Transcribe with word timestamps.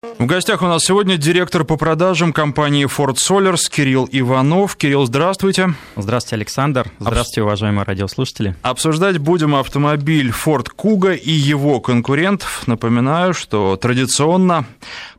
В 0.00 0.26
гостях 0.26 0.62
у 0.62 0.66
нас 0.66 0.84
сегодня 0.84 1.16
директор 1.16 1.64
по 1.64 1.76
продажам 1.76 2.32
компании 2.32 2.86
Ford 2.86 3.16
Solars 3.16 3.68
Кирилл 3.68 4.08
Иванов. 4.12 4.76
Кирилл, 4.76 5.04
здравствуйте. 5.06 5.74
Здравствуйте, 5.96 6.36
Александр. 6.36 6.88
Здравствуйте, 7.00 7.42
уважаемые 7.42 7.84
радиослушатели. 7.84 8.54
Обсуждать 8.62 9.18
будем 9.18 9.56
автомобиль 9.56 10.30
Ford 10.30 10.68
Kuga 10.78 11.16
и 11.16 11.32
его 11.32 11.80
конкурентов. 11.80 12.62
Напоминаю, 12.68 13.34
что 13.34 13.76
традиционно 13.76 14.66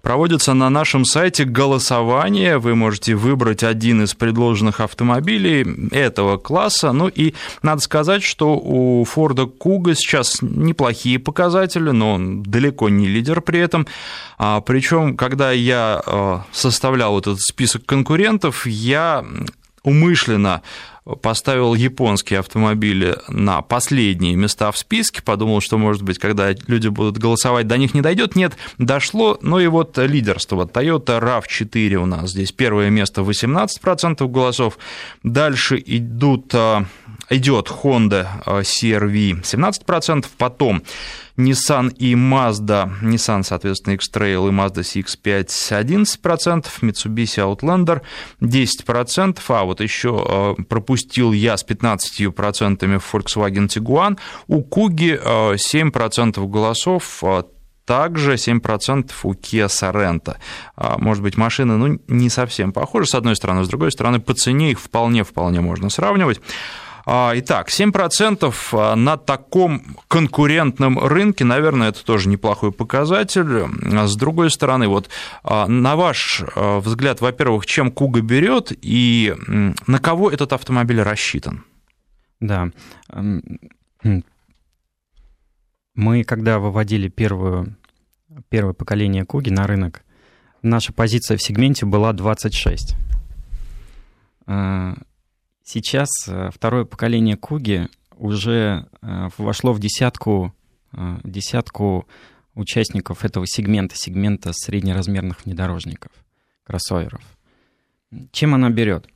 проводится 0.02 0.54
на 0.54 0.70
нашем 0.70 1.06
сайте 1.06 1.46
голосование. 1.46 2.58
Вы 2.58 2.76
можете 2.76 3.16
выбрать 3.16 3.64
один 3.64 4.04
из 4.04 4.14
предложенных 4.14 4.80
автомобилей 4.80 5.90
этого 5.92 6.38
класса. 6.38 6.92
Ну 6.92 7.08
и 7.08 7.34
надо 7.62 7.82
сказать, 7.82 8.24
что 8.24 8.56
у 8.56 9.04
Ford 9.04 9.52
Kuga 9.60 9.96
сейчас 9.96 10.42
неплохие 10.42 11.20
показатели, 11.20 11.92
но 11.92 12.14
он 12.14 12.44
далеко 12.44 12.90
не 12.90 13.08
лидер 13.08 13.42
при 13.42 13.60
этом. 13.60 13.88
А 14.38 14.62
Причем, 14.62 15.18
когда 15.18 15.52
я 15.52 16.02
э, 16.06 16.40
составлял 16.52 17.20
этот 17.20 17.42
список 17.42 17.86
конкурентов, 17.86 18.66
я 18.66 19.26
умышленно 19.84 20.62
поставил 21.16 21.74
японские 21.74 22.40
автомобили 22.40 23.18
на 23.28 23.62
последние 23.62 24.36
места 24.36 24.72
в 24.72 24.78
списке, 24.78 25.22
подумал, 25.22 25.62
что, 25.62 25.78
может 25.78 26.04
быть, 26.04 26.20
когда 26.20 26.52
люди 26.68 26.88
будут 26.88 27.18
голосовать, 27.18 27.68
до 27.68 27.78
них 27.78 27.94
не 27.94 28.02
дойдет. 28.02 28.36
Нет, 28.36 28.54
дошло, 28.78 29.38
но 29.42 29.60
и 29.60 29.68
вот 29.68 29.98
лидерство. 29.98 30.66
Toyota 30.66 31.20
RAV4 31.20 31.96
у 31.96 32.06
нас 32.06 32.32
здесь 32.32 32.52
первое 32.52 32.90
место 32.90 33.22
18% 33.22 34.28
голосов. 34.28 34.78
Дальше 35.24 35.82
идут, 35.86 36.54
э, 36.54 36.86
идет 37.30 37.68
Honda 37.68 38.28
CR-V 38.46 39.42
17%, 39.44 40.26
потом 40.38 40.84
Nissan 41.40 41.90
и 41.98 42.16
Mazda, 42.16 42.92
Nissan, 43.02 43.44
соответственно, 43.44 43.94
X-Trail 43.94 44.50
и 44.50 44.52
Mazda 44.52 44.82
CX-5 44.82 45.48
11%, 45.48 46.66
Mitsubishi 46.82 47.40
Outlander 47.40 48.02
10%, 48.42 49.40
а 49.48 49.64
вот 49.64 49.80
еще 49.80 50.56
э, 50.60 50.64
пропустил 50.64 51.32
я 51.32 51.56
с 51.56 51.66
15% 51.66 53.02
Volkswagen 53.12 53.68
Tiguan, 53.68 54.20
у 54.48 54.62
Kugi 54.62 55.18
7% 55.56 56.44
э, 56.44 56.46
голосов, 56.46 57.24
э, 57.24 57.44
также 57.86 58.34
7% 58.34 59.12
у 59.24 59.34
Kia 59.34 59.68
Sorento. 59.68 60.36
Может 61.00 61.24
быть, 61.24 61.38
машины 61.38 61.78
ну, 61.78 62.00
не 62.08 62.30
совсем 62.30 62.72
похожи, 62.72 63.08
с 63.08 63.16
одной 63.16 63.36
стороны, 63.36 63.64
с 63.64 63.68
другой 63.68 63.92
стороны, 63.92 64.20
по 64.20 64.36
цене 64.36 64.72
их 64.72 64.80
вполне-вполне 64.80 65.62
можно 65.62 65.90
сравнивать. 65.90 66.40
А, 67.12 67.32
итак, 67.34 67.70
7% 67.70 68.54
а, 68.72 68.96
на 68.96 69.18
таком 69.18 69.82
конкурентном 70.08 71.00
рынке, 71.00 71.44
наверное, 71.44 71.90
это 71.90 72.06
тоже 72.06 72.30
неплохой 72.30 72.72
показатель. 72.72 73.66
А 73.98 74.06
с 74.06 74.16
другой 74.16 74.52
стороны, 74.52 74.88
вот 74.88 75.10
на 75.44 75.96
ваш 75.96 76.44
взгляд, 76.56 77.20
во-первых, 77.20 77.66
чем 77.66 77.92
Куга 77.92 78.22
берет 78.22 78.72
и 78.84 79.34
на 79.88 79.98
кого 79.98 80.30
этот 80.30 80.54
автомобиль 80.54 81.02
рассчитан? 81.02 81.66
Да. 82.40 82.70
Мы, 85.96 86.24
когда 86.26 86.60
выводили 86.60 87.08
первую, 87.08 87.76
первое 88.50 88.74
поколение 88.74 89.26
Куги 89.26 89.50
на 89.50 89.66
рынок, 89.66 90.04
наша 90.62 90.94
позиция 90.94 91.38
в 91.38 91.42
сегменте 91.42 91.88
была 91.88 92.14
26. 92.14 92.96
Сейчас 95.72 96.10
э, 96.28 96.50
второе 96.52 96.84
поколение 96.84 97.38
Куги 97.38 97.90
уже 98.18 98.88
э, 99.04 99.30
вошло 99.38 99.72
в 99.72 99.80
десятку, 99.80 100.52
э, 100.94 101.20
десятку 101.24 102.08
участников 102.56 103.24
этого 103.24 103.46
сегмента, 103.46 103.96
сегмента 103.96 104.52
среднеразмерных 104.52 105.46
внедорожников, 105.46 106.12
кроссоверов. 106.64 107.22
Чем 108.32 108.56
она 108.56 108.72
берет? 108.72 109.08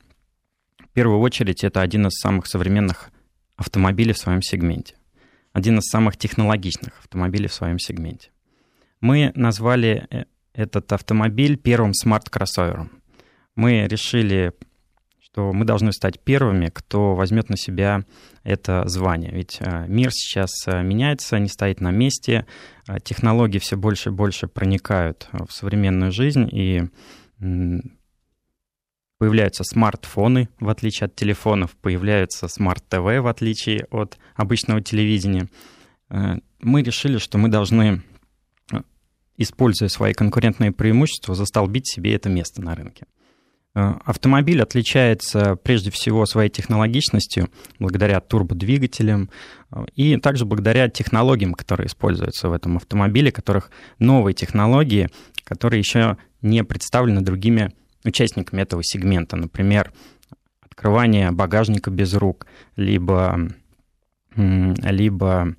В 0.78 0.90
первую 0.90 1.18
очередь, 1.18 1.64
это 1.64 1.80
один 1.80 2.06
из 2.06 2.12
самых 2.20 2.46
современных 2.46 3.10
автомобилей 3.56 4.12
в 4.12 4.18
своем 4.18 4.40
сегменте. 4.40 4.94
Один 5.52 5.80
из 5.80 5.90
самых 5.90 6.16
технологичных 6.16 7.00
автомобилей 7.00 7.48
в 7.48 7.52
своем 7.52 7.80
сегменте. 7.80 8.30
Мы 9.00 9.32
назвали 9.34 10.28
этот 10.52 10.92
автомобиль 10.92 11.56
первым 11.56 11.94
смарт-кроссовером. 11.94 12.92
Мы 13.56 13.88
решили 13.88 14.52
что 15.34 15.52
мы 15.52 15.64
должны 15.64 15.92
стать 15.92 16.20
первыми, 16.20 16.70
кто 16.72 17.16
возьмет 17.16 17.48
на 17.48 17.56
себя 17.56 18.04
это 18.44 18.86
звание. 18.86 19.32
Ведь 19.32 19.56
э, 19.58 19.84
мир 19.88 20.12
сейчас 20.12 20.50
э, 20.68 20.80
меняется, 20.84 21.40
не 21.40 21.48
стоит 21.48 21.80
на 21.80 21.90
месте, 21.90 22.46
э, 22.86 23.00
технологии 23.02 23.58
все 23.58 23.76
больше 23.76 24.10
и 24.10 24.12
больше 24.12 24.46
проникают 24.46 25.28
в 25.32 25.52
современную 25.52 26.12
жизнь, 26.12 26.48
и 26.52 26.84
появляются 29.18 29.64
смартфоны, 29.64 30.48
в 30.60 30.68
отличие 30.68 31.06
от 31.06 31.16
телефонов, 31.16 31.72
появляются 31.82 32.46
смарт-ТВ, 32.46 33.20
в 33.20 33.26
отличие 33.26 33.86
от 33.90 34.18
обычного 34.36 34.82
телевидения. 34.82 35.48
Мы 36.60 36.82
решили, 36.82 37.18
что 37.18 37.38
мы 37.38 37.48
должны, 37.48 38.02
используя 39.36 39.88
свои 39.88 40.12
конкурентные 40.12 40.70
преимущества, 40.70 41.34
застолбить 41.34 41.88
себе 41.88 42.14
это 42.14 42.28
место 42.28 42.62
на 42.62 42.74
рынке. 42.76 43.06
Э, 43.74 43.94
автомобиль 44.04 44.62
отличается 44.62 45.56
прежде 45.56 45.90
всего 45.90 46.26
своей 46.26 46.48
технологичностью 46.48 47.50
благодаря 47.78 48.20
турбодвигателям 48.20 49.30
э, 49.72 49.84
и 49.96 50.16
также 50.16 50.44
благодаря 50.44 50.88
технологиям, 50.88 51.54
которые 51.54 51.88
используются 51.88 52.48
в 52.48 52.52
этом 52.52 52.76
автомобиле, 52.76 53.32
которых 53.32 53.70
новые 53.98 54.34
технологии, 54.34 55.08
которые 55.42 55.80
еще 55.80 56.16
не 56.40 56.62
представлены 56.62 57.20
другими 57.20 57.72
участниками 58.04 58.62
этого 58.62 58.82
сегмента. 58.84 59.36
Например, 59.36 59.92
открывание 60.60 61.32
багажника 61.32 61.90
без 61.90 62.14
рук, 62.14 62.46
либо, 62.76 63.50
либо 64.36 65.56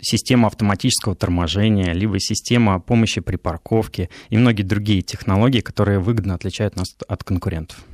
система 0.00 0.48
автоматического 0.48 1.14
торможения, 1.14 1.92
либо 1.92 2.18
система 2.20 2.80
помощи 2.80 3.20
при 3.20 3.36
парковке 3.36 4.08
и 4.30 4.36
многие 4.36 4.62
другие 4.62 5.02
технологии, 5.02 5.60
которые 5.60 5.98
выгодно 5.98 6.34
отличают 6.34 6.76
нас 6.76 6.96
от 7.08 7.24
конкурентов. 7.24 7.84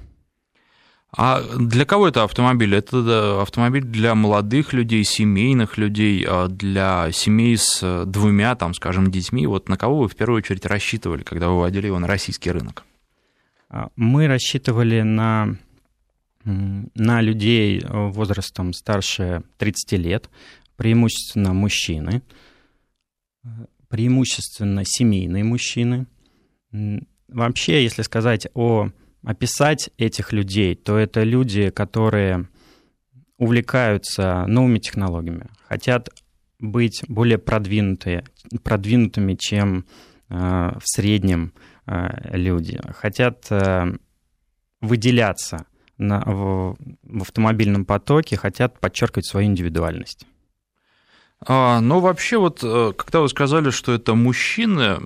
А 1.13 1.43
для 1.59 1.85
кого 1.85 2.07
это 2.07 2.23
автомобиль? 2.23 2.75
Это 2.75 3.43
автомобиль 3.43 3.83
для 3.83 4.15
молодых 4.15 4.73
людей, 4.73 5.03
семейных 5.03 5.77
людей, 5.77 6.25
а 6.29 6.47
для 6.47 7.11
семей 7.13 7.57
с 7.57 8.05
двумя, 8.07 8.55
там, 8.55 8.75
скажем, 8.75 9.11
детьми. 9.11 9.47
Вот 9.47 9.69
на 9.69 9.77
кого 9.77 10.01
вы 10.01 10.09
в 10.09 10.15
первую 10.15 10.39
очередь 10.39 10.67
рассчитывали, 10.67 11.25
когда 11.25 11.49
выводили 11.49 11.87
его 11.87 11.99
на 11.99 12.07
российский 12.07 12.53
рынок? 12.53 12.85
А, 13.71 13.89
мы 13.97 14.29
рассчитывали 14.29 15.03
на, 15.03 15.57
на 16.45 17.21
людей 17.21 17.83
возрастом 17.89 18.73
старше 18.73 19.43
30 19.59 19.93
лет, 19.93 20.31
преимущественно 20.81 21.53
мужчины, 21.53 22.23
преимущественно 23.89 24.83
семейные 24.87 25.45
мужчины. 25.45 26.07
Вообще, 27.29 27.83
если 27.83 28.01
сказать 28.01 28.49
о 28.55 28.89
описать 29.23 29.91
этих 29.99 30.33
людей, 30.33 30.75
то 30.75 30.97
это 30.97 31.23
люди, 31.23 31.69
которые 31.69 32.49
увлекаются 33.37 34.47
новыми 34.47 34.79
технологиями, 34.79 35.49
хотят 35.69 36.09
быть 36.59 37.05
более 37.09 37.37
продвинутые, 37.37 38.25
продвинутыми, 38.63 39.35
чем 39.35 39.85
э, 40.31 40.35
в 40.35 40.83
среднем 40.85 41.53
э, 41.85 42.39
люди, 42.39 42.81
хотят 42.97 43.49
э, 43.51 43.99
выделяться 44.81 45.67
на, 45.99 46.21
в, 46.21 46.79
в 47.03 47.21
автомобильном 47.21 47.85
потоке, 47.85 48.39
хотят 48.39 48.81
подчеркивать 48.81 49.27
свою 49.27 49.47
индивидуальность. 49.47 50.27
А, 51.47 51.81
ну, 51.81 52.01
вообще, 52.01 52.37
вот 52.39 52.61
э, 52.63 52.93
когда 52.97 53.21
вы 53.21 53.29
сказали, 53.29 53.71
что 53.71 53.93
это 53.93 54.15
мужчины, 54.15 54.99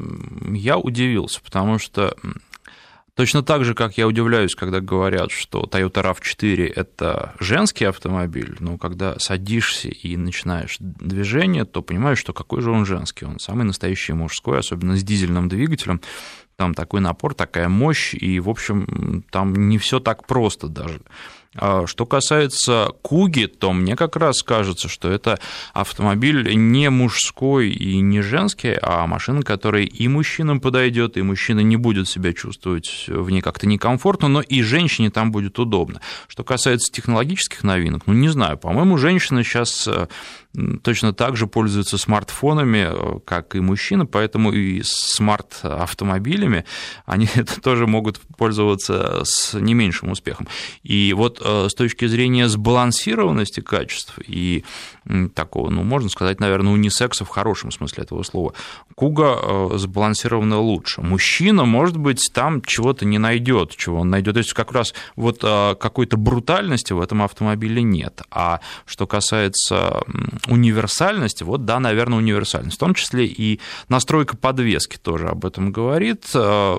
я 0.50 0.76
удивился, 0.78 1.40
потому 1.40 1.78
что 1.78 2.16
точно 3.14 3.44
так 3.44 3.64
же, 3.64 3.74
как 3.74 3.96
я 3.98 4.08
удивляюсь, 4.08 4.56
когда 4.56 4.80
говорят, 4.80 5.30
что 5.30 5.62
Toyota 5.62 6.02
RAV4– 6.02 6.72
это 6.76 7.34
женский 7.38 7.84
автомобиль, 7.84 8.56
но 8.58 8.78
когда 8.78 9.16
садишься 9.20 9.88
и 9.88 10.16
начинаешь 10.16 10.76
движение, 10.80 11.64
то 11.64 11.82
понимаешь, 11.82 12.18
что 12.18 12.32
какой 12.32 12.62
же 12.62 12.72
он 12.72 12.84
женский, 12.84 13.26
он 13.26 13.38
самый 13.38 13.64
настоящий 13.64 14.12
мужской, 14.12 14.58
особенно 14.58 14.96
с 14.96 15.04
дизельным 15.04 15.48
двигателем, 15.48 16.00
там 16.56 16.74
такой 16.74 17.00
напор, 17.00 17.34
такая 17.34 17.68
мощь, 17.68 18.14
и, 18.14 18.40
в 18.40 18.48
общем, 18.48 19.24
там 19.30 19.68
не 19.68 19.78
все 19.78 20.00
так 20.00 20.26
просто 20.26 20.68
даже. 20.68 21.00
А 21.56 21.86
что 21.86 22.06
касается 22.06 22.90
Куги, 23.02 23.46
то 23.46 23.72
мне 23.72 23.96
как 23.96 24.16
раз 24.16 24.42
кажется, 24.42 24.88
что 24.88 25.10
это 25.10 25.38
автомобиль 25.72 26.54
не 26.54 26.90
мужской 26.90 27.70
и 27.70 28.00
не 28.00 28.20
женский, 28.22 28.76
а 28.82 29.06
машина, 29.06 29.42
которая 29.42 29.82
и 29.84 30.08
мужчинам 30.08 30.60
подойдет, 30.60 31.16
и 31.16 31.22
мужчина 31.22 31.60
не 31.60 31.76
будет 31.76 32.08
себя 32.08 32.32
чувствовать 32.32 33.04
в 33.06 33.30
ней 33.30 33.40
как-то 33.40 33.66
некомфортно, 33.66 34.28
но 34.28 34.40
и 34.40 34.62
женщине 34.62 35.10
там 35.10 35.30
будет 35.30 35.58
удобно. 35.58 36.00
Что 36.28 36.44
касается 36.44 36.92
технологических 36.92 37.62
новинок, 37.62 38.02
ну 38.06 38.14
не 38.14 38.28
знаю, 38.28 38.58
по-моему, 38.58 38.96
женщины 38.96 39.44
сейчас 39.44 39.86
э, 39.86 40.08
точно 40.82 41.12
так 41.12 41.36
же 41.36 41.46
пользуются 41.46 41.98
смартфонами, 41.98 42.88
э, 42.88 43.18
как 43.24 43.56
и 43.56 43.60
мужчины, 43.60 44.06
поэтому 44.06 44.52
и 44.52 44.82
смарт-автомобилями 44.84 46.64
они 47.06 47.28
тоже 47.62 47.86
могут 47.86 48.20
пользоваться 48.36 49.22
с 49.24 49.54
не 49.54 49.74
меньшим 49.74 50.10
успехом. 50.10 50.46
И 50.82 51.12
вот 51.12 51.40
э, 51.44 51.68
с 51.68 51.74
точки 51.74 52.06
зрения 52.06 52.48
сбалансированности 52.48 53.60
качеств 53.60 54.18
и 54.24 54.64
такого, 55.34 55.68
ну, 55.70 55.82
можно 55.82 56.08
сказать, 56.08 56.40
наверное, 56.40 56.72
унисекса 56.72 57.24
в 57.24 57.28
хорошем 57.28 57.70
смысле 57.70 58.04
этого 58.04 58.22
слова, 58.22 58.54
Куга 58.94 59.38
э, 59.42 59.70
сбалансирована 59.74 60.58
лучше. 60.60 61.02
Мужчина, 61.02 61.64
может 61.64 61.96
быть, 61.96 62.30
там 62.32 62.62
чего-то 62.62 63.04
не 63.04 63.18
найдет, 63.18 63.74
чего 63.76 64.00
он 64.00 64.10
найдет. 64.10 64.34
То 64.34 64.38
есть 64.38 64.52
как 64.52 64.72
раз 64.72 64.94
вот 65.16 65.40
какой-то 65.40 66.16
брутальности 66.16 66.92
в 66.92 67.00
этом 67.00 67.22
автомобиле 67.22 67.82
нет. 67.82 68.22
А 68.30 68.60
что 68.86 69.06
касается 69.06 70.02
универсальность, 70.48 71.42
вот 71.42 71.64
да, 71.64 71.80
наверное, 71.80 72.18
универсальность. 72.18 72.76
В 72.76 72.80
том 72.80 72.94
числе 72.94 73.26
и 73.26 73.60
настройка 73.88 74.36
подвески 74.36 74.96
тоже 74.96 75.28
об 75.28 75.44
этом 75.44 75.72
говорит. 75.72 76.24
Э, 76.34 76.78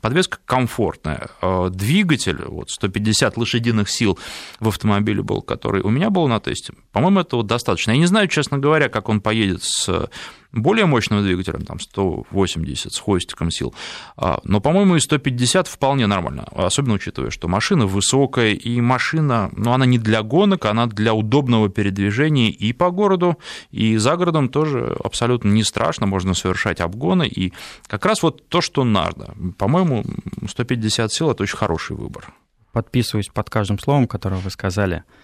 подвеска 0.00 0.38
комфортная. 0.44 1.28
Э, 1.42 1.68
двигатель, 1.70 2.42
вот 2.44 2.70
150 2.70 3.36
лошадиных 3.36 3.90
сил 3.90 4.18
в 4.60 4.68
автомобиле 4.68 5.22
был, 5.22 5.42
который 5.42 5.82
у 5.82 5.90
меня 5.90 6.10
был 6.10 6.28
на 6.28 6.40
тесте. 6.40 6.72
По-моему, 6.92 7.20
этого 7.20 7.42
достаточно. 7.42 7.92
Я 7.92 7.98
не 7.98 8.06
знаю, 8.06 8.28
честно 8.28 8.58
говоря, 8.58 8.88
как 8.88 9.08
он 9.08 9.20
поедет 9.20 9.62
с 9.62 10.08
более 10.52 10.86
мощным 10.86 11.22
двигателем, 11.22 11.64
там 11.64 11.78
180 11.78 12.92
с 12.92 12.98
хвостиком 12.98 13.50
сил, 13.50 13.74
а, 14.16 14.40
но, 14.44 14.60
по-моему, 14.60 14.96
и 14.96 15.00
150 15.00 15.68
вполне 15.68 16.06
нормально, 16.06 16.44
особенно 16.52 16.94
учитывая, 16.94 17.30
что 17.30 17.48
машина 17.48 17.86
высокая, 17.86 18.52
и 18.52 18.80
машина, 18.80 19.50
ну, 19.56 19.72
она 19.72 19.86
не 19.86 19.98
для 19.98 20.22
гонок, 20.22 20.66
она 20.66 20.86
для 20.86 21.14
удобного 21.14 21.68
передвижения 21.68 22.50
и 22.50 22.72
по 22.72 22.90
городу, 22.90 23.38
и 23.70 23.96
за 23.96 24.16
городом 24.16 24.48
тоже 24.48 24.96
абсолютно 25.02 25.48
не 25.48 25.62
страшно, 25.62 26.06
можно 26.06 26.34
совершать 26.34 26.80
обгоны, 26.80 27.28
и 27.28 27.52
как 27.86 28.04
раз 28.04 28.22
вот 28.22 28.48
то, 28.48 28.60
что 28.60 28.84
надо. 28.84 29.34
По-моему, 29.58 30.04
150 30.48 31.12
сил– 31.12 31.30
это 31.32 31.42
очень 31.42 31.56
хороший 31.56 31.96
выбор. 31.96 32.32
Подписываюсь 32.72 33.28
под 33.28 33.50
каждым 33.50 33.78
словом, 33.78 34.06
которое 34.06 34.40
вы 34.40 34.50
сказали– 34.50 35.04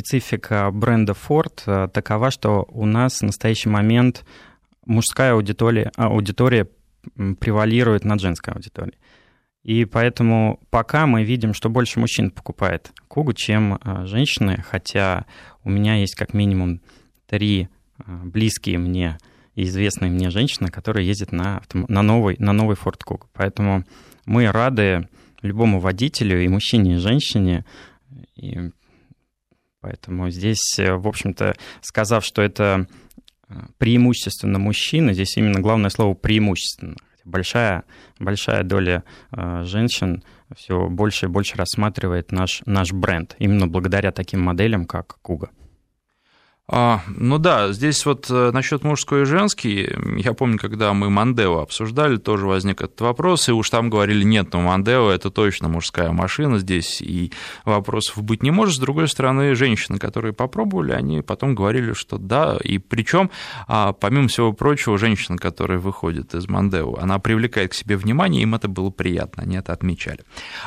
специфика 0.00 0.70
бренда 0.72 1.12
Ford 1.12 1.62
э, 1.66 1.88
такова, 1.88 2.30
что 2.30 2.66
у 2.70 2.86
нас 2.86 3.20
в 3.20 3.22
настоящий 3.22 3.68
момент 3.68 4.24
мужская 4.86 5.32
аудитория, 5.34 5.92
аудитория 5.96 6.68
превалирует 7.38 8.04
над 8.04 8.20
женской 8.20 8.54
аудиторией. 8.54 8.98
И 9.62 9.84
поэтому 9.84 10.58
пока 10.70 11.06
мы 11.06 11.24
видим, 11.24 11.52
что 11.52 11.68
больше 11.68 12.00
мужчин 12.00 12.30
покупает 12.30 12.92
Кугу, 13.08 13.34
чем 13.34 13.74
э, 13.74 14.06
женщины, 14.06 14.64
хотя 14.66 15.26
у 15.64 15.70
меня 15.70 15.96
есть 15.96 16.14
как 16.14 16.32
минимум 16.32 16.80
три 17.26 17.68
э, 17.98 18.02
близкие 18.24 18.78
мне 18.78 19.18
и 19.54 19.64
известные 19.64 20.10
мне 20.10 20.30
женщины, 20.30 20.68
которые 20.68 21.06
ездят 21.06 21.32
на, 21.32 21.60
на, 21.74 22.00
новый, 22.00 22.36
на 22.38 22.52
новый 22.52 22.76
Ford 22.76 23.00
Kuga. 23.06 23.26
Поэтому 23.34 23.84
мы 24.24 24.50
рады 24.50 25.08
любому 25.42 25.78
водителю, 25.78 26.42
и 26.42 26.48
мужчине, 26.48 26.94
и 26.94 26.98
женщине, 26.98 27.66
и 28.34 28.70
Поэтому 29.80 30.30
здесь, 30.30 30.78
э, 30.78 30.94
в 30.94 31.08
общем-то, 31.08 31.54
сказав, 31.80 32.24
что 32.24 32.42
это 32.42 32.86
э, 33.48 33.54
преимущественно 33.78 34.58
мужчины, 34.58 35.14
здесь 35.14 35.36
именно 35.36 35.60
главное 35.60 35.90
слово 35.90 36.14
преимущественно. 36.14 36.96
Большая, 37.24 37.84
большая 38.18 38.62
доля 38.62 39.04
э, 39.32 39.62
женщин 39.64 40.22
все 40.56 40.88
больше 40.88 41.26
и 41.26 41.28
больше 41.28 41.56
рассматривает 41.56 42.32
наш, 42.32 42.62
наш 42.66 42.92
бренд, 42.92 43.36
именно 43.38 43.66
благодаря 43.68 44.10
таким 44.12 44.40
моделям, 44.40 44.84
как 44.84 45.18
Куга. 45.22 45.50
А, 46.72 47.00
ну 47.08 47.38
да, 47.38 47.72
здесь 47.72 48.06
вот 48.06 48.30
э, 48.30 48.50
насчет 48.52 48.84
мужской 48.84 49.22
и 49.22 49.24
женский, 49.24 49.90
я 50.18 50.34
помню, 50.34 50.56
когда 50.56 50.92
мы 50.92 51.10
Мандео 51.10 51.58
обсуждали, 51.58 52.16
тоже 52.16 52.46
возник 52.46 52.80
этот 52.80 53.00
вопрос, 53.00 53.48
и 53.48 53.52
уж 53.52 53.68
там 53.70 53.90
говорили, 53.90 54.22
нет, 54.22 54.50
ну 54.52 54.60
Мандео 54.60 55.10
это 55.10 55.30
точно 55.30 55.66
мужская 55.68 56.12
машина 56.12 56.60
здесь, 56.60 57.02
и 57.02 57.32
вопросов 57.64 58.22
быть 58.22 58.44
не 58.44 58.52
может. 58.52 58.76
С 58.76 58.78
другой 58.78 59.08
стороны, 59.08 59.56
женщины, 59.56 59.98
которые 59.98 60.32
попробовали, 60.32 60.92
они 60.92 61.22
потом 61.22 61.56
говорили, 61.56 61.92
что 61.92 62.18
да, 62.18 62.56
и 62.62 62.78
причем, 62.78 63.32
а, 63.66 63.92
помимо 63.92 64.28
всего 64.28 64.52
прочего, 64.52 64.96
женщина, 64.96 65.38
которая 65.38 65.80
выходит 65.80 66.36
из 66.36 66.48
Мандео, 66.48 66.94
она 67.00 67.18
привлекает 67.18 67.72
к 67.72 67.74
себе 67.74 67.96
внимание, 67.96 68.42
им 68.42 68.54
это 68.54 68.68
было 68.68 68.90
приятно, 68.90 69.42
они 69.42 69.56
это 69.56 69.72
отмечали. 69.72 70.20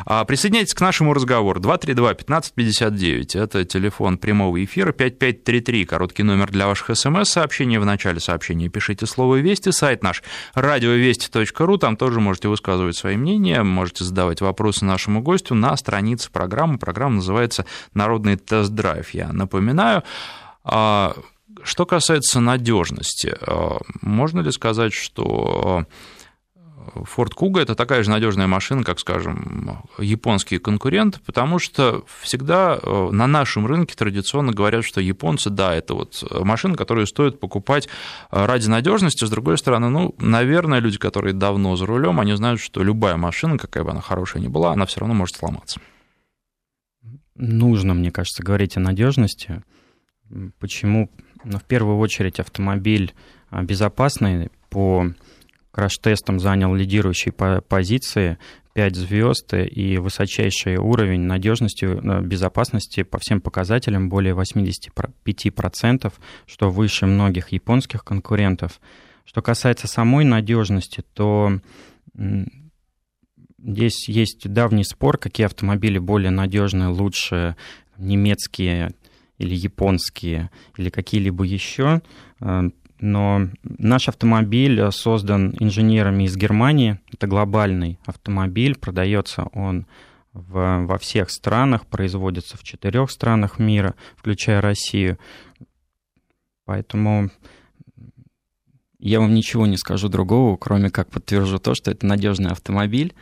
А, 0.06 0.26
присоединяйтесь 0.26 0.74
к 0.74 0.82
нашему 0.82 1.14
разговору. 1.14 1.62
232-1559, 1.62 3.40
это 3.40 3.64
телефон 3.64 4.18
прямого 4.18 4.62
эфира, 4.62 4.92
5533, 4.92 5.93
Короткий 5.94 6.24
номер 6.24 6.50
для 6.50 6.66
ваших 6.66 6.98
смс-сообщений. 6.98 7.78
В 7.78 7.86
начале 7.86 8.20
сообщения 8.20 8.68
пишите 8.68 9.06
слово 9.06 9.36
«Вести». 9.36 9.70
Сайт 9.70 10.02
наш 10.02 10.24
радиовести.ру. 10.56 11.78
Там 11.78 11.98
тоже 11.98 12.20
можете 12.20 12.48
высказывать 12.48 12.96
свои 12.96 13.16
мнения, 13.16 13.62
можете 13.62 14.04
задавать 14.04 14.42
вопросы 14.42 14.86
нашему 14.86 15.22
гостю 15.22 15.54
на 15.54 15.78
странице 15.78 16.32
программы. 16.32 16.80
Программа 16.80 17.18
называется 17.18 17.68
«Народный 17.94 18.38
тест-драйв». 18.38 19.12
Я 19.12 19.32
напоминаю. 19.34 20.02
А, 20.64 21.16
что 21.62 21.86
касается 21.86 22.40
надежности, 22.40 23.38
а, 23.42 23.78
можно 24.02 24.40
ли 24.40 24.52
сказать, 24.52 24.94
что 24.94 25.86
Ford 26.96 27.32
Kuga 27.36 27.62
это 27.62 27.76
такая 27.76 28.04
же 28.04 28.10
надежная 28.10 28.48
машина, 28.48 28.84
как, 28.84 29.00
скажем, 29.00 29.82
японские 29.98 30.60
конкуренты, 30.60 31.20
потому 31.26 31.60
что 31.60 32.04
всегда 32.22 32.80
э, 32.82 33.10
на 33.12 33.28
нашем 33.28 33.66
рынке 33.68 33.96
традиционно 33.96 34.52
говорят, 34.52 34.86
что 34.86 35.02
японцы, 35.02 35.50
да, 35.50 35.76
это 35.76 35.94
вот 35.94 36.24
машина, 36.32 36.76
которую 36.76 37.08
стоит 37.08 37.40
покупать 37.40 37.88
э, 38.32 38.46
ради 38.46 38.68
надежности. 38.68 39.26
С 39.26 39.30
другой 39.30 39.58
стороны, 39.58 39.90
ну, 39.90 40.16
наверное, 40.20 40.80
люди, 40.80 40.98
которые 40.98 41.34
давно 41.34 41.76
за 41.76 41.86
рулем, 41.86 42.20
они 42.20 42.34
знают, 42.34 42.60
что 42.60 42.84
любая 42.84 43.18
машина, 43.18 43.58
какая 43.58 43.84
бы 43.84 43.92
она 43.92 44.02
хорошая 44.02 44.42
ни 44.42 44.48
была, 44.48 44.72
она 44.72 44.86
все 44.86 45.00
равно 45.00 45.14
может 45.14 45.36
сломаться. 45.36 45.80
Нужно, 47.36 47.94
мне 47.94 48.12
кажется, 48.12 48.44
говорить 48.44 48.78
о 48.78 48.80
надежности. 48.80 49.64
Почему? 50.60 51.10
Ну, 51.44 51.58
в 51.58 51.64
первую 51.64 51.98
очередь 51.98 52.40
автомобиль 52.40 53.14
а, 53.50 53.64
безопасный 53.64 54.50
по 54.70 55.12
краш-тестом 55.74 56.40
занял 56.40 56.74
лидирующие 56.74 57.34
позиции, 57.34 58.38
5 58.74 58.96
звезд 58.96 59.54
и 59.54 59.98
высочайший 59.98 60.78
уровень 60.78 61.22
надежности, 61.22 61.86
э, 61.86 62.22
безопасности 62.22 63.04
по 63.04 63.20
всем 63.20 63.42
показателям, 63.42 64.10
более 64.10 64.34
85%, 64.34 66.14
что 66.46 66.70
выше 66.70 67.06
многих 67.06 67.50
японских 67.50 68.04
конкурентов. 68.04 68.80
Что 69.26 69.42
касается 69.42 69.88
самой 69.88 70.26
надежности, 70.26 71.04
то 71.14 71.60
здесь 73.58 74.10
есть 74.10 74.48
давний 74.52 74.84
спор, 74.84 75.18
какие 75.18 75.46
автомобили 75.46 75.98
более 75.98 76.32
надежные, 76.32 76.90
лучше 76.90 77.56
немецкие 77.98 78.94
или 79.38 79.56
японские, 79.56 80.50
или 80.78 80.90
какие-либо 80.90 81.44
еще. 81.44 82.02
Но 83.00 83.48
наш 83.64 84.08
автомобиль 84.08 84.92
создан 84.92 85.56
инженерами 85.60 86.24
из 86.24 86.36
Германии. 86.38 87.00
Это 87.12 87.28
глобальный 87.28 88.00
автомобиль, 88.06 88.78
продается 88.78 89.44
он 89.54 89.86
в, 90.34 90.86
во 90.86 90.98
всех 90.98 91.30
странах, 91.30 91.86
производится 91.86 92.58
в 92.58 92.64
четырех 92.64 93.12
странах 93.12 93.60
мира, 93.60 93.96
включая 94.16 94.62
Россию. 94.62 95.18
Поэтому 96.66 97.30
я 99.00 99.20
вам 99.20 99.34
ничего 99.34 99.68
не 99.68 99.78
скажу 99.78 100.08
другого, 100.08 100.56
кроме 100.56 100.90
как 100.90 101.10
подтвержу 101.10 101.60
то, 101.60 101.76
что 101.76 101.92
это 101.92 102.06
надежный 102.06 102.52
автомобиль, 102.52 103.14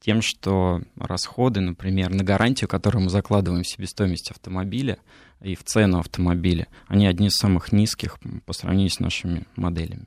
тем, 0.00 0.22
что 0.22 0.82
расходы, 0.96 1.60
например, 1.60 2.10
на 2.10 2.24
гарантию, 2.24 2.68
которую 2.68 3.04
мы 3.04 3.10
закладываем 3.10 3.62
в 3.62 3.68
себестоимость 3.68 4.30
автомобиля, 4.30 4.98
и 5.42 5.54
в 5.54 5.64
цену 5.64 5.98
автомобиля. 5.98 6.66
Они 6.88 7.06
одни 7.06 7.28
из 7.28 7.36
самых 7.36 7.72
низких 7.72 8.18
по 8.46 8.52
сравнению 8.52 8.90
с 8.90 9.00
нашими 9.00 9.44
моделями. 9.54 10.06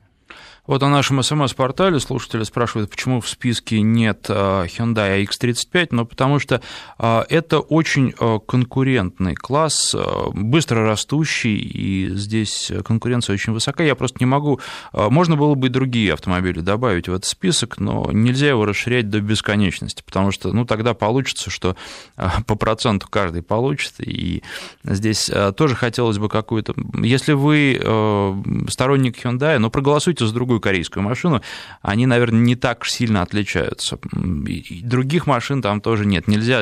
Вот 0.70 0.82
на 0.82 0.88
нашем 0.88 1.20
СМС-портале 1.20 1.98
слушатели 1.98 2.44
спрашивают, 2.44 2.92
почему 2.92 3.20
в 3.20 3.28
списке 3.28 3.80
нет 3.80 4.26
а, 4.28 4.66
Hyundai 4.66 5.24
X35, 5.24 5.88
но 5.90 6.04
потому 6.04 6.38
что 6.38 6.62
а, 6.96 7.26
это 7.28 7.58
очень 7.58 8.14
а, 8.20 8.38
конкурентный 8.38 9.34
класс, 9.34 9.96
быстро 10.32 10.86
растущий, 10.86 11.56
и 11.56 12.10
здесь 12.14 12.70
конкуренция 12.84 13.34
очень 13.34 13.52
высока. 13.52 13.82
Я 13.82 13.96
просто 13.96 14.18
не 14.20 14.26
могу... 14.26 14.60
Можно 14.92 15.34
было 15.36 15.56
бы 15.56 15.66
и 15.66 15.70
другие 15.70 16.12
автомобили 16.12 16.60
добавить 16.60 17.08
в 17.08 17.14
этот 17.14 17.24
список, 17.24 17.80
но 17.80 18.08
нельзя 18.12 18.50
его 18.50 18.64
расширять 18.64 19.10
до 19.10 19.20
бесконечности, 19.20 20.04
потому 20.06 20.30
что 20.30 20.52
ну, 20.52 20.64
тогда 20.64 20.94
получится, 20.94 21.50
что 21.50 21.74
по 22.46 22.54
проценту 22.54 23.08
каждый 23.10 23.42
получит, 23.42 23.94
и 23.98 24.44
здесь 24.84 25.28
тоже 25.56 25.74
хотелось 25.74 26.18
бы 26.18 26.28
какую-то... 26.28 26.74
Если 27.02 27.32
вы 27.32 27.80
сторонник 28.68 29.16
Hyundai, 29.24 29.58
но 29.58 29.68
проголосуйте 29.68 30.24
за 30.24 30.32
другую 30.32 30.59
корейскую 30.60 31.02
машину, 31.02 31.42
они, 31.82 32.06
наверное, 32.06 32.40
не 32.40 32.56
так 32.56 32.86
сильно 32.86 33.22
отличаются. 33.22 33.98
И 34.46 34.82
других 34.82 35.26
машин 35.26 35.62
там 35.62 35.80
тоже 35.80 36.06
нет. 36.06 36.28
Нельзя 36.28 36.60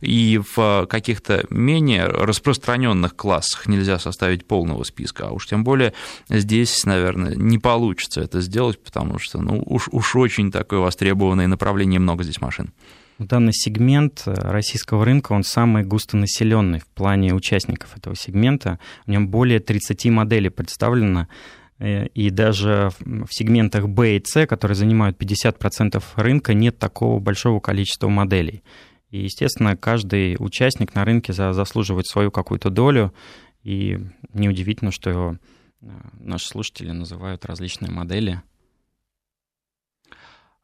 и 0.00 0.40
в 0.54 0.86
каких-то 0.86 1.44
менее 1.50 2.06
распространенных 2.06 3.16
классах 3.16 3.66
нельзя 3.66 3.98
составить 3.98 4.46
полного 4.46 4.84
списка, 4.84 5.28
а 5.28 5.30
уж 5.30 5.46
тем 5.46 5.64
более 5.64 5.92
здесь, 6.28 6.84
наверное, 6.84 7.34
не 7.34 7.58
получится 7.58 8.20
это 8.20 8.40
сделать, 8.40 8.82
потому 8.82 9.18
что 9.18 9.40
ну, 9.40 9.62
уж, 9.64 9.88
уж 9.90 10.16
очень 10.16 10.50
такое 10.50 10.80
востребованное 10.80 11.46
направление, 11.46 12.00
много 12.00 12.24
здесь 12.24 12.40
машин. 12.40 12.72
Данный 13.18 13.52
сегмент 13.52 14.22
российского 14.26 15.04
рынка, 15.04 15.32
он 15.32 15.42
самый 15.42 15.82
густонаселенный 15.82 16.78
в 16.78 16.86
плане 16.86 17.34
участников 17.34 17.96
этого 17.96 18.14
сегмента. 18.14 18.78
В 19.06 19.10
нем 19.10 19.26
более 19.26 19.58
30 19.58 20.04
моделей 20.06 20.50
представлено. 20.50 21.26
Э, 21.78 22.06
и 22.08 22.30
даже 22.30 22.90
в 23.00 23.28
сегментах 23.30 23.88
B 23.88 24.16
и 24.16 24.24
C, 24.24 24.46
которые 24.46 24.74
занимают 24.74 25.16
50% 25.20 26.02
рынка, 26.16 26.54
нет 26.54 26.78
такого 26.78 27.20
большого 27.20 27.60
количества 27.60 28.08
моделей. 28.08 28.62
И, 29.10 29.20
естественно, 29.20 29.76
каждый 29.76 30.36
участник 30.38 30.94
на 30.94 31.04
рынке 31.04 31.32
заслуживает 31.32 32.06
свою 32.06 32.30
какую-то 32.30 32.70
долю, 32.70 33.14
и 33.62 33.98
неудивительно, 34.32 34.90
что 34.90 35.36
э, 35.80 35.86
наши 36.18 36.48
слушатели 36.48 36.90
называют 36.90 37.44
различные 37.44 37.90
модели 37.90 38.42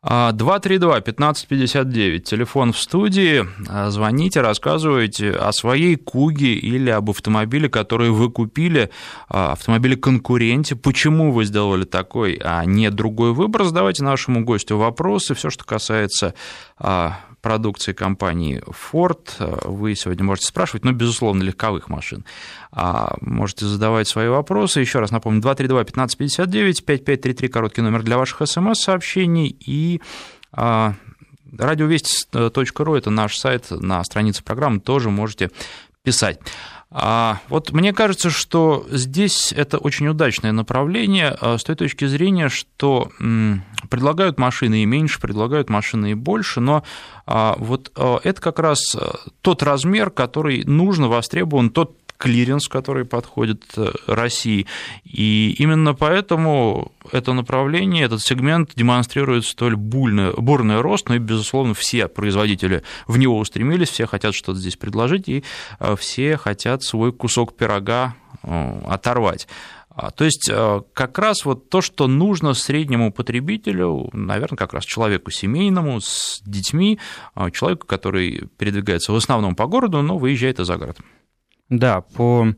232-1559, 0.04 2.20
телефон 2.20 2.72
в 2.72 2.78
студии, 2.78 3.44
а, 3.68 3.90
звоните, 3.90 4.40
рассказывайте 4.42 5.30
о 5.30 5.50
своей 5.52 5.96
Куге 5.96 6.54
или 6.54 6.90
об 6.90 7.10
автомобиле, 7.10 7.70
который 7.70 8.10
вы 8.10 8.30
купили, 8.30 8.90
а, 9.28 9.52
автомобиле-конкуренте, 9.52 10.76
почему 10.76 11.32
вы 11.32 11.46
сделали 11.46 11.84
такой, 11.84 12.38
а 12.44 12.66
не 12.66 12.90
другой 12.90 13.32
выбор, 13.32 13.64
задавайте 13.64 14.04
нашему 14.04 14.44
гостю 14.44 14.76
вопросы, 14.76 15.32
все, 15.34 15.48
что 15.48 15.64
касается 15.64 16.34
а, 16.78 17.20
продукции 17.44 17.92
компании 17.92 18.62
Ford. 18.66 19.20
Вы 19.68 19.94
сегодня 19.96 20.24
можете 20.24 20.46
спрашивать, 20.46 20.82
но, 20.82 20.92
безусловно, 20.92 21.42
легковых 21.42 21.90
машин. 21.90 22.24
А, 22.72 23.16
можете 23.20 23.66
задавать 23.66 24.08
свои 24.08 24.28
вопросы. 24.28 24.80
Еще 24.80 24.98
раз 24.98 25.10
напомню, 25.10 25.42
232-1559, 25.42 26.82
5533, 26.82 27.48
короткий 27.48 27.82
номер 27.82 28.02
для 28.02 28.16
ваших 28.16 28.48
смс-сообщений. 28.48 29.54
И 29.60 30.00
а, 30.52 30.94
радиовести.ру– 31.56 32.94
это 32.96 33.10
наш 33.10 33.36
сайт, 33.36 33.66
на 33.70 34.02
странице 34.04 34.42
программы 34.42 34.80
тоже 34.80 35.10
можете 35.10 35.50
писать. 36.02 36.40
А 36.90 37.40
вот 37.50 37.72
мне 37.72 37.92
кажется, 37.92 38.30
что 38.30 38.86
здесь 38.90 39.52
это 39.52 39.76
очень 39.76 40.08
удачное 40.08 40.52
направление 40.52 41.36
а, 41.38 41.58
с 41.58 41.64
той 41.64 41.76
точки 41.76 42.06
зрения, 42.06 42.48
что 42.48 43.10
предлагают 43.94 44.40
машины 44.40 44.82
и 44.82 44.86
меньше, 44.86 45.20
предлагают 45.20 45.70
машины 45.70 46.10
и 46.10 46.14
больше, 46.14 46.58
но 46.58 46.82
а, 47.26 47.54
вот 47.60 47.92
а, 47.94 48.18
это 48.24 48.40
как 48.40 48.58
раз 48.58 48.96
тот 49.40 49.62
размер, 49.62 50.10
который 50.10 50.64
нужно, 50.64 51.06
востребован, 51.06 51.70
тот 51.70 51.96
клиренс, 52.18 52.66
который 52.66 53.04
подходит 53.04 53.62
э, 53.76 53.92
России. 54.08 54.66
И 55.04 55.54
именно 55.60 55.94
поэтому 55.94 56.90
это 57.12 57.34
направление, 57.34 58.04
этот 58.04 58.20
сегмент 58.20 58.70
демонстрирует 58.74 59.44
столь 59.44 59.76
буйный, 59.76 60.32
бурный 60.32 60.80
рост, 60.80 61.08
ну 61.08 61.14
и, 61.14 61.18
безусловно, 61.18 61.74
все 61.74 62.08
производители 62.08 62.82
в 63.06 63.16
него 63.16 63.38
устремились, 63.38 63.90
все 63.90 64.06
хотят 64.06 64.34
что-то 64.34 64.58
здесь 64.58 64.76
предложить, 64.76 65.28
и 65.28 65.44
э, 65.78 65.94
все 65.96 66.36
хотят 66.36 66.82
свой 66.82 67.12
кусок 67.12 67.56
пирога 67.56 68.16
э, 68.42 68.80
оторвать. 68.88 69.46
А, 69.96 70.10
то 70.10 70.24
есть 70.24 70.50
как 70.92 71.18
раз 71.18 71.44
вот 71.44 71.68
то, 71.70 71.80
что 71.80 72.08
нужно 72.08 72.54
среднему 72.54 73.12
потребителю, 73.12 74.10
наверное, 74.12 74.56
как 74.56 74.74
раз 74.74 74.84
человеку 74.84 75.30
семейному, 75.30 76.00
с 76.00 76.42
детьми, 76.44 76.98
человеку, 77.52 77.86
который 77.86 78.48
передвигается 78.58 79.12
в 79.12 79.16
основном 79.16 79.54
по 79.54 79.66
городу, 79.66 80.02
но 80.02 80.18
выезжает 80.18 80.58
и 80.58 80.64
за 80.64 80.76
город. 80.76 80.98
Да, 81.68 82.00
по 82.00 82.48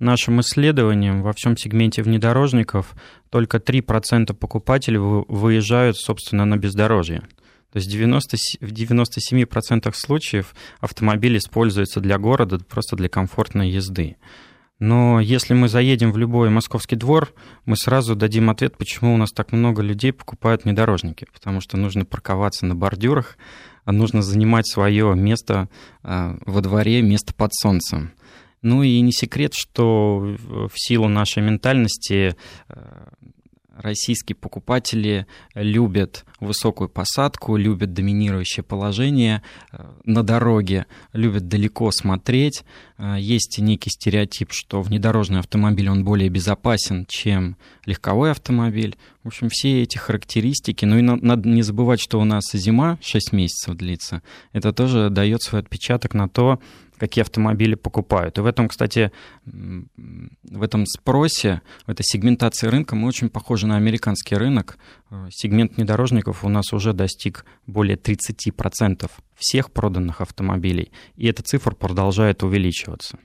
нашим 0.00 0.40
исследованиям 0.40 1.22
во 1.22 1.32
всем 1.32 1.56
сегменте 1.56 2.02
внедорожников 2.02 2.94
только 3.28 3.58
3% 3.58 4.34
покупателей 4.34 4.98
выезжают, 4.98 5.96
собственно, 5.96 6.44
на 6.44 6.56
бездорожье. 6.56 7.20
То 7.72 7.76
есть 7.76 7.88
90, 7.88 8.36
в 8.60 8.72
97% 8.72 9.92
случаев 9.94 10.56
автомобиль 10.80 11.36
используется 11.36 12.00
для 12.00 12.18
города, 12.18 12.58
просто 12.58 12.96
для 12.96 13.08
комфортной 13.08 13.70
езды. 13.70 14.16
Но 14.80 15.20
если 15.20 15.52
мы 15.52 15.68
заедем 15.68 16.10
в 16.10 16.16
любой 16.16 16.48
московский 16.48 16.96
двор, 16.96 17.32
мы 17.66 17.76
сразу 17.76 18.16
дадим 18.16 18.48
ответ, 18.48 18.78
почему 18.78 19.14
у 19.14 19.18
нас 19.18 19.30
так 19.30 19.52
много 19.52 19.82
людей 19.82 20.12
покупают 20.12 20.64
внедорожники. 20.64 21.26
Потому 21.32 21.60
что 21.60 21.76
нужно 21.76 22.06
парковаться 22.06 22.64
на 22.64 22.74
бордюрах, 22.74 23.36
а 23.84 23.92
нужно 23.92 24.22
занимать 24.22 24.66
свое 24.66 25.14
место 25.14 25.68
а, 26.02 26.38
во 26.46 26.62
дворе, 26.62 27.02
место 27.02 27.34
под 27.34 27.54
солнцем. 27.54 28.12
Ну 28.62 28.82
и 28.82 29.00
не 29.00 29.12
секрет, 29.12 29.52
что 29.54 30.36
в 30.46 30.72
силу 30.74 31.08
нашей 31.08 31.42
ментальности 31.42 32.36
э, 32.68 33.08
российские 33.76 34.36
покупатели 34.36 35.26
любят 35.54 36.24
высокую 36.40 36.88
посадку, 36.88 37.56
любят 37.56 37.92
доминирующее 37.92 38.62
положение 38.64 39.42
э, 39.72 39.84
на 40.04 40.22
дороге, 40.22 40.86
любят 41.12 41.48
далеко 41.48 41.90
смотреть. 41.90 42.64
Э, 42.98 43.16
есть 43.18 43.58
некий 43.58 43.90
стереотип, 43.90 44.52
что 44.52 44.82
внедорожный 44.82 45.40
автомобиль 45.40 45.88
он 45.88 46.04
более 46.04 46.28
безопасен, 46.28 47.06
чем 47.08 47.56
легковой 47.84 48.30
автомобиль. 48.30 48.96
В 49.22 49.28
общем, 49.28 49.48
все 49.50 49.82
эти 49.82 49.98
характеристики. 49.98 50.84
Ну 50.84 50.98
и 50.98 51.02
надо 51.02 51.48
не 51.48 51.62
забывать, 51.62 52.00
что 52.00 52.20
у 52.20 52.24
нас 52.24 52.44
зима 52.52 52.98
6 53.02 53.32
месяцев 53.32 53.76
длится. 53.76 54.22
Это 54.52 54.72
тоже 54.72 55.10
дает 55.10 55.42
свой 55.42 55.60
отпечаток 55.60 56.14
на 56.14 56.28
то, 56.28 56.58
какие 57.00 57.22
автомобили 57.22 57.74
покупают. 57.74 58.38
И 58.38 58.42
в 58.42 58.46
этом, 58.46 58.68
кстати, 58.68 59.10
в 59.46 60.62
этом 60.62 60.84
спросе, 60.86 61.62
в 61.86 61.90
этой 61.90 62.02
сегментации 62.04 62.68
рынка 62.68 62.94
мы 62.94 63.08
очень 63.08 63.30
похожи 63.30 63.66
на 63.66 63.76
американский 63.76 64.36
рынок. 64.36 64.78
Э, 65.10 65.28
сегмент 65.30 65.76
внедорожников 65.76 66.44
у 66.44 66.48
нас 66.48 66.72
уже 66.72 66.92
достиг 66.92 67.46
более 67.66 67.96
30% 67.96 69.10
всех 69.34 69.72
проданных 69.72 70.20
автомобилей, 70.20 70.92
и 71.16 71.26
эта 71.26 71.42
цифра 71.42 71.74
продолжает 71.74 72.42
увеличиваться. 72.42 73.18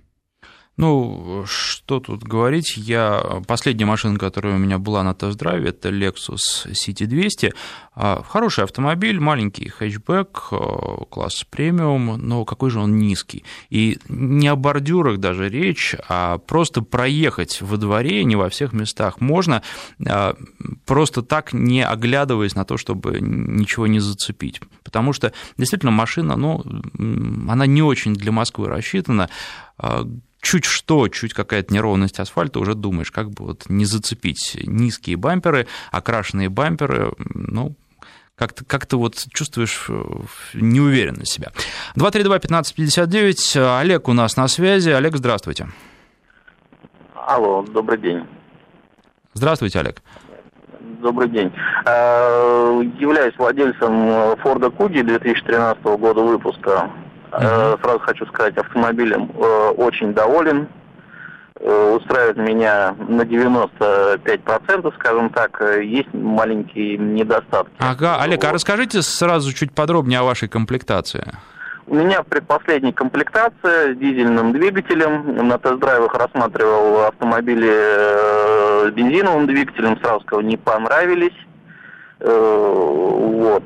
Ну, 0.78 1.46
что 1.48 2.02
тут 2.02 2.24
говорить, 2.24 2.76
я... 2.76 3.42
Последняя 3.48 3.86
машина, 3.86 4.20
которая 4.20 4.56
у 4.56 4.58
меня 4.58 4.78
была 4.78 5.04
на 5.04 5.14
тест-драйве, 5.14 5.70
это 5.70 5.90
Lexus 5.90 6.68
CT200. 6.68 7.54
А, 7.94 8.22
хороший 8.28 8.66
автомобиль, 8.66 9.22
маленький 9.22 9.70
хэтчбэк, 9.70 10.48
а, 10.52 11.06
класс 11.10 11.46
премиум, 11.50 12.18
но 12.18 12.44
какой 12.44 12.72
же 12.72 12.80
он 12.80 12.98
низкий. 12.98 13.46
И 13.70 14.00
не 14.10 14.50
о 14.50 14.58
бордюрах 14.58 15.20
даже 15.20 15.48
речь, 15.48 15.96
а 16.10 16.40
просто 16.40 16.82
проехать 16.82 17.62
во 17.62 17.78
дворе, 17.78 18.26
не 18.26 18.36
во 18.36 18.50
всех 18.50 18.74
местах 18.74 19.22
можно, 19.22 19.62
а, 20.06 20.36
просто 20.86 21.22
так 21.22 21.54
не 21.54 21.86
оглядываясь 21.86 22.56
на 22.56 22.66
то, 22.66 22.76
чтобы 22.76 23.20
ничего 23.22 23.88
не 23.88 24.00
зацепить. 24.00 24.60
Потому 24.84 25.14
что 25.14 25.32
действительно 25.58 25.94
машина, 25.94 26.36
ну, 26.36 26.66
она 27.50 27.66
не 27.66 27.82
очень 27.82 28.14
для 28.14 28.34
Москвы 28.34 28.68
рассчитана, 28.68 29.30
чуть 30.46 30.66
что, 30.66 31.08
чуть 31.08 31.34
какая-то 31.34 31.74
неровность 31.74 32.20
асфальта, 32.20 32.60
уже 32.60 32.76
думаешь, 32.76 33.12
как 33.12 33.32
бы 33.32 33.46
вот 33.46 33.64
не 33.68 33.84
зацепить 33.84 34.56
низкие 34.64 35.18
бамперы, 35.18 35.68
окрашенные 35.92 36.50
бамперы, 36.50 37.14
ну, 37.18 37.76
как-то 38.36 38.64
как 38.64 38.86
вот 38.94 39.16
чувствуешь 39.34 39.88
э, 39.90 40.04
неуверенно 40.54 41.26
себя. 41.26 41.52
232-1559, 41.98 43.80
Олег 43.80 44.08
у 44.08 44.14
нас 44.14 44.38
на 44.38 44.48
связи. 44.48 44.92
Олег, 44.92 45.16
здравствуйте. 45.16 45.68
Алло, 47.16 47.64
добрый 47.64 47.98
день. 47.98 48.28
Здравствуйте, 49.34 49.80
Олег. 49.80 50.04
Добрый 51.02 51.30
день. 51.30 51.52
Э, 51.86 52.84
являюсь 53.00 53.36
владельцем 53.38 54.38
Форда 54.44 54.70
Куги 54.70 55.02
2013 55.02 55.84
года 55.84 56.22
выпуска. 56.22 56.92
Угу. 57.38 57.82
Сразу 57.82 58.00
хочу 58.00 58.26
сказать, 58.28 58.58
автомобилем 58.58 59.32
э, 59.36 59.70
очень 59.78 60.14
доволен. 60.14 60.68
устраивает 61.60 62.38
меня 62.38 62.96
на 63.08 63.22
95%, 63.22 64.94
скажем 64.96 65.30
так. 65.30 65.62
Есть 65.82 66.14
маленькие 66.14 66.98
недостатки. 66.98 67.74
Ага, 67.80 68.22
Олег, 68.22 68.44
а 68.44 68.52
расскажите 68.52 69.02
сразу 69.02 69.54
чуть 69.54 69.74
подробнее 69.74 70.20
о 70.20 70.24
вашей 70.24 70.48
комплектации. 70.48 71.26
У 71.88 71.94
меня 71.94 72.24
предпоследняя 72.24 72.94
комплектация 72.94 73.94
с 73.94 73.98
дизельным 73.98 74.54
двигателем. 74.54 75.48
На 75.48 75.60
тест-драйвах 75.60 76.16
рассматривал 76.16 77.06
автомобили 77.06 78.90
с 78.90 78.92
бензиновым 78.92 79.46
двигателем, 79.46 80.00
сразу 80.00 80.22
сказал, 80.22 80.42
не 80.42 80.58
понравились. 80.58 81.36
Вот 82.20 83.64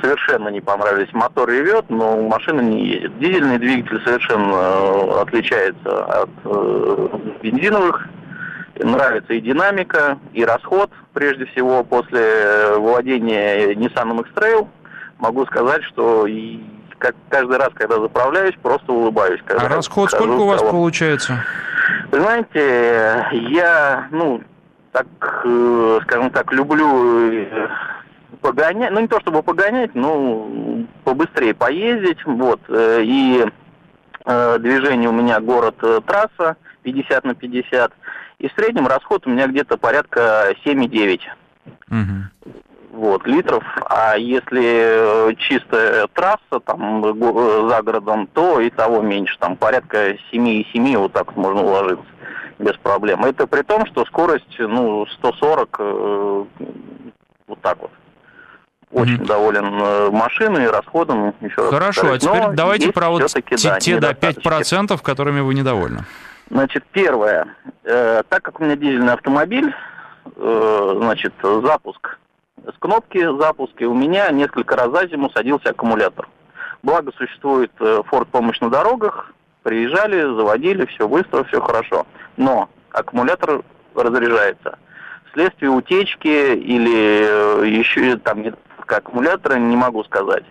совершенно 0.00 0.48
не 0.48 0.60
понравились. 0.60 1.12
Мотор 1.12 1.48
ревет, 1.48 1.86
но 1.88 2.22
машина 2.22 2.60
не 2.60 2.86
едет. 2.86 3.18
Дизельный 3.18 3.58
двигатель 3.58 4.00
совершенно 4.04 4.54
э, 4.54 5.20
отличается 5.22 6.04
от 6.04 6.30
э, 6.44 7.08
бензиновых. 7.42 8.08
Нравится 8.78 9.32
и 9.32 9.40
динамика, 9.40 10.18
и 10.34 10.44
расход, 10.44 10.90
прежде 11.14 11.46
всего, 11.46 11.82
после 11.82 12.76
владения 12.76 13.72
Nissan 13.74 14.20
X-Trail. 14.20 14.68
Могу 15.18 15.46
сказать, 15.46 15.82
что 15.84 16.26
и 16.26 16.60
как 16.98 17.14
каждый 17.30 17.56
раз, 17.56 17.70
когда 17.74 17.98
заправляюсь, 17.98 18.54
просто 18.62 18.92
улыбаюсь. 18.92 19.40
а 19.48 19.68
расход 19.68 20.10
сколько 20.10 20.32
у 20.32 20.46
вас 20.46 20.62
получается? 20.62 21.42
Вы 22.10 22.20
знаете, 22.20 23.26
я, 23.50 24.08
ну, 24.10 24.42
так, 24.92 25.06
э, 25.44 25.98
скажем 26.02 26.30
так, 26.30 26.52
люблю 26.52 27.46
погонять, 28.40 28.90
ну 28.92 29.00
не 29.00 29.08
то 29.08 29.20
чтобы 29.20 29.42
погонять, 29.42 29.94
но 29.94 30.48
побыстрее 31.04 31.54
поездить, 31.54 32.24
вот, 32.24 32.60
э, 32.68 33.02
и 33.02 33.44
э, 34.24 34.58
движение 34.58 35.08
у 35.08 35.12
меня 35.12 35.40
город-трасса 35.40 36.56
50 36.82 37.24
на 37.24 37.34
50, 37.34 37.92
и 38.38 38.48
в 38.48 38.52
среднем 38.52 38.86
расход 38.86 39.26
у 39.26 39.30
меня 39.30 39.46
где-то 39.46 39.76
порядка 39.76 40.54
7,9. 40.64 41.20
Угу. 41.90 42.56
Вот, 42.92 43.26
литров. 43.26 43.64
А 43.90 44.16
если 44.16 45.34
чистая 45.36 46.06
трасса 46.08 46.60
там 46.64 47.02
за 47.02 47.82
городом, 47.82 48.26
то 48.32 48.60
и 48.60 48.70
того 48.70 49.02
меньше, 49.02 49.36
там 49.38 49.56
порядка 49.56 50.12
7,7, 50.32 50.96
вот 50.96 51.12
так 51.12 51.36
можно 51.36 51.62
уложиться 51.62 52.06
без 52.58 52.76
проблем. 52.76 53.24
Это 53.24 53.46
при 53.46 53.62
том, 53.62 53.86
что 53.86 54.04
скорость, 54.06 54.58
ну, 54.58 55.06
140, 55.06 55.76
э, 55.78 56.44
вот 57.46 57.60
так 57.60 57.78
вот. 57.80 57.90
Очень 58.92 59.16
mm-hmm. 59.16 59.26
доволен 59.26 59.80
э, 59.80 60.10
машиной, 60.10 60.70
расходом. 60.70 61.34
Еще 61.40 61.70
Хорошо, 61.70 62.02
раз 62.02 62.12
а 62.12 62.18
теперь 62.18 62.42
Но 62.42 62.52
давайте 62.52 62.92
про 62.92 63.10
вот 63.10 63.26
те, 63.26 63.68
да, 63.68 63.80
те 63.80 63.98
до 63.98 64.10
5%, 64.10 65.02
которыми 65.02 65.40
вы 65.40 65.54
недовольны. 65.54 66.04
Значит, 66.50 66.84
первое. 66.92 67.48
Э, 67.84 68.22
так 68.28 68.42
как 68.42 68.60
у 68.60 68.64
меня 68.64 68.76
дизельный 68.76 69.12
автомобиль, 69.12 69.74
э, 70.36 70.94
значит, 70.98 71.34
запуск 71.42 72.16
с 72.66 72.78
кнопки 72.78 73.18
запуска 73.38 73.84
у 73.84 73.94
меня 73.94 74.30
несколько 74.30 74.76
раз 74.76 74.90
за 74.90 75.08
зиму 75.08 75.30
садился 75.30 75.70
аккумулятор. 75.70 76.28
Благо 76.82 77.12
существует 77.16 77.70
э, 77.80 78.02
Ford 78.10 78.26
помощь 78.26 78.60
на 78.60 78.70
дорогах, 78.70 79.32
приезжали, 79.62 80.20
заводили, 80.22 80.86
все 80.86 81.08
быстро, 81.08 81.44
все 81.44 81.60
хорошо. 81.60 82.06
Но 82.36 82.68
аккумулятор 82.90 83.62
разряжается. 83.94 84.78
Вследствие 85.30 85.70
утечки 85.70 86.54
или 86.54 87.62
э, 87.62 87.68
еще 87.68 88.16
там 88.16 88.42
как 88.86 89.00
аккумулятора, 89.00 89.56
не 89.56 89.76
могу 89.76 90.04
сказать. 90.04 90.44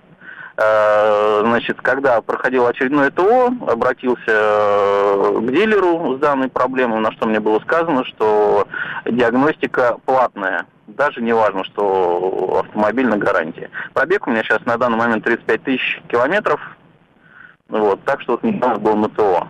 Э, 0.58 1.42
значит, 1.44 1.82
когда 1.82 2.22
проходил 2.22 2.66
очередное 2.66 3.12
ТО, 3.12 3.52
обратился 3.68 4.24
э, 4.28 5.40
к 5.42 5.52
дилеру 5.52 6.16
с 6.16 6.20
данной 6.20 6.48
проблемой, 6.48 7.00
на 7.02 7.12
что 7.12 7.28
мне 7.28 7.42
было 7.42 7.60
сказано, 7.60 8.06
что 8.06 8.66
диагностика 9.06 9.98
платная. 10.06 10.66
Даже 10.88 11.22
не 11.22 11.34
важно, 11.34 11.66
что 11.66 12.64
автомобиль 12.64 13.08
на 13.08 13.18
гарантии. 13.18 13.70
Пробег 13.94 14.28
у 14.28 14.32
меня 14.32 14.44
сейчас 14.44 14.64
на 14.66 14.78
данный 14.78 14.98
момент 14.98 15.26
35 15.26 15.64
тысяч 15.64 16.02
километров. 16.08 16.62
Вот, 17.68 18.02
так 18.06 18.22
что 18.22 18.34
вот 18.34 18.44
недавно 18.44 18.80
был 18.80 18.96
на 18.96 19.10
ТО. 19.10 19.48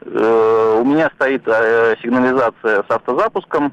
Э, 0.00 0.80
у 0.80 0.84
меня 0.84 1.08
стоит 1.14 1.44
сигнализация 1.44 2.82
с 2.82 2.90
автозапуском 2.90 3.72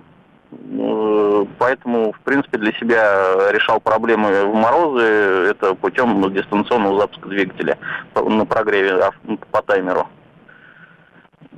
поэтому, 1.57 2.13
в 2.13 2.19
принципе, 2.21 2.57
для 2.57 2.71
себя 2.73 3.51
решал 3.51 3.79
проблемы 3.79 4.45
в 4.45 4.53
морозы 4.53 5.03
это 5.03 5.75
путем 5.75 6.33
дистанционного 6.33 7.01
запуска 7.01 7.29
двигателя 7.29 7.77
на 8.15 8.45
прогреве 8.45 9.11
по 9.51 9.61
таймеру. 9.61 10.07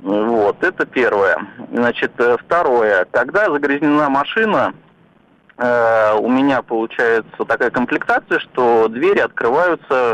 Вот, 0.02 0.62
это 0.62 0.86
первое. 0.86 1.38
Значит, 1.72 2.12
э, 2.18 2.36
второе. 2.38 3.06
Когда 3.10 3.50
загрязнена 3.50 4.08
машина, 4.08 4.72
э, 5.58 6.14
у 6.18 6.28
меня 6.28 6.62
получается 6.62 7.44
такая 7.44 7.70
комплектация, 7.70 8.38
что 8.38 8.86
двери 8.88 9.18
открываются 9.18 10.12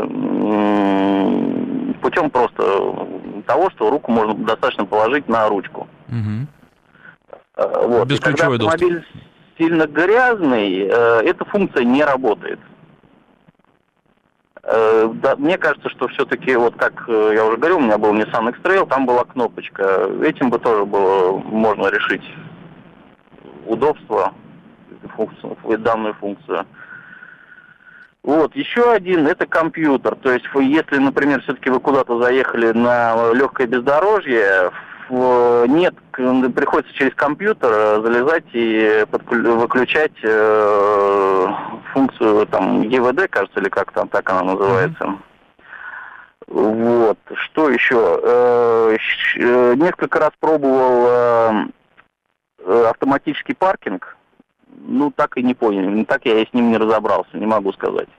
путем 2.01 2.29
просто 2.31 2.63
того, 3.45 3.69
что 3.71 3.89
руку 3.89 4.11
можно 4.11 4.33
достаточно 4.33 4.85
положить 4.85 5.27
на 5.27 5.47
ручку. 5.47 5.87
Угу. 6.09 6.47
Э, 7.55 7.87
вот. 7.87 8.09
Когда 8.19 8.47
автомобиль 8.47 8.59
доступ. 8.59 9.21
сильно 9.57 9.87
грязный, 9.87 10.87
э, 10.89 11.21
эта 11.23 11.45
функция 11.45 11.83
не 11.83 12.03
работает. 12.03 12.59
Э, 14.63 15.09
да, 15.15 15.35
мне 15.35 15.57
кажется, 15.57 15.89
что 15.89 16.07
все-таки, 16.07 16.55
вот 16.55 16.75
как 16.75 17.03
я 17.07 17.45
уже 17.45 17.57
говорил, 17.57 17.77
у 17.77 17.81
меня 17.81 17.97
был 17.97 18.13
Nissan 18.13 18.49
X-Trail, 18.49 18.87
там 18.87 19.05
была 19.05 19.25
кнопочка. 19.25 20.09
Этим 20.23 20.49
бы 20.49 20.59
тоже 20.59 20.85
было 20.85 21.37
можно 21.37 21.87
решить 21.87 22.23
удобство, 23.65 24.33
функцию, 25.15 25.57
данную 25.79 26.13
функцию. 26.15 26.65
Вот, 28.23 28.55
еще 28.55 28.93
один 28.93 29.27
это 29.27 29.45
компьютер. 29.45 30.15
То 30.15 30.31
есть, 30.31 30.45
если, 30.55 30.97
например, 30.97 31.41
все-таки 31.41 31.69
вы 31.69 31.81
куда-то 31.81 32.21
заехали 32.21 32.71
на 32.71 33.33
легкое 33.33 33.67
бездорожье, 33.67 34.71
нет, 35.67 35.95
приходится 36.11 36.93
через 36.95 37.13
компьютер 37.15 37.69
э, 37.71 38.01
залезать 38.01 38.45
и 38.53 39.05
выключать 39.11 40.13
э, 40.23 41.47
функцию 41.93 42.45
там 42.47 42.87
ГВД, 42.89 43.29
кажется, 43.29 43.59
или 43.59 43.69
как 43.69 43.91
там 43.91 44.07
так 44.07 44.29
она 44.29 44.43
называется. 44.43 45.17
Вот, 46.47 47.17
что 47.35 47.69
еще? 47.69 48.19
Э, 48.23 48.97
э, 49.37 49.75
несколько 49.75 50.19
раз 50.19 50.31
пробовал 50.39 51.07
э, 51.07 51.65
э, 52.59 52.85
автоматический 52.89 53.53
паркинг, 53.53 54.17
ну 54.67 55.11
так 55.11 55.37
и 55.37 55.43
не 55.43 55.53
понял, 55.53 56.05
так 56.05 56.25
я 56.25 56.39
и 56.39 56.47
с 56.47 56.53
ним 56.53 56.71
не 56.71 56.77
разобрался, 56.77 57.37
не 57.37 57.45
могу 57.45 57.71
сказать. 57.73 58.09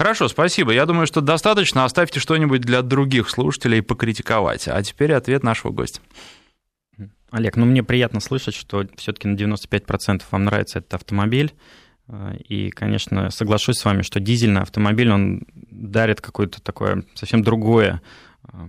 Хорошо, 0.00 0.28
спасибо. 0.28 0.72
Я 0.72 0.86
думаю, 0.86 1.06
что 1.06 1.20
достаточно. 1.20 1.84
Оставьте 1.84 2.20
что-нибудь 2.20 2.62
для 2.62 2.80
других 2.80 3.28
слушателей 3.28 3.82
покритиковать. 3.82 4.66
А 4.66 4.82
теперь 4.82 5.12
ответ 5.12 5.42
нашего 5.42 5.72
гостя. 5.72 6.00
Олег, 7.30 7.56
ну 7.56 7.66
мне 7.66 7.82
приятно 7.82 8.20
слышать, 8.20 8.54
что 8.54 8.86
все-таки 8.96 9.28
на 9.28 9.36
95% 9.36 10.22
вам 10.30 10.44
нравится 10.44 10.78
этот 10.78 10.94
автомобиль. 10.94 11.52
И, 12.48 12.70
конечно, 12.70 13.30
соглашусь 13.30 13.76
с 13.76 13.84
вами, 13.84 14.00
что 14.00 14.20
дизельный 14.20 14.62
автомобиль, 14.62 15.10
он 15.12 15.42
дарит 15.52 16.22
какое-то 16.22 16.62
такое 16.62 17.04
совсем 17.12 17.42
другое 17.42 18.00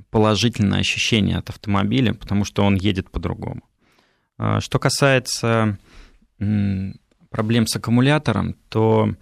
положительное 0.09 0.81
ощущение 0.81 1.37
от 1.37 1.49
автомобиля, 1.49 2.13
потому 2.13 2.43
что 2.43 2.63
он 2.63 2.75
едет 2.75 3.09
по-другому. 3.09 3.61
Что 4.59 4.79
касается 4.79 5.77
проблем 6.37 7.67
с 7.67 7.75
аккумулятором, 7.77 8.57
то 8.67 9.15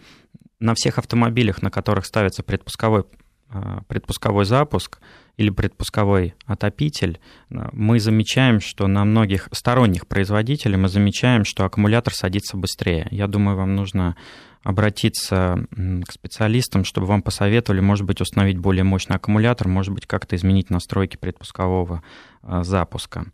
на 0.59 0.75
всех 0.75 0.97
автомобилях, 0.97 1.61
на 1.61 1.71
которых 1.71 2.05
ставится 2.05 2.43
предпусковой, 2.43 3.05
а, 3.49 3.81
предпусковой 3.87 4.45
запуск 4.45 4.99
или 5.37 5.49
предпусковой 5.49 6.35
отопитель, 6.45 7.19
а, 7.51 7.69
мы 7.71 7.99
замечаем, 7.99 8.59
что 8.59 8.87
на 8.87 9.05
многих 9.05 9.49
сторонних 9.51 10.07
производителей 10.07 10.77
мы 10.77 10.89
замечаем, 10.89 11.45
что 11.45 11.65
аккумулятор 11.65 12.13
садится 12.13 12.57
быстрее. 12.57 13.07
Я 13.11 13.27
думаю, 13.27 13.57
вам 13.57 13.75
нужно 13.75 14.15
обратиться 14.61 15.65
к 16.05 16.11
специалистам, 16.11 16.83
чтобы 16.83 17.07
вам 17.07 17.21
посоветовали, 17.21 17.79
может 17.79 18.05
быть, 18.05 18.19
установить 18.19 18.57
более 18.57 18.83
мощный 18.83 19.15
аккумулятор, 19.15 19.69
может 19.69 19.93
быть, 19.93 20.05
как-то 20.05 20.35
изменить 20.35 20.69
настройки 20.69 21.15
предпускового 21.15 22.03
а, 22.43 22.63
запуска. 22.63 23.25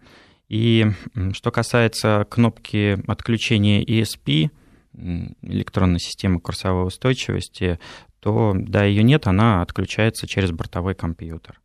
И 0.47 0.85
что 1.33 1.51
касается 1.51 2.27
кнопки 2.29 2.99
отключения 3.07 3.83
ESP, 3.83 4.51
электронной 5.41 5.99
системы 5.99 6.39
курсовой 6.39 6.87
устойчивости, 6.87 7.79
то 8.19 8.53
да, 8.55 8.83
ее 8.83 9.03
нет, 9.03 9.27
она 9.27 9.61
отключается 9.61 10.27
через 10.27 10.51
бортовой 10.51 10.95
компьютер. 10.95 11.59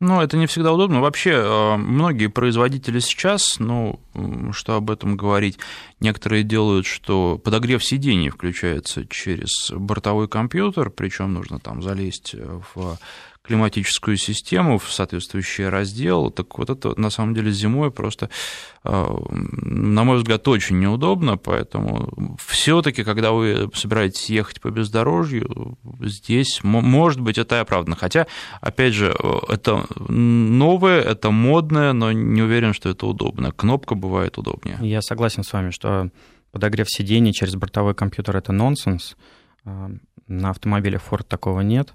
Ну, 0.00 0.22
это 0.22 0.38
не 0.38 0.46
всегда 0.46 0.72
удобно. 0.72 1.02
Вообще, 1.02 1.32
э, 1.32 1.76
многие 1.76 2.28
производители 2.28 3.00
сейчас, 3.00 3.58
ну, 3.58 4.00
что 4.52 4.76
об 4.76 4.90
этом 4.90 5.14
говорить, 5.14 5.58
некоторые 6.00 6.42
делают, 6.42 6.86
что 6.86 7.36
подогрев 7.36 7.84
сидений 7.84 8.30
включается 8.30 9.06
через 9.06 9.70
бортовой 9.70 10.26
компьютер, 10.26 10.88
причем 10.88 11.34
нужно 11.34 11.58
там 11.58 11.82
залезть 11.82 12.34
в 12.34 12.98
климатическую 13.42 14.16
систему 14.16 14.78
в 14.78 14.92
соответствующий 14.92 15.68
раздел, 15.68 16.30
так 16.30 16.58
вот 16.58 16.70
это 16.70 16.98
на 17.00 17.10
самом 17.10 17.34
деле 17.34 17.50
зимой 17.50 17.90
просто, 17.90 18.28
э, 18.84 19.16
на 19.62 20.04
мой 20.04 20.18
взгляд, 20.18 20.46
очень 20.46 20.78
неудобно, 20.78 21.36
поэтому 21.36 22.36
все-таки, 22.38 23.02
когда 23.02 23.32
вы 23.32 23.70
собираетесь 23.74 24.30
ехать 24.30 24.60
по 24.60 24.70
бездорожью, 24.70 25.78
здесь, 26.00 26.60
может 26.62 27.20
быть, 27.20 27.38
это 27.38 27.56
и 27.56 27.58
оправдано. 27.60 27.96
Хотя, 27.96 28.26
опять 28.60 28.92
же, 28.92 29.14
это 29.48 29.86
новое, 30.08 31.00
это 31.00 31.30
модное, 31.30 31.92
но 31.92 32.12
не 32.12 32.42
уверен, 32.42 32.74
что 32.74 32.90
это 32.90 33.06
удобно. 33.06 33.52
Кнопка 33.52 33.94
бывает 33.94 34.38
удобнее. 34.38 34.78
Я 34.80 35.00
согласен 35.00 35.44
с 35.44 35.52
вами, 35.52 35.70
что 35.70 36.10
подогрев 36.52 36.90
сидений 36.90 37.32
через 37.32 37.54
бортовой 37.54 37.94
компьютер– 37.94 38.36
это 38.38 38.52
нонсенс. 38.52 39.16
А, 39.64 39.90
на 40.26 40.50
автомобиле 40.50 41.00
Ford 41.10 41.24
такого 41.24 41.60
нет. 41.60 41.92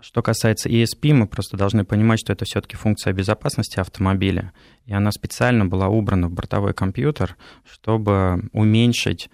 Что 0.00 0.22
касается 0.22 0.68
ESP, 0.68 1.12
мы 1.12 1.26
просто 1.26 1.56
должны 1.56 1.84
понимать, 1.84 2.20
что 2.20 2.32
это 2.32 2.44
все-таки 2.44 2.76
функция 2.76 3.12
безопасности 3.12 3.80
автомобиля, 3.80 4.52
и 4.84 4.92
она 4.92 5.12
специально 5.12 5.64
была 5.64 5.88
убрана 5.88 6.28
в 6.28 6.32
бортовой 6.32 6.74
компьютер, 6.74 7.36
чтобы 7.64 8.48
уменьшить 8.52 9.30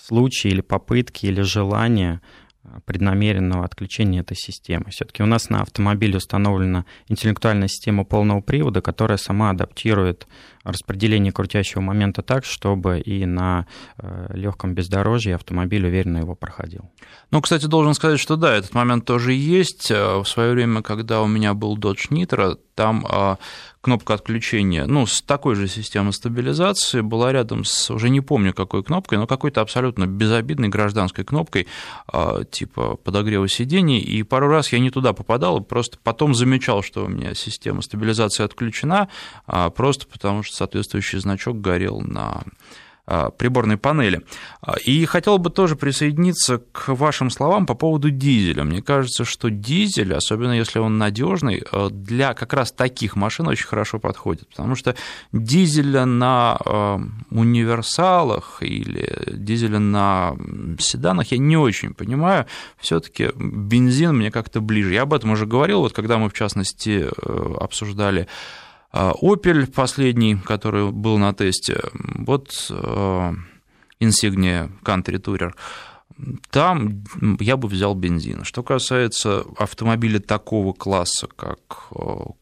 случаи 0.00 0.48
или 0.48 0.60
попытки 0.60 1.26
или 1.26 1.40
желания 1.40 2.20
преднамеренного 2.84 3.64
отключения 3.64 4.20
этой 4.20 4.36
системы. 4.36 4.86
Все-таки 4.90 5.22
у 5.22 5.26
нас 5.26 5.50
на 5.50 5.62
автомобиле 5.62 6.16
установлена 6.16 6.84
интеллектуальная 7.08 7.68
система 7.68 8.04
полного 8.04 8.40
привода, 8.40 8.80
которая 8.80 9.18
сама 9.18 9.50
адаптирует 9.50 10.26
распределение 10.64 11.32
крутящего 11.32 11.80
момента 11.80 12.22
так, 12.22 12.44
чтобы 12.44 12.98
и 13.00 13.26
на 13.26 13.66
э, 13.98 14.30
легком 14.34 14.74
бездорожье 14.74 15.34
автомобиль 15.34 15.86
уверенно 15.86 16.18
его 16.18 16.34
проходил. 16.34 16.90
Ну, 17.30 17.40
кстати, 17.42 17.66
должен 17.66 17.94
сказать, 17.94 18.18
что 18.18 18.36
да, 18.36 18.54
этот 18.54 18.74
момент 18.74 19.04
тоже 19.04 19.32
есть. 19.32 19.90
Э, 19.90 20.18
в 20.18 20.24
свое 20.24 20.52
время, 20.52 20.82
когда 20.82 21.20
у 21.20 21.26
меня 21.26 21.54
был 21.54 21.76
Dodge 21.76 22.10
Nitro, 22.10 22.58
там 22.74 23.06
э, 23.08 23.36
кнопка 23.84 24.14
отключения, 24.14 24.86
ну, 24.86 25.06
с 25.06 25.22
такой 25.22 25.54
же 25.54 25.68
системой 25.68 26.12
стабилизации 26.12 27.02
была 27.02 27.32
рядом 27.32 27.64
с, 27.64 27.90
уже 27.90 28.08
не 28.08 28.20
помню 28.20 28.52
какой 28.52 28.82
кнопкой, 28.82 29.18
но 29.18 29.26
какой-то 29.26 29.60
абсолютно 29.60 30.06
безобидной 30.06 30.68
гражданской 30.68 31.24
кнопкой, 31.24 31.66
типа 32.50 32.96
подогрева 32.96 33.46
сидений, 33.48 33.98
и 33.98 34.22
пару 34.22 34.48
раз 34.48 34.72
я 34.72 34.78
не 34.78 34.90
туда 34.90 35.12
попадал, 35.12 35.60
просто 35.60 35.98
потом 36.02 36.34
замечал, 36.34 36.82
что 36.82 37.04
у 37.04 37.08
меня 37.08 37.34
система 37.34 37.82
стабилизации 37.82 38.44
отключена, 38.44 39.08
просто 39.76 40.06
потому 40.06 40.42
что 40.42 40.56
соответствующий 40.56 41.18
значок 41.18 41.60
горел 41.60 42.00
на 42.00 42.24
а, 42.24 42.42
приборной 43.06 43.76
панели. 43.76 44.22
А, 44.62 44.76
и 44.78 45.04
хотел 45.04 45.38
бы 45.38 45.50
тоже 45.50 45.76
присоединиться 45.76 46.58
к 46.72 46.88
вашим 46.88 47.30
словам 47.30 47.66
по 47.66 47.74
поводу 47.74 48.10
дизеля. 48.10 48.64
Мне 48.64 48.82
кажется, 48.82 49.24
что 49.24 49.50
дизель, 49.50 50.14
особенно 50.14 50.52
если 50.52 50.78
он 50.78 50.96
надежный, 50.96 51.62
а, 51.70 51.90
для 51.90 52.32
как 52.34 52.54
раз 52.54 52.72
таких 52.72 53.16
машин 53.16 53.46
очень 53.48 53.66
хорошо 53.66 53.98
подходит, 53.98 54.48
потому 54.48 54.74
что 54.74 54.94
дизеля 55.32 56.06
на 56.06 56.58
универсалах 57.30 58.58
или 58.60 59.10
дизеля 59.32 59.78
на 59.78 60.36
седанах 60.78 61.32
я 61.32 61.38
не 61.38 61.56
очень 61.56 61.92
понимаю. 61.94 62.46
Все-таки 62.78 63.30
бензин 63.36 64.16
мне 64.16 64.30
как-то 64.30 64.60
ближе. 64.60 64.94
Я 64.94 65.02
об 65.02 65.12
этом 65.12 65.30
уже 65.30 65.46
говорил, 65.46 65.80
вот 65.80 65.92
когда 65.92 66.18
мы 66.18 66.28
в 66.28 66.32
частности 66.32 67.06
э, 67.06 67.54
обсуждали 67.60 68.28
Opel 68.94 69.66
последний, 69.66 70.36
который 70.36 70.92
был 70.92 71.18
на 71.18 71.34
тесте, 71.34 71.80
вот 71.92 72.68
э, 72.70 73.32
Insignia 74.00 74.70
Country 74.84 75.20
Tourer, 75.20 75.52
там 76.50 77.04
я 77.40 77.56
бы 77.56 77.66
взял 77.66 77.94
бензин. 77.94 78.44
Что 78.44 78.62
касается 78.62 79.44
автомобиля 79.58 80.20
такого 80.20 80.72
класса, 80.72 81.26
как 81.34 81.88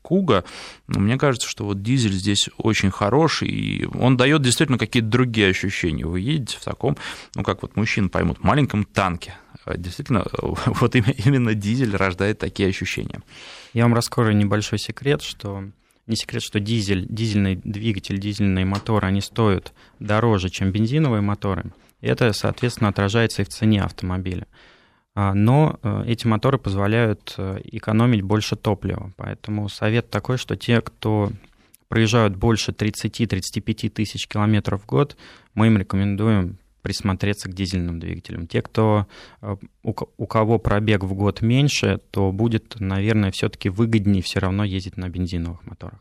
Куга, 0.03 0.45
ну, 0.89 1.01
мне 1.01 1.17
кажется, 1.17 1.49
что 1.49 1.65
вот 1.65 1.83
дизель 1.83 2.13
здесь 2.13 2.51
очень 2.59 2.91
хороший, 2.91 3.49
и 3.49 3.87
он 3.87 4.17
дает 4.17 4.43
действительно 4.43 4.79
какие-то 4.79 5.09
другие 5.09 5.49
ощущения. 5.49 6.05
Вы 6.05 6.21
едете 6.21 6.59
в 6.59 6.65
таком, 6.65 6.97
ну 7.35 7.43
как 7.43 7.63
вот 7.63 7.77
мужчины 7.77 8.09
поймут, 8.09 8.45
маленьком 8.45 8.85
танке. 8.85 9.35
Действительно, 9.77 10.27
вот 10.41 10.95
именно 10.95 11.55
дизель 11.55 11.97
рождает 11.97 12.39
такие 12.39 12.69
ощущения. 12.69 13.23
Я 13.73 13.85
вам 13.85 13.95
раскрою 13.95 14.37
небольшой 14.37 14.79
секрет, 14.79 15.23
что 15.23 15.65
не 16.07 16.17
секрет, 16.17 16.43
что 16.43 16.61
дизель, 16.61 17.07
дизельный 17.09 17.57
двигатель, 17.57 18.19
дизельные 18.19 18.65
моторы, 18.65 19.07
они 19.07 19.21
стоят 19.21 19.73
дороже, 19.99 20.49
чем 20.49 20.73
бензиновые 20.73 21.21
моторы. 21.21 21.73
И 22.01 22.09
это, 22.09 22.33
соответственно, 22.33 22.89
отражается 22.89 23.43
и 23.43 23.45
в 23.45 23.49
цене 23.49 23.83
автомобиля. 23.83 24.47
А, 25.15 25.35
но 25.35 25.79
э, 25.83 26.05
эти 26.07 26.27
моторы 26.27 26.59
позволяют 26.59 27.35
э, 27.37 27.61
экономить 27.65 28.23
больше 28.23 28.57
топлива. 28.57 29.13
Поэтому 29.17 29.69
совет 29.69 30.11
такой, 30.11 30.39
что 30.39 30.57
те, 30.57 30.81
кто 30.81 31.31
проезжают 31.89 32.35
больше 32.37 32.73
30-35 32.73 33.91
тысяч 33.91 34.27
километров 34.27 34.83
в 34.83 34.87
год, 34.87 35.17
мы 35.55 35.67
им 35.67 35.77
рекомендуем 35.77 36.57
присмотреться 36.83 37.49
к 37.49 37.55
дизельным 37.55 38.01
двигателям. 38.01 38.47
Те, 38.47 38.63
кто, 38.63 39.07
э, 39.41 39.57
у 39.83 40.27
кого 40.27 40.59
пробег 40.59 41.05
в 41.05 41.15
год 41.15 41.43
меньше, 41.43 42.01
то 42.11 42.33
будет, 42.33 42.77
наверное, 42.79 43.31
все-таки 43.31 43.69
выгоднее 43.69 44.23
все 44.23 44.41
равно 44.41 44.65
ездить 44.65 44.97
на 44.97 45.09
бензиновых 45.09 45.65
моторах. 45.65 46.01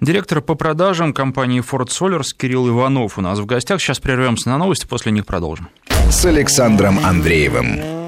Директор 0.00 0.40
по 0.40 0.54
продажам 0.54 1.12
компании 1.12 1.62
Ford 1.62 1.88
Solars 1.88 2.36
Кирилл 2.36 2.68
Иванов 2.68 3.18
у 3.18 3.20
нас 3.20 3.38
в 3.38 3.46
гостях. 3.46 3.80
Сейчас 3.80 4.00
прервемся 4.00 4.48
на 4.48 4.58
новости, 4.58 4.86
после 4.86 5.12
них 5.12 5.26
продолжим. 5.26 5.68
С 6.10 6.24
Александром 6.24 6.98
Андреевым. 7.04 8.02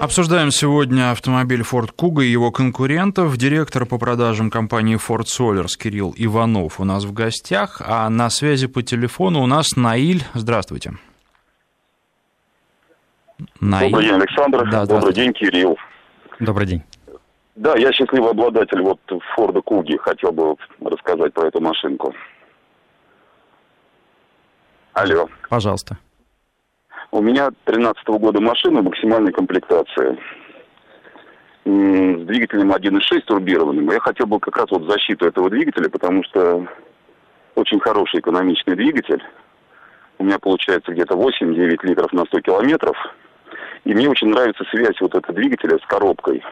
Обсуждаем 0.00 0.52
сегодня 0.52 1.10
автомобиль 1.10 1.62
Ford 1.62 1.90
Kuga 1.98 2.24
и 2.24 2.30
его 2.30 2.52
конкурентов. 2.52 3.36
Директор 3.36 3.84
по 3.84 3.98
продажам 3.98 4.48
компании 4.48 4.96
Ford 4.96 5.24
Solars 5.24 5.76
Кирилл 5.76 6.14
Иванов 6.16 6.78
у 6.78 6.84
нас 6.84 7.04
в 7.04 7.12
гостях, 7.12 7.82
а 7.84 8.08
на 8.08 8.30
связи 8.30 8.68
по 8.68 8.82
телефону 8.82 9.42
у 9.42 9.46
нас 9.46 9.74
Наиль. 9.74 10.22
Здравствуйте. 10.34 10.92
Наиль. 13.60 13.90
Добрый 13.90 14.06
день, 14.06 14.14
Александр. 14.14 14.70
Да, 14.70 14.86
Добрый 14.86 15.14
день, 15.14 15.32
Кирилл. 15.32 15.78
Добрый 16.40 16.66
день. 16.66 16.82
Да, 17.56 17.76
я 17.76 17.92
счастливый 17.92 18.30
обладатель 18.30 18.80
вот 18.80 19.00
Форда 19.34 19.60
Куги. 19.60 19.96
Хотел 19.96 20.32
бы 20.32 20.56
рассказать 20.80 21.34
про 21.34 21.48
эту 21.48 21.60
машинку. 21.60 22.14
Алло. 24.92 25.28
Пожалуйста. 25.48 25.98
У 27.10 27.20
меня 27.20 27.50
13 27.64 28.04
-го 28.06 28.18
года 28.18 28.40
машина 28.40 28.82
максимальной 28.82 29.32
комплектации. 29.32 30.18
С 31.64 32.26
двигателем 32.26 32.72
1.6 32.72 33.20
турбированным. 33.26 33.90
Я 33.90 34.00
хотел 34.00 34.26
бы 34.26 34.40
как 34.40 34.56
раз 34.56 34.70
вот 34.70 34.88
защиту 34.88 35.26
этого 35.26 35.50
двигателя, 35.50 35.88
потому 35.88 36.22
что 36.24 36.66
очень 37.54 37.80
хороший 37.80 38.20
экономичный 38.20 38.76
двигатель. 38.76 39.22
У 40.18 40.24
меня 40.24 40.38
получается 40.38 40.92
где-то 40.92 41.14
8-9 41.14 41.78
литров 41.82 42.12
на 42.12 42.24
100 42.24 42.40
километров. 42.40 42.96
И 43.84 43.94
мне 43.94 44.08
очень 44.08 44.28
нравится 44.28 44.64
связь 44.70 45.00
вот 45.00 45.14
этого 45.14 45.34
двигателя 45.34 45.78
с 45.78 45.86
коробкой. 45.86 46.42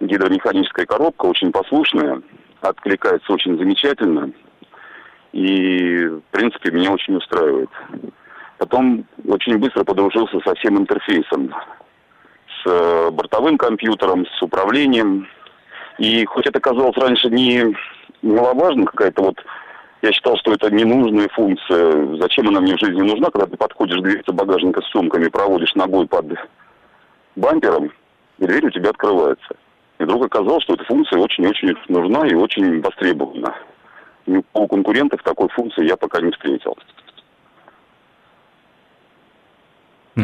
Гидромеханическая 0.00 0.86
коробка 0.86 1.26
очень 1.26 1.52
послушная, 1.52 2.22
откликается 2.60 3.32
очень 3.32 3.56
замечательно. 3.58 4.32
И, 5.32 6.06
в 6.06 6.22
принципе, 6.30 6.70
меня 6.70 6.92
очень 6.92 7.16
устраивает. 7.16 7.70
Потом 8.58 9.06
очень 9.26 9.58
быстро 9.58 9.84
подружился 9.84 10.38
со 10.44 10.54
всем 10.54 10.78
интерфейсом. 10.78 11.54
С 12.62 12.70
э, 12.70 13.10
бортовым 13.10 13.58
компьютером, 13.58 14.26
с 14.26 14.42
управлением. 14.42 15.28
И 15.98 16.24
хоть 16.24 16.46
это 16.46 16.60
казалось 16.60 16.96
раньше 16.96 17.28
не 17.28 17.74
маловажно, 18.22 18.84
какая-то 18.86 19.22
вот 19.22 19.44
я 20.02 20.12
считал, 20.12 20.36
что 20.36 20.52
это 20.52 20.68
ненужная 20.70 21.28
функция. 21.28 22.16
Зачем 22.20 22.48
она 22.48 22.60
мне 22.60 22.76
в 22.76 22.80
жизни 22.80 23.02
нужна, 23.02 23.30
когда 23.30 23.46
ты 23.46 23.56
подходишь 23.56 24.00
к 24.00 24.02
дверце 24.02 24.32
багажника 24.32 24.82
с 24.82 24.90
сумками, 24.90 25.28
проводишь 25.28 25.74
ногой 25.76 26.06
под 26.08 26.26
бампером, 27.36 27.90
и 28.38 28.46
дверь 28.46 28.66
у 28.66 28.70
тебя 28.70 28.90
открывается. 28.90 29.54
И 29.98 30.04
вдруг 30.04 30.26
оказалось, 30.26 30.64
что 30.64 30.74
эта 30.74 30.84
функция 30.84 31.20
очень-очень 31.20 31.74
нужна 31.88 32.26
и 32.26 32.34
очень 32.34 32.80
востребована. 32.80 33.54
И 34.26 34.40
у 34.52 34.66
конкурентов 34.66 35.22
такой 35.22 35.48
функции 35.50 35.86
я 35.86 35.96
пока 35.96 36.20
не 36.20 36.32
встретил. 36.32 36.76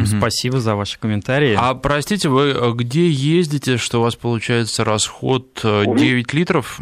Спасибо 0.05 0.59
за 0.59 0.75
ваши 0.75 0.99
комментарии. 0.99 1.55
А 1.57 1.73
простите, 1.73 2.29
вы 2.29 2.49
э, 2.49 2.71
где 2.73 3.09
ездите, 3.09 3.77
что 3.77 3.99
у 3.99 4.03
вас 4.03 4.15
получается 4.15 4.83
расход 4.83 5.61
9 5.63 5.63
э, 5.63 6.37
литров? 6.37 6.79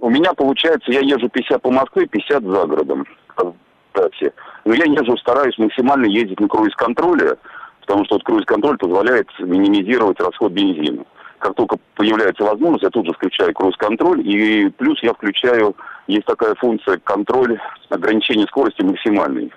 У 0.00 0.08
меня 0.08 0.32
получается, 0.32 0.90
я 0.92 1.00
езжу 1.00 1.28
50 1.28 1.60
по 1.60 1.70
Москве, 1.70 2.06
50 2.06 2.42
за 2.42 2.66
городом. 2.66 3.06
Кстати. 3.92 4.32
Но 4.64 4.74
я 4.74 4.84
езжу, 4.84 5.16
стараюсь 5.18 5.58
максимально 5.58 6.06
ездить 6.06 6.40
на 6.40 6.48
круиз-контроле, 6.48 7.36
потому 7.80 8.04
что 8.04 8.14
вот 8.14 8.24
круиз-контроль 8.24 8.78
позволяет 8.78 9.28
минимизировать 9.40 10.20
расход 10.20 10.52
бензина. 10.52 11.04
Как 11.38 11.54
только 11.54 11.76
появляется 11.96 12.44
возможность, 12.44 12.84
я 12.84 12.90
тут 12.90 13.06
же 13.06 13.12
включаю 13.12 13.52
круиз-контроль, 13.52 14.20
и 14.26 14.70
плюс 14.70 15.02
я 15.02 15.12
включаю, 15.12 15.76
есть 16.06 16.26
такая 16.26 16.54
функция 16.54 16.98
контроль 16.98 17.58
ограничения 17.90 18.46
скорости 18.46 18.82
максимальной. 18.82 19.52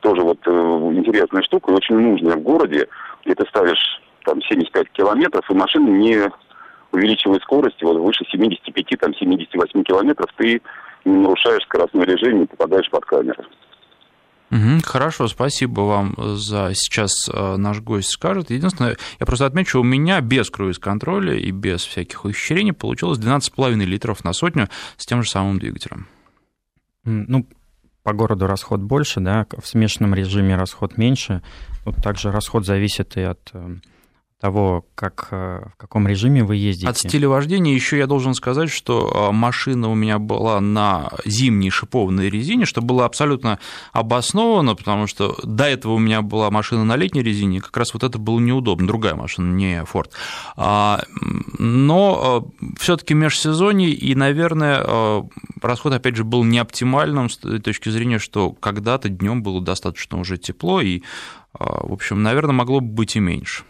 Тоже 0.00 0.22
вот 0.22 0.38
э, 0.46 0.50
интересная 0.50 1.42
штука, 1.42 1.70
очень 1.70 1.96
нужная 1.96 2.36
в 2.36 2.42
городе, 2.42 2.88
где 3.24 3.34
ты 3.34 3.46
ставишь 3.46 4.00
там 4.24 4.40
75 4.42 4.90
километров, 4.90 5.48
и 5.50 5.54
машина 5.54 5.88
не 5.88 6.30
увеличивает 6.92 7.42
скорость 7.42 7.82
вот 7.82 7.98
выше 7.98 8.24
75, 8.30 9.00
там 9.00 9.14
78 9.14 9.82
километров, 9.84 10.30
ты 10.36 10.60
не 11.04 11.16
нарушаешь 11.16 11.62
скоростной 11.64 12.04
режим, 12.04 12.40
не 12.40 12.46
попадаешь 12.46 12.90
под 12.90 13.04
камеры. 13.04 13.44
Угу, 14.50 14.80
хорошо, 14.84 15.28
спасибо 15.28 15.82
вам 15.82 16.14
за 16.18 16.72
сейчас 16.74 17.28
э, 17.32 17.56
наш 17.56 17.80
гость 17.80 18.10
скажет. 18.10 18.50
Единственное, 18.50 18.96
я 19.20 19.26
просто 19.26 19.46
отмечу, 19.46 19.80
у 19.80 19.84
меня 19.84 20.20
без 20.20 20.50
круиз-контроля 20.50 21.34
и 21.34 21.52
без 21.52 21.84
всяких 21.84 22.24
ухищрений 22.24 22.72
получилось 22.72 23.20
12,5 23.20 23.76
литров 23.84 24.24
на 24.24 24.32
сотню 24.32 24.68
с 24.96 25.06
тем 25.06 25.22
же 25.22 25.30
самым 25.30 25.60
двигателем. 25.60 26.08
Ну, 27.04 27.46
по 28.02 28.12
городу 28.12 28.48
расход 28.48 28.80
больше, 28.80 29.20
да, 29.20 29.46
в 29.56 29.66
смешанном 29.66 30.14
режиме 30.14 30.56
расход 30.56 30.98
меньше. 30.98 31.42
Вот 31.84 31.96
также 32.02 32.32
расход 32.32 32.66
зависит 32.66 33.16
и 33.16 33.22
от 33.22 33.50
э, 33.52 33.76
того, 34.40 34.86
как, 34.94 35.28
э, 35.32 35.66
в 35.74 35.76
каком 35.76 36.08
режиме 36.08 36.42
вы 36.42 36.56
ездите. 36.56 36.88
От 36.88 36.96
стиля 36.96 37.28
вождения 37.28 37.74
еще 37.74 37.98
я 37.98 38.06
должен 38.06 38.32
сказать, 38.32 38.70
что 38.70 39.28
э, 39.28 39.32
машина 39.32 39.90
у 39.90 39.94
меня 39.94 40.18
была 40.18 40.60
на 40.60 41.10
зимней 41.26 41.68
шипованной 41.68 42.30
резине, 42.30 42.64
что 42.64 42.80
было 42.80 43.04
абсолютно 43.04 43.58
обосновано, 43.92 44.74
потому 44.74 45.06
что 45.06 45.36
до 45.44 45.64
этого 45.64 45.92
у 45.92 45.98
меня 45.98 46.22
была 46.22 46.50
машина 46.50 46.84
на 46.84 46.96
летней 46.96 47.22
резине, 47.22 47.58
и 47.58 47.60
как 47.60 47.76
раз 47.76 47.92
вот 47.92 48.02
это 48.02 48.18
было 48.18 48.40
неудобно, 48.40 48.86
другая 48.86 49.14
машина, 49.14 49.52
не 49.54 49.82
Ford. 49.82 50.10
А, 50.56 51.02
но 51.58 52.50
э, 52.62 52.66
все-таки 52.78 53.12
межсезонье, 53.12 53.90
и, 53.90 54.14
наверное, 54.14 55.22
расход, 55.60 55.92
опять 55.92 56.16
же, 56.16 56.24
был 56.24 56.44
не 56.44 56.58
оптимальным 56.58 57.28
с 57.28 57.36
точки 57.36 57.90
зрения, 57.90 58.18
что 58.18 58.52
когда-то 58.52 59.10
днем 59.10 59.42
было 59.42 59.60
достаточно 59.60 60.18
уже 60.18 60.38
тепло, 60.38 60.80
и, 60.80 61.02
в 61.52 61.92
общем, 61.92 62.22
наверное, 62.22 62.54
могло 62.54 62.80
бы 62.80 62.88
быть 62.88 63.16
и 63.16 63.20
меньше. 63.20 63.64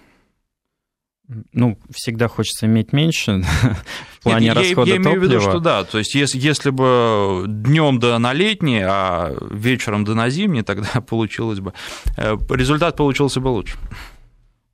Ну, 1.52 1.78
всегда 1.90 2.26
хочется 2.28 2.66
иметь 2.66 2.92
меньше 2.92 3.42
в 4.18 4.22
плане 4.22 4.46
Нет, 4.48 4.56
расхода 4.56 4.90
я, 4.90 4.96
я 4.96 5.02
топлива. 5.02 5.14
имею 5.14 5.20
в 5.20 5.24
виду, 5.32 5.40
что 5.40 5.60
да, 5.60 5.84
то 5.84 5.98
есть 5.98 6.14
если, 6.14 6.38
если 6.38 6.70
бы 6.70 7.44
днем 7.46 8.00
да 8.00 8.18
на 8.18 8.32
летний, 8.32 8.82
а 8.82 9.36
вечером 9.50 10.04
да 10.04 10.14
на 10.14 10.28
зимний, 10.28 10.62
тогда 10.62 11.00
получилось 11.08 11.60
бы, 11.60 11.72
э, 12.16 12.36
результат 12.50 12.96
получился 12.96 13.40
бы 13.40 13.48
лучше. 13.48 13.76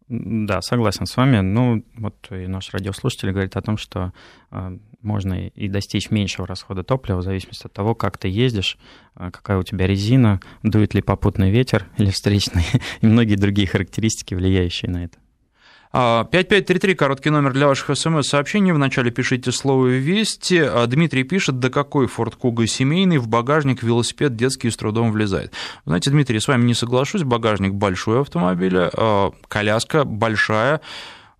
Да, 0.08 0.62
согласен 0.62 1.06
с 1.06 1.16
вами. 1.16 1.40
Ну, 1.40 1.84
вот 1.96 2.28
и 2.30 2.46
наш 2.46 2.72
радиослушатель 2.72 3.32
говорит 3.32 3.56
о 3.56 3.62
том, 3.62 3.76
что 3.76 4.12
э, 4.52 4.78
можно 5.02 5.48
и 5.48 5.68
достичь 5.68 6.10
меньшего 6.10 6.46
расхода 6.46 6.84
топлива 6.84 7.18
в 7.18 7.22
зависимости 7.22 7.66
от 7.66 7.72
того, 7.72 7.94
как 7.94 8.16
ты 8.16 8.28
ездишь, 8.28 8.78
э, 9.16 9.30
какая 9.30 9.58
у 9.58 9.62
тебя 9.62 9.86
резина, 9.86 10.40
дует 10.62 10.94
ли 10.94 11.02
попутный 11.02 11.50
ветер 11.50 11.86
или 11.98 12.10
встречный, 12.10 12.64
и 13.00 13.06
многие 13.06 13.34
другие 13.34 13.66
характеристики, 13.66 14.34
влияющие 14.34 14.90
на 14.90 15.04
это. 15.04 15.18
5533, 15.92 16.92
а, 16.92 16.96
короткий 16.96 17.30
номер 17.30 17.52
для 17.52 17.66
ваших 17.66 17.96
смс-сообщений. 17.96 18.72
Вначале 18.72 19.10
пишите 19.10 19.52
слово 19.52 19.86
«Вести». 19.86 20.58
А, 20.58 20.86
Дмитрий 20.86 21.24
пишет, 21.24 21.58
да 21.58 21.70
какой 21.70 22.06
Форд 22.06 22.36
Куга 22.36 22.66
семейный, 22.66 23.18
в 23.18 23.28
багажник 23.28 23.82
велосипед 23.82 24.36
детский 24.36 24.70
с 24.70 24.76
трудом 24.76 25.12
влезает. 25.12 25.52
Знаете, 25.84 26.10
Дмитрий, 26.10 26.40
с 26.40 26.48
вами 26.48 26.64
не 26.64 26.74
соглашусь, 26.74 27.22
багажник 27.22 27.74
большой 27.74 28.20
автомобиля, 28.20 28.90
а, 28.96 29.30
коляска 29.48 30.04
большая, 30.04 30.80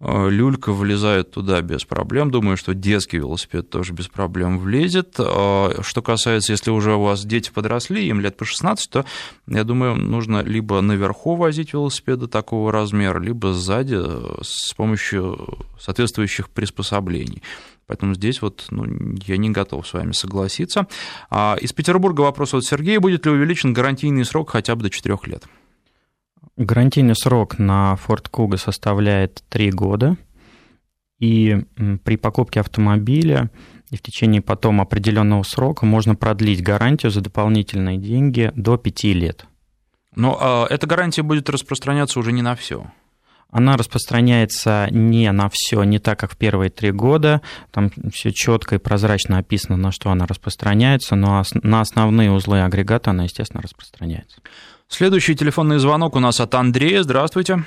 люлька 0.01 0.73
влезает 0.73 1.31
туда 1.31 1.61
без 1.63 1.85
проблем. 1.85 2.31
Думаю, 2.31 2.57
что 2.57 2.75
детский 2.75 3.17
велосипед 3.17 3.71
тоже 3.71 3.93
без 3.93 4.09
проблем 4.09 4.59
влезет. 4.59 5.15
Э, 5.19 5.81
что 5.83 6.03
касается, 6.03 6.53
если 6.53 6.71
уже 6.71 6.95
у 6.95 7.03
вас 7.03 7.25
дети 7.25 7.51
подросли, 7.51 8.07
им 8.07 8.21
лет 8.21 8.37
по 8.37 8.45
16, 8.45 8.91
то, 8.91 9.05
я 9.47 9.65
думаю, 9.65 9.97
нужно 9.97 10.43
либо 10.43 10.81
наверху 10.83 11.37
возить 11.37 11.73
велосипеды 11.73 12.27
такого 12.27 12.73
размера, 12.73 13.19
либо 13.19 13.55
сзади 13.55 13.97
э, 13.99 14.39
с 14.43 14.75
помощью 14.75 15.59
соответствующих 15.81 16.51
приспособлений. 16.51 17.43
Поэтому 17.87 18.15
здесь 18.15 18.43
вот 18.43 18.67
ну, 18.71 18.85
я 19.27 19.37
не 19.37 19.51
готов 19.51 19.87
с 19.87 19.95
вами 19.95 20.13
согласиться. 20.13 20.87
А 21.31 21.57
из 21.61 21.73
Петербурга 21.73 22.23
вопрос 22.23 22.53
от 22.53 22.65
Сергея. 22.65 23.01
Будет 23.01 23.25
ли 23.25 23.33
увеличен 23.33 23.73
гарантийный 23.73 24.25
срок 24.25 24.51
хотя 24.51 24.75
бы 24.75 24.83
до 24.83 24.91
4 24.91 25.17
лет? 25.27 25.45
Гарантийный 26.57 27.15
срок 27.15 27.59
на 27.59 27.99
Ford 28.07 28.31
Kuga 28.31 28.57
составляет 28.57 29.45
3 29.51 29.71
года, 29.73 30.17
и 31.19 31.65
при 32.05 32.17
покупке 32.17 32.61
автомобиля 32.61 33.51
и 33.91 33.97
в 33.97 34.03
течение 34.03 34.43
потом 34.43 34.81
определенного 34.81 35.43
срока 35.43 35.87
можно 35.87 36.15
продлить 36.15 36.63
гарантию 36.63 37.13
за 37.13 37.21
дополнительные 37.21 37.99
деньги 37.99 38.53
до 38.57 38.77
5 38.77 39.05
лет. 39.05 39.47
Но 40.15 40.67
э, 40.69 40.75
эта 40.75 40.87
гарантия 40.87 41.23
будет 41.23 41.49
распространяться 41.51 42.19
уже 42.19 42.33
не 42.33 42.43
на 42.43 42.57
все. 42.57 42.87
Она 43.51 43.77
распространяется 43.77 44.89
не 44.91 45.31
на 45.31 45.49
все, 45.49 45.85
не 45.85 45.99
так, 45.99 46.19
как 46.19 46.33
в 46.33 46.37
первые 46.37 46.69
три 46.69 46.91
года. 46.91 47.43
Там 47.71 47.93
все 48.13 48.33
четко 48.33 48.75
и 48.75 48.79
прозрачно 48.79 49.39
описано, 49.39 49.77
на 49.77 49.93
что 49.93 50.11
она 50.11 50.27
распространяется, 50.27 51.15
но 51.15 51.43
на 51.63 51.81
основные 51.81 52.33
узлы 52.33 52.63
агрегата 52.63 53.11
она, 53.11 53.25
естественно, 53.25 53.63
распространяется. 53.63 54.41
Следующий 54.89 55.35
телефонный 55.35 55.79
звонок 55.79 56.17
у 56.17 56.21
нас 56.21 56.41
от 56.41 56.55
Андрея. 56.55 57.03
Здравствуйте. 57.03 57.59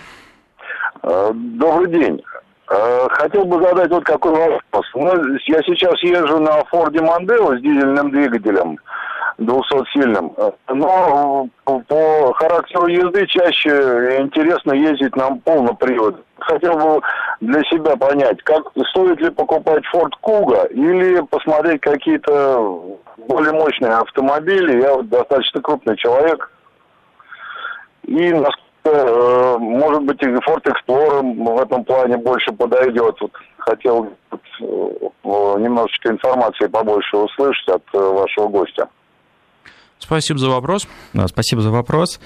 Э, 1.04 1.32
добрый 1.34 1.92
день. 1.92 2.22
Э, 2.70 3.08
хотел 3.10 3.46
бы 3.46 3.62
задать 3.62 3.90
вот 3.92 4.06
какой 4.06 4.32
вопрос. 4.32 4.86
Ну, 4.96 5.36
я 5.48 5.62
сейчас 5.64 6.02
езжу 6.02 6.40
на 6.40 6.64
Форде 6.66 7.02
Мондео 7.02 7.58
с 7.58 7.62
дизельным 7.62 8.12
двигателем 8.12 8.78
200-сильным, 9.38 10.34
но 10.68 11.48
по 11.66 12.34
характеру 12.34 12.88
езды 12.88 13.26
чаще 13.28 14.18
интересно 14.20 14.74
ездить 14.74 15.16
на 15.16 15.36
полный 15.38 15.76
привод. 15.76 16.24
Хотел 16.40 16.78
бы 16.78 17.02
для 17.42 17.62
себя 17.64 17.96
понять, 17.96 18.42
как 18.44 18.64
стоит 18.90 19.20
ли 19.22 19.30
покупать 19.30 19.84
Ford 19.94 20.12
Kuga 20.24 20.72
или 20.72 21.22
посмотреть 21.22 21.82
какие-то 21.82 22.98
более 23.28 23.54
мощные 23.54 23.94
автомобили. 23.94 24.82
Я 24.82 24.96
вот 24.96 25.10
достаточно 25.10 25.62
крупный 25.62 25.96
человек, 25.98 26.52
и 28.10 28.34
насколько, 28.34 28.58
э, 28.86 29.58
может 29.60 30.04
быть, 30.04 30.22
и 30.24 30.26
Ford 30.26 30.66
Explorer 30.66 31.22
в 31.22 31.62
этом 31.62 31.84
плане 31.84 32.18
больше 32.18 32.52
подойдет. 32.52 33.16
Вот 33.22 33.32
хотел 33.60 34.10
вот, 34.32 34.42
э, 34.62 35.62
немножечко 35.62 36.10
информации 36.10 36.68
побольше 36.68 37.18
услышать 37.18 37.68
от 37.70 37.84
э, 37.94 37.98
вашего 38.00 38.48
гостя. 38.48 38.90
Спасибо 40.00 40.40
за 40.40 40.50
вопрос. 40.50 40.88
Да, 41.14 41.28
спасибо 41.28 41.62
за 41.62 41.70
вопрос. 41.70 42.20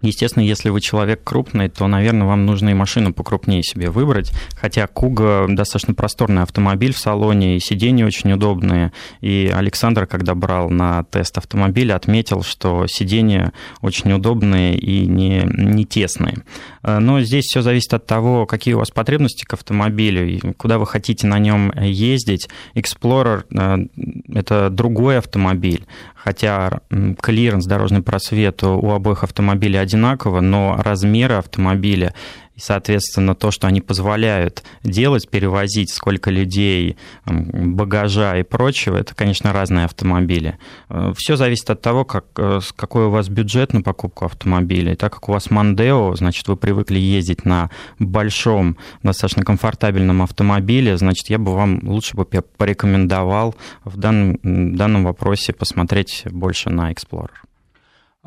Естественно, 0.00 0.44
если 0.44 0.68
вы 0.68 0.80
человек 0.80 1.24
крупный, 1.24 1.68
то, 1.68 1.86
наверное, 1.88 2.26
вам 2.26 2.46
нужно 2.46 2.68
и 2.68 2.74
машину 2.74 3.12
покрупнее 3.12 3.62
себе 3.62 3.90
выбрать. 3.90 4.32
Хотя 4.56 4.86
Куга 4.86 5.46
достаточно 5.48 5.94
просторный 5.94 6.42
автомобиль 6.42 6.92
в 6.92 6.98
салоне, 6.98 7.56
и 7.56 7.60
сиденья 7.60 8.06
очень 8.06 8.32
удобные. 8.32 8.92
И 9.20 9.52
Александр, 9.52 10.06
когда 10.06 10.34
брал 10.34 10.70
на 10.70 11.02
тест 11.04 11.36
автомобиля, 11.38 11.96
отметил, 11.96 12.42
что 12.42 12.86
сиденья 12.86 13.52
очень 13.80 14.12
удобные 14.12 14.76
и 14.76 15.06
не, 15.06 15.42
не 15.52 15.84
тесные. 15.84 16.36
Э, 16.82 16.98
но 16.98 17.20
здесь 17.20 17.46
все 17.46 17.62
зависит 17.62 17.92
от 17.94 18.06
того, 18.06 18.46
какие 18.46 18.74
у 18.74 18.78
вас 18.78 18.90
потребности 18.90 19.44
к 19.44 19.54
автомобилю, 19.54 20.54
куда 20.56 20.78
вы 20.78 20.86
хотите 20.86 21.26
на 21.26 21.38
нем 21.38 21.72
ездить. 21.76 22.48
Explorer 22.74 23.44
э,– 23.50 23.88
это 24.32 24.70
другой 24.70 25.18
автомобиль, 25.18 25.84
хотя 26.28 26.80
клиренс, 27.22 27.64
дорожный 27.64 28.02
просвет 28.02 28.62
у 28.62 28.90
обоих 28.90 29.24
автомобилей 29.24 29.78
одинаково, 29.78 30.40
но 30.40 30.78
размеры 30.78 31.36
автомобиля 31.36 32.12
и, 32.58 32.60
соответственно, 32.60 33.36
то, 33.36 33.52
что 33.52 33.68
они 33.68 33.80
позволяют 33.80 34.64
делать, 34.82 35.30
перевозить 35.30 35.90
сколько 35.94 36.30
людей, 36.30 36.96
багажа 37.24 38.36
и 38.36 38.42
прочего, 38.42 38.96
это, 38.96 39.14
конечно, 39.14 39.52
разные 39.52 39.84
автомобили. 39.84 40.58
Э, 40.88 41.12
Все 41.16 41.36
зависит 41.36 41.70
от 41.70 41.80
того, 41.80 42.04
как, 42.04 42.24
э, 42.36 42.58
какой 42.74 43.06
у 43.06 43.10
вас 43.10 43.28
бюджет 43.28 43.72
на 43.72 43.82
покупку 43.82 44.24
автомобиля. 44.24 44.96
Так 44.96 45.14
как 45.14 45.28
у 45.28 45.32
вас 45.32 45.50
Mondeo, 45.50 46.16
значит, 46.16 46.48
вы 46.48 46.56
привыкли 46.56 46.98
ездить 46.98 47.44
на 47.44 47.70
большом, 48.00 48.76
достаточно 49.04 49.44
комфортабельном 49.44 50.22
автомобиле, 50.22 50.96
значит, 50.96 51.30
я 51.30 51.38
бы 51.38 51.54
вам 51.54 51.80
лучше 51.84 52.16
бы 52.16 52.24
порекомендовал 52.24 53.54
в 53.84 53.96
данном, 53.96 54.38
в 54.42 54.76
данном 54.76 55.04
вопросе 55.04 55.52
посмотреть 55.52 56.24
больше 56.30 56.70
на 56.70 56.92
Explorer. 56.92 57.47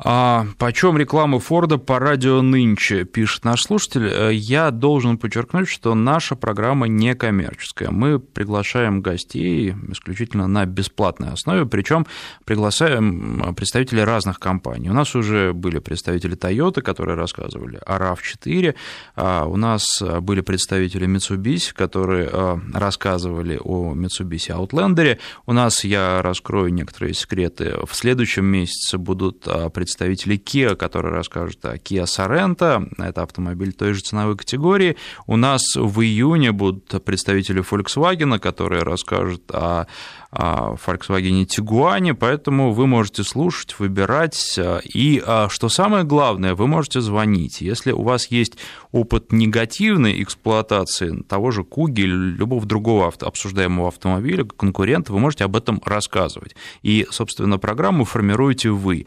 А 0.04 0.46
почем 0.58 0.98
реклама 0.98 1.38
Форда 1.38 1.78
по 1.78 2.00
радио 2.00 2.42
нынче, 2.42 3.04
пишет 3.04 3.44
наш 3.44 3.62
слушатель. 3.62 4.08
Э, 4.08 4.34
я 4.34 4.72
должен 4.72 5.16
подчеркнуть, 5.16 5.68
что 5.68 5.94
наша 5.94 6.34
программа 6.34 6.88
не 6.88 7.14
коммерческая. 7.14 7.90
Мы 7.92 8.18
приглашаем 8.18 9.00
гостей 9.00 9.76
исключительно 9.90 10.48
на 10.48 10.66
бесплатной 10.66 11.30
основе, 11.32 11.66
причем 11.66 12.04
приглашаем 12.44 13.54
представителей 13.54 14.02
разных 14.02 14.40
компаний. 14.40 14.90
У 14.90 14.92
нас 14.92 15.14
уже 15.14 15.52
были 15.52 15.78
представители 15.78 16.36
Toyota, 16.36 16.82
которые 16.82 17.16
рассказывали 17.16 17.78
о 17.86 17.98
RAV4, 17.98 18.74
а 19.14 19.44
у 19.44 19.56
нас 19.56 20.02
были 20.20 20.40
представители 20.40 21.06
Mitsubishi, 21.06 21.72
которые 21.72 22.28
э, 22.32 22.58
рассказывали 22.74 23.60
о 23.62 23.94
Mitsubishi 23.94 24.50
Outlander. 24.50 25.18
У 25.46 25.52
нас, 25.52 25.84
я 25.84 26.22
раскрою 26.22 26.74
некоторые 26.74 27.14
секреты, 27.14 27.76
в 27.86 27.94
следующем 27.94 28.46
месяце 28.46 28.98
будут 28.98 29.42
представители 29.72 29.91
представители 29.92 30.38
Kia, 30.38 30.74
которые 30.74 31.12
расскажут 31.12 31.62
о 31.66 31.76
Kia 31.76 32.04
Sorento, 32.04 32.90
это 32.96 33.22
автомобиль 33.22 33.74
той 33.74 33.92
же 33.92 34.00
ценовой 34.00 34.38
категории. 34.38 34.96
У 35.26 35.36
нас 35.36 35.62
в 35.76 36.00
июне 36.00 36.50
будут 36.52 37.04
представители 37.04 37.62
Volkswagen, 37.62 38.38
которые 38.38 38.82
расскажут 38.82 39.50
о 39.50 39.86
Volkswagen 40.32 41.44
Tiguan, 41.44 42.14
поэтому 42.14 42.72
вы 42.72 42.86
можете 42.86 43.22
слушать, 43.22 43.78
выбирать, 43.78 44.58
и 44.82 45.22
что 45.50 45.68
самое 45.68 46.04
главное, 46.04 46.54
вы 46.54 46.66
можете 46.66 47.02
звонить. 47.02 47.60
Если 47.60 47.92
у 47.92 48.02
вас 48.02 48.28
есть 48.28 48.56
опыт 48.92 49.30
негативной 49.30 50.22
эксплуатации 50.22 51.22
того 51.28 51.50
же 51.50 51.64
Куги 51.64 52.00
или 52.00 52.14
любого 52.14 52.64
другого 52.64 53.12
обсуждаемого 53.20 53.88
автомобиля, 53.88 54.44
конкурента, 54.44 55.12
вы 55.12 55.18
можете 55.18 55.44
об 55.44 55.54
этом 55.54 55.82
рассказывать. 55.84 56.56
И, 56.80 57.06
собственно, 57.10 57.58
программу 57.58 58.06
формируете 58.06 58.70
вы. 58.70 59.04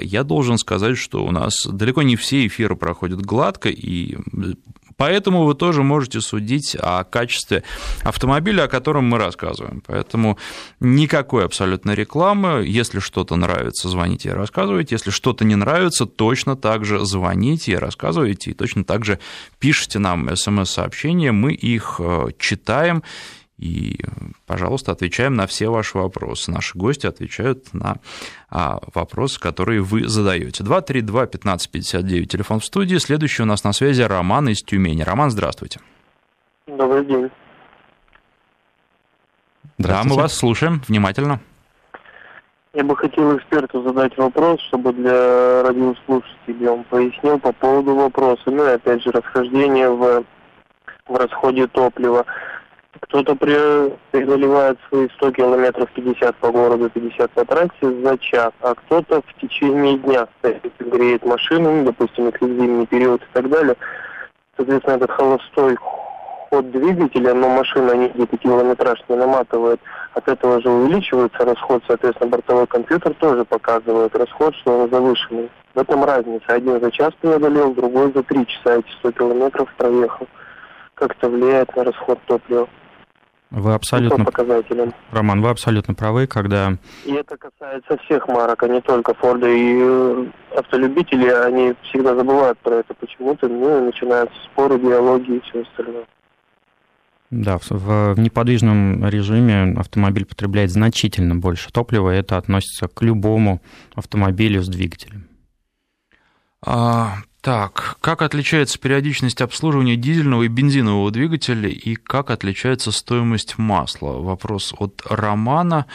Я 0.00 0.24
должен 0.24 0.58
сказать, 0.58 0.98
что 0.98 1.24
у 1.24 1.30
нас 1.30 1.66
далеко 1.66 2.02
не 2.02 2.16
все 2.16 2.46
эфиры 2.46 2.76
проходят 2.76 3.20
гладко, 3.20 3.68
и 3.68 4.16
Поэтому 4.98 5.44
вы 5.44 5.54
тоже 5.54 5.84
можете 5.84 6.20
судить 6.20 6.76
о 6.78 7.04
качестве 7.04 7.62
автомобиля, 8.02 8.64
о 8.64 8.68
котором 8.68 9.04
мы 9.04 9.18
рассказываем. 9.18 9.80
Поэтому 9.86 10.38
никакой 10.80 11.44
абсолютно 11.44 11.92
рекламы. 11.92 12.64
Если 12.66 12.98
что-то 12.98 13.36
нравится, 13.36 13.88
звоните 13.88 14.30
и 14.30 14.32
рассказывайте. 14.32 14.96
Если 14.96 15.10
что-то 15.10 15.44
не 15.44 15.54
нравится, 15.54 16.04
точно 16.04 16.56
так 16.56 16.84
же 16.84 17.06
звоните 17.06 17.72
и 17.72 17.76
рассказывайте. 17.76 18.50
И 18.50 18.54
точно 18.54 18.82
так 18.82 19.04
же 19.04 19.20
пишите 19.60 20.00
нам 20.00 20.36
смс-сообщения. 20.36 21.30
Мы 21.30 21.52
их 21.52 22.00
э, 22.00 22.30
читаем 22.36 23.04
и, 23.58 23.98
пожалуйста, 24.46 24.92
отвечаем 24.92 25.34
на 25.34 25.46
все 25.46 25.68
ваши 25.68 25.98
вопросы. 25.98 26.50
Наши 26.50 26.78
гости 26.78 27.06
отвечают 27.06 27.74
на 27.74 27.96
а, 28.50 28.78
вопросы, 28.94 29.40
которые 29.40 29.82
вы 29.82 30.08
задаете. 30.08 30.62
232-1559, 30.62 32.26
телефон 32.26 32.60
в 32.60 32.64
студии. 32.64 32.96
Следующий 32.96 33.42
у 33.42 33.46
нас 33.46 33.64
на 33.64 33.72
связи 33.72 34.02
Роман 34.02 34.48
из 34.48 34.62
Тюмени. 34.62 35.02
Роман, 35.02 35.30
здравствуйте. 35.30 35.80
Добрый 36.68 37.04
день. 37.04 37.30
Да, 39.76 40.02
мы 40.04 40.16
вас 40.16 40.34
слушаем 40.34 40.82
внимательно. 40.86 41.40
Я 42.74 42.84
бы 42.84 42.96
хотел 42.96 43.36
эксперту 43.36 43.82
задать 43.82 44.16
вопрос, 44.16 44.60
чтобы 44.68 44.92
для 44.92 45.62
радиослушателей 45.62 46.68
он 46.68 46.84
пояснил 46.84 47.38
по 47.40 47.52
поводу 47.52 47.94
вопроса. 47.94 48.42
Ну 48.46 48.64
и 48.64 48.74
опять 48.74 49.02
же, 49.02 49.10
расхождение 49.10 49.88
в, 49.88 50.24
в 51.08 51.16
расходе 51.16 51.66
топлива. 51.66 52.24
Кто-то 53.00 53.34
преодолевает 53.36 54.78
свои 54.88 55.08
100 55.16 55.32
километров 55.32 55.90
50 55.94 56.36
по 56.36 56.50
городу, 56.50 56.90
50 56.90 57.30
по 57.30 57.44
трассе 57.44 58.02
за 58.02 58.18
час, 58.18 58.52
а 58.60 58.74
кто-то 58.74 59.22
в 59.22 59.40
течение 59.40 59.98
дня 59.98 60.26
греет 60.78 61.24
машину, 61.24 61.72
ну, 61.72 61.84
допустим, 61.84 62.26
если 62.26 62.46
зимний 62.46 62.86
период 62.86 63.22
и 63.22 63.26
так 63.32 63.48
далее. 63.48 63.76
Соответственно, 64.56 64.96
этот 64.96 65.10
холостой 65.10 65.76
ход 66.50 66.70
двигателя, 66.70 67.34
но 67.34 67.48
машина 67.48 67.92
не 67.92 68.08
где-то 68.08 68.36
километраж 68.38 68.98
не 69.08 69.16
наматывает, 69.16 69.80
от 70.14 70.28
этого 70.28 70.60
же 70.60 70.68
увеличивается 70.68 71.44
расход, 71.44 71.82
соответственно, 71.86 72.30
бортовой 72.30 72.66
компьютер 72.66 73.14
тоже 73.14 73.44
показывает 73.44 74.16
расход, 74.16 74.54
что 74.56 74.78
он 74.78 74.90
завышенный. 74.90 75.50
В 75.74 75.78
этом 75.78 76.02
разница. 76.04 76.44
Один 76.48 76.80
за 76.80 76.90
час 76.90 77.12
преодолел, 77.20 77.72
другой 77.74 78.12
за 78.12 78.22
три 78.22 78.46
часа 78.46 78.78
эти 78.78 78.90
100 78.98 79.12
километров 79.12 79.72
проехал. 79.76 80.26
Как 80.94 81.12
это 81.12 81.28
влияет 81.28 81.76
на 81.76 81.84
расход 81.84 82.18
топлива? 82.26 82.68
Вы 83.50 83.72
абсолютно... 83.72 84.24
показателям. 84.24 84.92
Роман, 85.10 85.40
вы 85.40 85.48
абсолютно 85.48 85.94
правы, 85.94 86.26
когда... 86.26 86.76
И 87.06 87.12
это 87.12 87.36
касается 87.38 87.96
всех 88.04 88.28
марок, 88.28 88.62
а 88.62 88.68
не 88.68 88.80
только 88.82 89.14
Форда. 89.14 89.48
И 89.48 89.78
э, 89.80 90.26
автолюбители, 90.56 91.28
они 91.28 91.74
всегда 91.84 92.14
забывают 92.14 92.58
про 92.58 92.76
это 92.76 92.92
почему-то, 92.94 93.48
ну 93.48 93.78
и 93.78 93.86
начинаются 93.86 94.36
споры, 94.52 94.78
диалоги 94.78 95.36
и 95.36 95.40
все 95.40 95.62
остальное. 95.62 96.04
Да, 97.30 97.58
в, 97.58 98.14
в 98.14 98.18
неподвижном 98.18 99.06
режиме 99.06 99.74
автомобиль 99.78 100.26
потребляет 100.26 100.70
значительно 100.70 101.34
больше 101.34 101.70
топлива, 101.70 102.14
и 102.14 102.18
это 102.18 102.36
относится 102.36 102.88
к 102.88 103.02
любому 103.02 103.60
автомобилю 103.94 104.62
с 104.62 104.68
двигателем. 104.68 105.28
А, 106.64 107.16
так, 107.48 107.96
как 108.02 108.20
отличается 108.20 108.78
периодичность 108.78 109.40
обслуживания 109.40 109.96
дизельного 109.96 110.42
и 110.42 110.48
бензинового 110.48 111.10
двигателя 111.10 111.70
и 111.70 111.94
как 111.94 112.30
отличается 112.30 112.92
стоимость 112.92 113.56
масла? 113.56 114.18
Вопрос 114.18 114.74
от 114.78 115.00
Романа. 115.08 115.86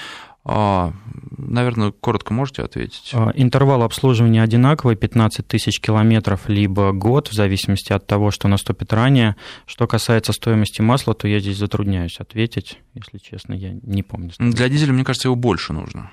А, 0.43 0.93
наверное, 1.37 1.91
коротко 1.91 2.33
можете 2.33 2.63
ответить? 2.63 3.11
А, 3.13 3.31
интервал 3.35 3.83
обслуживания 3.83 4.41
одинаковый, 4.41 4.95
15 4.95 5.47
тысяч 5.47 5.79
километров, 5.79 6.49
либо 6.49 6.91
год, 6.91 7.27
в 7.27 7.33
зависимости 7.33 7.93
от 7.93 8.07
того, 8.07 8.31
что 8.31 8.47
наступит 8.47 8.91
ранее. 8.91 9.35
Что 9.67 9.85
касается 9.85 10.33
стоимости 10.33 10.81
масла, 10.81 11.13
то 11.13 11.27
я 11.27 11.39
здесь 11.39 11.59
затрудняюсь 11.59 12.19
ответить, 12.19 12.79
если 12.95 13.19
честно, 13.19 13.53
я 13.53 13.77
не 13.83 14.01
помню. 14.01 14.31
Для 14.39 14.69
дизеля, 14.69 14.91
мне 14.93 15.03
кажется, 15.03 15.27
его 15.27 15.35
больше 15.35 15.71
нужно. 15.71 16.09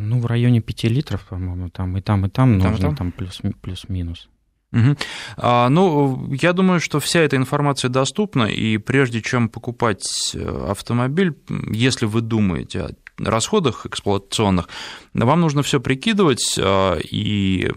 Ну, 0.00 0.20
в 0.20 0.26
районе 0.26 0.60
5 0.60 0.84
литров, 0.84 1.26
по-моему, 1.26 1.68
там 1.68 1.96
и 1.96 2.00
там, 2.00 2.26
и 2.26 2.28
там, 2.28 2.60
там 2.60 2.70
нужно, 2.70 2.88
там, 2.88 2.96
там 2.96 3.12
плюс, 3.12 3.40
плюс-минус. 3.60 4.28
Угу. 4.72 4.96
А, 5.36 5.68
ну, 5.68 6.32
я 6.32 6.52
думаю, 6.52 6.80
что 6.80 7.00
вся 7.00 7.20
эта 7.20 7.36
информация 7.36 7.88
доступна, 7.88 8.44
и 8.44 8.78
прежде 8.78 9.20
чем 9.20 9.48
покупать 9.48 10.32
э, 10.34 10.66
автомобиль, 10.70 11.34
если 11.72 12.06
вы 12.06 12.20
думаете 12.20 12.94
расходах 13.26 13.86
эксплуатационных, 13.86 14.68
вам 15.14 15.40
нужно 15.40 15.62
все 15.62 15.80
прикидывать, 15.80 16.56
а, 16.58 16.98
и 16.98 17.70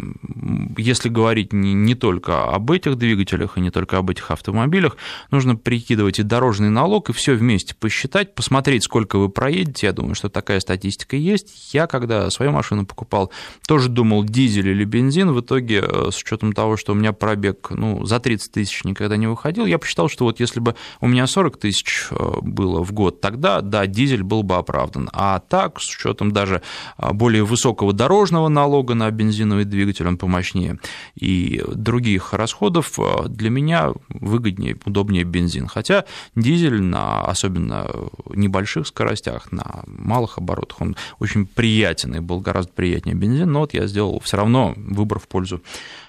если 0.77 1.09
говорить 1.09 1.53
не 1.53 1.95
только 1.95 2.45
об 2.45 2.71
этих 2.71 2.97
двигателях 2.97 3.57
и 3.57 3.61
не 3.61 3.71
только 3.71 3.97
об 3.97 4.09
этих 4.09 4.31
автомобилях, 4.31 4.97
нужно 5.31 5.55
прикидывать 5.55 6.19
и 6.19 6.23
дорожный 6.23 6.69
налог, 6.69 7.09
и 7.09 7.13
все 7.13 7.33
вместе 7.33 7.75
посчитать, 7.75 8.35
посмотреть, 8.35 8.83
сколько 8.83 9.17
вы 9.17 9.29
проедете. 9.29 9.87
Я 9.87 9.93
думаю, 9.93 10.15
что 10.15 10.29
такая 10.29 10.59
статистика 10.59 11.15
есть. 11.15 11.73
Я, 11.73 11.87
когда 11.87 12.29
свою 12.29 12.51
машину 12.51 12.85
покупал, 12.85 13.31
тоже 13.67 13.89
думал, 13.89 14.23
дизель 14.23 14.69
или 14.69 14.85
бензин. 14.85 15.31
В 15.31 15.41
итоге, 15.41 15.83
э, 15.83 16.09
с 16.11 16.21
учетом 16.21 16.53
того, 16.53 16.77
что 16.77 16.93
у 16.93 16.95
меня 16.95 17.13
пробег 17.13 17.69
ну, 17.71 18.05
за 18.05 18.19
30 18.19 18.51
тысяч 18.51 18.83
никогда 18.83 19.17
не 19.17 19.27
выходил, 19.27 19.65
я 19.65 19.77
посчитал, 19.77 20.09
что 20.09 20.25
вот 20.25 20.39
если 20.39 20.59
бы 20.59 20.75
у 21.01 21.07
меня 21.07 21.27
40 21.27 21.57
тысяч 21.57 22.07
э, 22.11 22.15
было 22.41 22.83
в 22.83 22.91
год, 22.91 23.21
тогда, 23.21 23.61
да, 23.61 23.87
дизель 23.87 24.23
был 24.23 24.43
бы 24.43 24.55
оправдан. 24.55 25.09
А 25.13 25.32
так, 25.39 25.79
с 25.81 25.95
учетом 25.95 26.31
даже 26.31 26.61
а, 26.97 27.13
более 27.13 27.43
высокого 27.43 27.93
дорожного 27.93 28.49
налога 28.49 28.93
на 28.93 29.09
бензиновый 29.11 29.65
двигатель, 29.65 30.07
он 30.07 30.17
помощнее, 30.17 30.79
и 31.15 31.63
других 31.73 32.33
расходов, 32.33 32.99
а, 32.99 33.27
для 33.27 33.49
меня 33.49 33.91
выгоднее, 34.09 34.77
удобнее 34.85 35.23
бензин. 35.23 35.67
Хотя 35.67 36.05
дизель 36.35 36.81
на 36.81 37.25
особенно 37.25 37.87
небольших 38.29 38.87
скоростях, 38.87 39.51
на 39.51 39.83
малых 39.87 40.37
оборотах, 40.37 40.81
он 40.81 40.95
очень 41.19 41.45
приятен 41.45 42.15
и 42.15 42.19
был 42.19 42.39
гораздо 42.39 42.71
приятнее 42.73 43.15
бензин, 43.15 43.51
но 43.51 43.59
вот 43.59 43.73
я 43.73 43.87
сделал 43.87 44.19
все 44.19 44.37
равно 44.37 44.73
выбор 44.75 45.19
в 45.19 45.27
пользу 45.27 45.61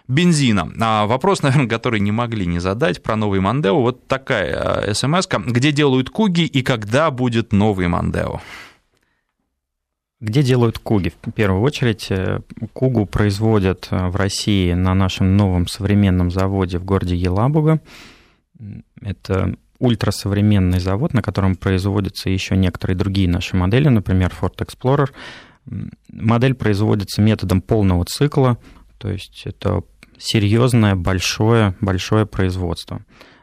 бензина. 0.08 0.70
А 0.80 1.06
вопрос, 1.06 1.42
наверное, 1.42 1.68
который 1.68 2.00
не 2.00 2.12
могли 2.12 2.46
не 2.46 2.58
задать 2.58 3.02
про 3.02 3.16
новый 3.16 3.40
Мандео. 3.40 3.80
Вот 3.80 4.06
такая 4.06 4.92
смс 4.94 5.28
где 5.46 5.72
делают 5.72 6.10
куги 6.10 6.44
и 6.44 6.62
когда 6.62 7.10
будет 7.10 7.52
новый 7.52 7.88
Мандео? 7.88 8.40
Где 10.24 10.42
делают 10.42 10.78
куги? 10.78 11.12
В 11.22 11.32
первую 11.32 11.60
очередь, 11.60 12.06
э, 12.08 12.40
кугу 12.72 13.04
производят 13.04 13.88
э, 13.90 14.08
в 14.08 14.16
России 14.16 14.72
на 14.72 14.94
нашем 14.94 15.36
новом 15.36 15.66
современном 15.66 16.30
заводе 16.30 16.78
в 16.78 16.84
городе 16.84 17.14
Елабуга. 17.14 17.82
Это 19.02 19.54
ультрасовременный 19.80 20.80
завод, 20.80 21.12
на 21.12 21.20
котором 21.20 21.56
производятся 21.56 22.30
еще 22.30 22.56
некоторые 22.56 22.96
другие 22.96 23.28
наши 23.28 23.54
модели, 23.54 23.88
например, 23.88 24.32
Ford 24.40 24.56
Explorer. 24.56 25.10
Модель 26.10 26.54
производится 26.54 27.20
методом 27.20 27.60
полного 27.60 28.06
цикла, 28.06 28.56
то 28.96 29.10
есть 29.10 29.42
это 29.44 29.82
серьезное, 30.16 30.94
большое, 30.94 31.74
большое 31.82 32.24
производство. 32.24 33.02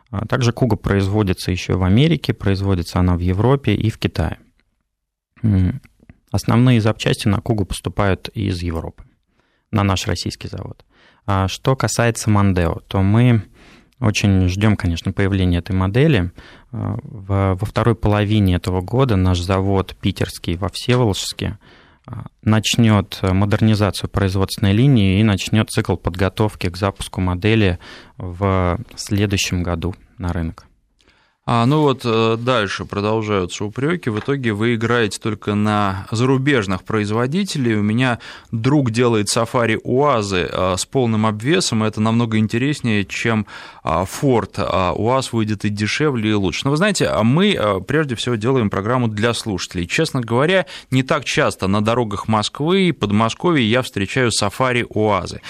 А 0.10 0.26
также 0.26 0.52
Куга 0.52 0.78
производится 0.78 1.52
еще 1.52 1.76
в 1.76 1.84
Америке, 1.84 2.34
производится 2.34 3.00
она 3.00 3.15
в 3.15 3.20
Европе 3.20 3.76
и 3.76 3.91
в 3.91 4.00
Китае. 4.00 4.39
Основные 6.32 6.80
запчасти 6.80 7.28
на 7.28 7.41
Кугу 7.41 7.65
поступают 7.65 8.30
из 8.30 8.62
Европы, 8.62 9.04
на 9.70 9.84
наш 9.84 10.08
российский 10.08 10.48
завод. 10.48 10.86
А 11.26 11.48
что 11.48 11.76
касается 11.76 12.30
Мандео, 12.30 12.80
то 12.88 13.02
мы 13.02 13.44
очень 14.00 14.48
ждем, 14.48 14.76
конечно, 14.76 15.12
появления 15.12 15.60
этой 15.60 15.76
модели. 15.76 16.32
А, 16.72 16.98
во 17.04 17.56
второй 17.56 17.96
половине 17.96 18.56
этого 18.56 18.82
года 18.82 19.15
наш 19.15 19.39
завод 19.39 19.96
питерский 20.02 20.56
во 20.56 20.70
Всеволожске 20.70 21.60
а, 22.08 22.26
начнет 22.41 23.20
модернизацию 23.22 24.10
производственной 24.10 24.74
линии 24.74 25.20
и 25.20 25.24
начнет 25.24 25.70
цикл 25.70 25.98
подготовки 25.98 26.70
к 26.70 26.78
запуску 26.78 27.22
модели 27.22 27.78
в 28.17 28.80
следующем 28.96 29.62
году 29.62 29.94
на 30.17 30.34
рынок. 30.34 30.65
А, 31.54 31.66
ну 31.66 31.82
вот 31.82 32.04
э, 32.06 32.38
дальше 32.40 32.86
продолжаются 32.86 33.66
упреки. 33.66 34.10
В 34.10 34.20
итоге 34.20 34.54
вы 34.54 34.76
играете 34.76 35.20
только 35.20 35.54
на 35.54 36.08
зарубежных 36.10 36.84
производителей. 36.84 37.76
У 37.76 37.82
меня 37.82 38.20
друг 38.54 38.92
делает 38.92 39.28
сафари 39.28 39.78
УАЗы 39.84 40.48
э, 40.50 40.76
с 40.78 40.86
полным 40.86 41.26
обвесом. 41.26 41.84
Это 41.84 42.00
намного 42.00 42.38
интереснее, 42.38 43.04
чем 43.04 43.48
Ford. 43.84 44.54
А 44.60 44.94
УАЗ 44.94 45.34
выйдет 45.34 45.66
и 45.66 45.70
дешевле, 45.70 46.30
и 46.30 46.34
лучше. 46.34 46.62
Но 46.64 46.72
вы 46.72 46.78
знаете, 46.78 47.08
а 47.08 47.22
мы 47.22 47.52
э, 47.54 47.82
прежде 47.82 48.16
всего 48.16 48.36
делаем 48.36 48.70
программу 48.70 49.10
для 49.10 49.34
слушателей. 49.34 49.88
Честно 49.88 50.22
говоря, 50.22 50.68
не 50.89 51.04
так 51.04 51.26
часто 51.26 51.68
на 51.68 51.84
дорогах 51.84 52.30
Москвы 52.30 52.84
и 52.84 52.91
Подмосковья 52.93 53.66
я 53.66 53.82
встречаю 53.82 54.32
сафари 54.32 54.86
УАЗы. 54.88 55.41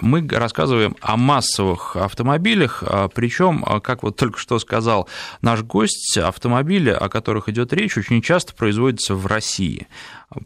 Мы 0.00 0.26
рассказываем 0.28 0.96
о 1.00 1.16
массовых 1.16 1.94
автомобилях, 1.94 2.82
причем, 3.14 3.62
как 3.80 4.02
вот 4.02 4.16
только 4.16 4.40
что 4.40 4.58
сказал 4.58 5.08
наш 5.40 5.62
гость, 5.62 6.16
автомобили, 6.18 6.90
о 6.90 7.08
которых 7.08 7.48
идет 7.48 7.72
речь, 7.72 7.96
очень 7.96 8.22
часто 8.22 8.54
производятся 8.54 9.14
в 9.14 9.26
России. 9.26 9.86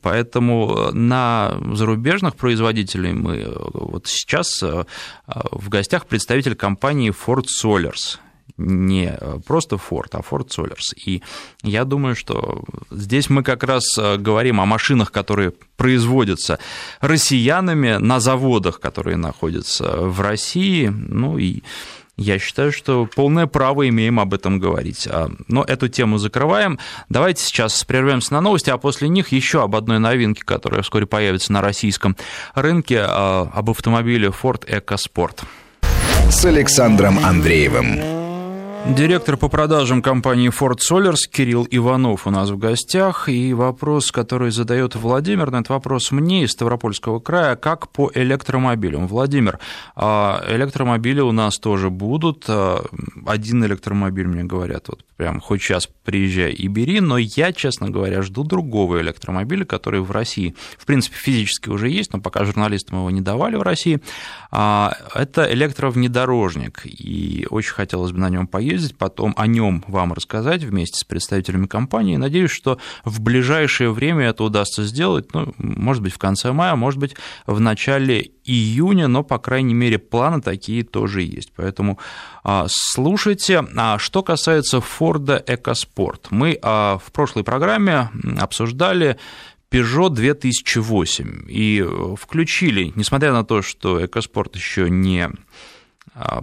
Поэтому 0.02 0.90
на 0.92 1.56
зарубежных 1.72 2.36
производителей 2.36 3.12
мы 3.12 3.52
вот 3.72 4.06
сейчас 4.06 4.62
э, 4.62 4.84
в 5.26 5.68
гостях 5.68 6.06
представитель 6.06 6.54
компании 6.54 7.12
Ford 7.12 7.46
Solars 7.46 8.18
не 8.60 9.18
просто 9.46 9.76
Ford, 9.76 10.08
а 10.12 10.20
Ford 10.20 10.48
Solars. 10.48 10.94
И 11.04 11.22
я 11.62 11.84
думаю, 11.84 12.14
что 12.14 12.62
здесь 12.90 13.30
мы 13.30 13.42
как 13.42 13.64
раз 13.64 13.84
э, 13.98 14.16
говорим 14.16 14.60
о 14.60 14.66
машинах, 14.66 15.10
которые 15.10 15.52
производятся 15.76 16.58
россиянами 17.00 17.96
на 17.96 18.20
заводах, 18.20 18.80
которые 18.80 19.16
находятся 19.16 20.02
в 20.02 20.20
России. 20.20 20.86
Ну 20.88 21.38
и 21.38 21.62
я 22.20 22.38
считаю, 22.38 22.70
что 22.70 23.06
полное 23.06 23.46
право 23.46 23.88
имеем 23.88 24.20
об 24.20 24.34
этом 24.34 24.58
говорить. 24.58 25.08
А, 25.10 25.30
но 25.48 25.64
эту 25.64 25.88
тему 25.88 26.18
закрываем. 26.18 26.78
Давайте 27.08 27.42
сейчас 27.42 27.82
прервемся 27.84 28.34
на 28.34 28.42
новости, 28.42 28.68
а 28.68 28.76
после 28.76 29.08
них 29.08 29.32
еще 29.32 29.62
об 29.62 29.74
одной 29.74 29.98
новинке, 29.98 30.42
которая 30.44 30.82
вскоре 30.82 31.06
появится 31.06 31.50
на 31.52 31.62
российском 31.62 32.16
рынке, 32.54 33.00
а, 33.00 33.50
об 33.54 33.70
автомобиле 33.70 34.28
Ford 34.28 34.68
EcoSport. 34.68 35.44
С 36.28 36.44
Александром 36.44 37.24
Андреевым. 37.24 38.19
Директор 38.88 39.36
по 39.36 39.48
продажам 39.48 40.02
компании 40.02 40.50
Ford 40.50 40.78
Solars 40.78 41.28
Кирилл 41.30 41.66
Иванов 41.70 42.26
у 42.26 42.30
нас 42.30 42.50
в 42.50 42.58
гостях. 42.58 43.28
И 43.28 43.52
вопрос, 43.52 44.10
который 44.10 44.50
задает 44.50 44.96
Владимир, 44.96 45.50
на 45.50 45.58
этот 45.58 45.68
вопрос 45.68 46.10
мне 46.10 46.44
из 46.44 46.52
Ставропольского 46.52 47.20
края, 47.20 47.56
как 47.56 47.90
по 47.90 48.10
электромобилям. 48.12 49.06
Владимир, 49.06 49.60
а 49.94 50.42
электромобили 50.48 51.20
у 51.20 51.30
нас 51.30 51.58
тоже 51.58 51.88
будут. 51.88 52.46
А, 52.48 52.84
один 53.26 53.64
электромобиль, 53.64 54.26
мне 54.26 54.44
говорят, 54.44 54.88
вот 54.88 55.04
прям 55.16 55.40
хоть 55.40 55.62
сейчас 55.62 55.88
приезжай 56.04 56.52
и 56.52 56.66
бери, 56.66 57.00
но 57.00 57.18
я, 57.18 57.52
честно 57.52 57.90
говоря, 57.90 58.22
жду 58.22 58.42
другого 58.42 59.00
электромобиля, 59.02 59.66
который 59.66 60.00
в 60.00 60.10
России, 60.10 60.56
в 60.78 60.86
принципе, 60.86 61.16
физически 61.16 61.68
уже 61.68 61.90
есть, 61.90 62.12
но 62.12 62.20
пока 62.20 62.44
журналистам 62.44 62.98
его 62.98 63.10
не 63.10 63.20
давали 63.20 63.56
в 63.56 63.62
России. 63.62 64.00
А, 64.50 64.96
это 65.14 65.52
электровнедорожник, 65.52 66.80
и 66.84 67.46
очень 67.50 67.72
хотелось 67.72 68.12
бы 68.12 68.18
на 68.18 68.30
нем 68.30 68.46
поездить 68.46 68.69
съездить, 68.70 68.96
потом 68.96 69.34
о 69.36 69.46
нем 69.46 69.84
вам 69.88 70.12
рассказать 70.12 70.62
вместе 70.62 70.98
с 70.98 71.04
представителями 71.04 71.66
компании. 71.66 72.16
Надеюсь, 72.16 72.50
что 72.50 72.78
в 73.04 73.20
ближайшее 73.20 73.90
время 73.90 74.28
это 74.28 74.44
удастся 74.44 74.84
сделать, 74.84 75.32
ну, 75.34 75.52
может 75.58 76.02
быть, 76.02 76.12
в 76.12 76.18
конце 76.18 76.52
мая, 76.52 76.76
может 76.76 77.00
быть, 77.00 77.16
в 77.46 77.60
начале 77.60 78.30
июня, 78.44 79.08
но, 79.08 79.22
по 79.22 79.38
крайней 79.38 79.74
мере, 79.74 79.98
планы 79.98 80.40
такие 80.40 80.84
тоже 80.84 81.22
есть. 81.22 81.52
Поэтому 81.56 81.98
а, 82.44 82.66
слушайте. 82.68 83.64
А 83.76 83.98
что 83.98 84.22
касается 84.22 84.80
Форда 84.80 85.42
EcoSport, 85.46 86.26
мы 86.30 86.58
а, 86.62 86.98
в 86.98 87.12
прошлой 87.12 87.44
программе 87.44 88.10
обсуждали 88.38 89.18
Peugeot 89.70 90.10
2008 90.10 91.44
и 91.48 91.84
включили, 92.16 92.92
несмотря 92.94 93.32
на 93.32 93.44
то, 93.44 93.62
что 93.62 94.00
EcoSport 94.00 94.50
еще 94.54 94.90
не 94.90 95.28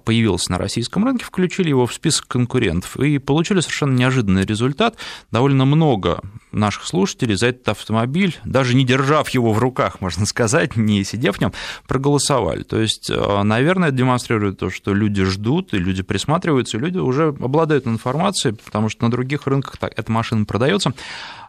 появился 0.05 0.51
на 0.51 0.57
российском 0.57 1.05
рынке, 1.05 1.25
включили 1.25 1.69
его 1.69 1.85
в 1.85 1.93
список 1.93 2.27
конкурентов 2.27 2.97
и 2.97 3.17
получили 3.17 3.59
совершенно 3.59 3.95
неожиданный 3.95 4.45
результат. 4.45 4.95
Довольно 5.31 5.65
много 5.65 6.21
наших 6.51 6.85
слушателей 6.85 7.35
за 7.35 7.47
этот 7.47 7.67
автомобиль, 7.69 8.37
даже 8.45 8.75
не 8.75 8.85
держав 8.85 9.29
его 9.29 9.53
в 9.53 9.59
руках, 9.59 10.01
можно 10.01 10.25
сказать, 10.25 10.75
не 10.77 11.03
сидев 11.03 11.37
в 11.37 11.41
нем, 11.41 11.53
проголосовали. 11.87 12.63
То 12.63 12.79
есть, 12.79 13.11
а, 13.13 13.43
наверное, 13.43 13.89
это 13.89 13.97
демонстрирует 13.97 14.59
то, 14.59 14.69
что 14.69 14.93
люди 14.93 15.23
ждут, 15.23 15.73
и 15.73 15.77
люди 15.77 16.01
присматриваются, 16.01 16.77
и 16.77 16.79
люди 16.79 16.97
уже 16.97 17.27
обладают 17.27 17.87
информацией, 17.87 18.55
потому 18.55 18.89
что 18.89 19.03
на 19.03 19.11
других 19.11 19.47
рынках 19.47 19.75
эта 19.81 20.11
машина 20.11 20.45
продается. 20.45 20.93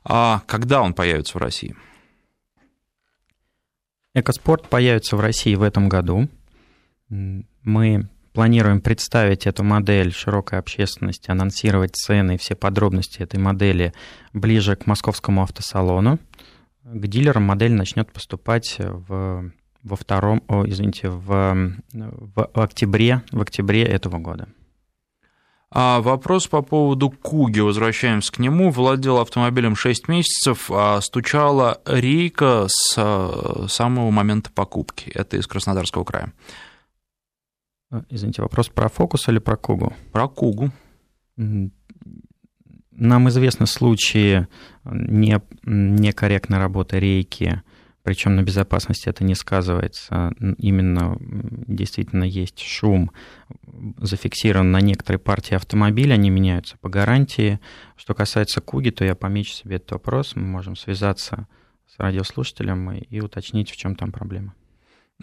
А 0.04 0.42
когда 0.46 0.82
он 0.82 0.94
появится 0.94 1.38
в 1.38 1.40
России? 1.40 1.76
Экоспорт 4.14 4.68
появится 4.68 5.16
в 5.16 5.20
России 5.20 5.54
в 5.54 5.62
этом 5.62 5.88
году. 5.88 6.28
Мы 7.08 8.08
планируем 8.32 8.80
представить 8.80 9.46
эту 9.46 9.64
модель 9.64 10.12
широкой 10.12 10.58
общественности, 10.58 11.30
анонсировать 11.30 11.96
цены 11.96 12.34
и 12.34 12.38
все 12.38 12.54
подробности 12.54 13.20
этой 13.20 13.40
модели 13.40 13.92
ближе 14.32 14.76
к 14.76 14.86
московскому 14.86 15.42
автосалону. 15.42 16.18
К 16.84 17.06
дилерам 17.06 17.44
модель 17.44 17.72
начнет 17.72 18.12
поступать 18.12 18.76
в, 18.78 19.50
во 19.82 19.96
втором, 19.96 20.42
о, 20.48 20.64
извините, 20.66 21.08
в, 21.08 21.74
в 21.92 22.62
октябре, 22.62 23.22
в 23.32 23.40
октябре 23.40 23.82
этого 23.82 24.18
года. 24.18 24.48
А 25.70 26.00
вопрос 26.00 26.46
по 26.46 26.62
поводу 26.62 27.10
Куги, 27.10 27.60
возвращаемся 27.60 28.32
к 28.32 28.38
нему. 28.38 28.70
Владел 28.70 29.18
автомобилем 29.18 29.76
6 29.76 30.08
месяцев, 30.08 30.70
а 30.70 30.98
стучала 31.02 31.82
рейка 31.84 32.66
с 32.68 32.94
э, 32.96 33.66
самого 33.68 34.10
момента 34.10 34.50
покупки. 34.50 35.10
Это 35.10 35.36
из 35.36 35.46
Краснодарского 35.46 36.04
края. 36.04 36.32
А, 37.90 38.04
извините, 38.10 38.42
вопрос 38.42 38.68
про 38.68 38.88
фокус 38.88 39.28
или 39.28 39.38
про 39.38 39.56
Кугу? 39.56 39.92
Про 40.12 40.28
Кугу. 40.28 40.70
Нам 41.36 43.28
известны 43.28 43.66
случаи 43.66 44.48
не, 44.84 45.40
некорректной 45.64 46.58
работы 46.58 46.98
рейки, 46.98 47.62
причем 48.02 48.34
на 48.34 48.42
безопасности 48.42 49.08
это 49.08 49.22
не 49.22 49.34
сказывается. 49.34 50.32
Именно 50.58 51.16
действительно 51.20 52.24
есть 52.24 52.60
шум, 52.60 53.12
зафиксирован 53.98 54.72
на 54.72 54.80
некоторой 54.80 55.20
партии 55.20 55.54
автомобиля, 55.54 56.14
они 56.14 56.30
меняются 56.30 56.76
по 56.78 56.88
гарантии. 56.88 57.60
Что 57.96 58.14
касается 58.14 58.60
Куги, 58.60 58.90
то 58.90 59.04
я 59.04 59.14
помечу 59.14 59.52
себе 59.52 59.76
этот 59.76 59.92
вопрос, 59.92 60.34
мы 60.34 60.42
можем 60.42 60.74
связаться 60.74 61.46
с 61.86 61.98
радиослушателем 61.98 62.90
и 62.92 63.20
уточнить, 63.20 63.70
в 63.70 63.76
чем 63.76 63.94
там 63.94 64.10
проблема. 64.10 64.54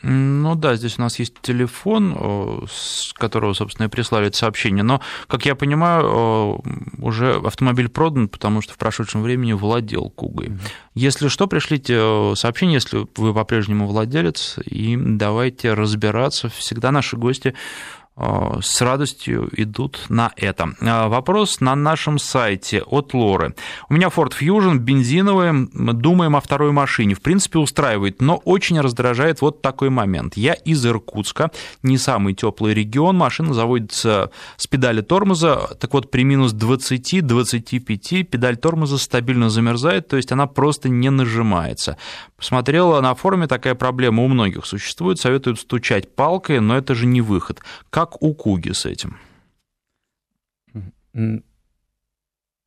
Ну 0.02 0.56
да, 0.56 0.76
здесь 0.76 1.00
у 1.00 1.02
нас 1.02 1.20
есть 1.20 1.36
телефон, 1.42 2.68
с 2.70 3.14
которого, 3.14 3.54
собственно, 3.54 3.88
и 3.88 3.90
прислали 3.90 4.28
это 4.28 4.38
сообщение, 4.38 4.84
но, 4.84 5.00
как 5.28 5.46
я 5.46 5.56
понимаю, 5.56 6.62
уже 6.98 7.36
автомобиль 7.36 7.88
продан, 7.88 8.28
потому 8.28 8.62
что 8.62 8.74
в 8.74 8.78
прошедшем 8.78 9.24
времени 9.24 9.54
владел 9.54 10.10
Кугой. 10.10 10.48
Mm-hmm. 10.48 10.70
Если 10.96 11.28
что, 11.30 11.48
пришлите 11.48 12.34
сообщение, 12.36 12.76
если 12.76 13.08
вы 13.16 13.34
по-прежнему 13.34 13.88
владелец, 13.88 14.60
и 14.66 14.98
давайте 14.98 15.74
разбираться. 15.74 16.50
Всегда 16.50 16.92
наши 16.92 17.16
гости 17.16 17.54
Э, 17.54 18.05
с 18.18 18.82
радостью 18.82 19.50
идут 19.52 20.06
на 20.08 20.32
это. 20.38 20.70
Э, 20.80 21.08
вопрос 21.08 21.60
на 21.60 21.76
нашем 21.76 22.18
сайте 22.18 22.82
от 22.82 23.14
Лоры. 23.14 23.56
У 23.90 23.94
меня 23.94 24.08
Ford 24.08 24.32
Fusion 24.40 24.78
бензиновый, 24.78 25.68
думаем 25.74 26.38
о 26.38 26.40
второй 26.40 26.72
машине. 26.72 27.14
В 27.14 27.22
принципе, 27.22 27.60
устраивает, 27.60 28.22
но 28.22 28.38
очень 28.38 28.80
раздражает 28.80 29.42
вот 29.42 29.62
такой 29.62 29.90
момент. 29.90 30.38
Я 30.38 30.54
из 30.54 30.86
Иркутска, 30.86 31.52
не 31.84 31.98
самый 31.98 32.36
теплый 32.36 32.74
регион, 32.74 33.18
машина 33.18 33.54
заводится 33.54 34.32
с 34.56 34.66
педали 34.68 35.02
тормоза, 35.02 35.76
так 35.80 35.94
вот 35.94 36.10
при 36.10 36.24
минус 36.24 36.54
20-25 36.54 38.24
педаль 38.24 38.56
тормоза 38.56 38.98
стабильно 38.98 39.50
замерзает, 39.50 40.08
то 40.08 40.16
есть 40.16 40.32
она 40.32 40.48
просто 40.48 40.88
не 40.88 41.10
нажимается. 41.10 41.98
Посмотрела 42.38 43.02
на 43.02 43.14
форуме, 43.16 43.48
такая 43.48 43.76
проблема 43.76 44.24
у 44.24 44.28
многих 44.28 44.66
существует, 44.66 45.20
советуют 45.20 45.60
стучать 45.60 46.16
палкой, 46.16 46.60
но 46.60 46.78
это 46.78 46.96
же 46.96 47.06
не 47.06 47.22
выход. 47.22 47.62
Как 47.90 48.05
у 48.22 48.34
Куги 48.34 48.72
с 48.72 48.86
этим? 48.86 49.18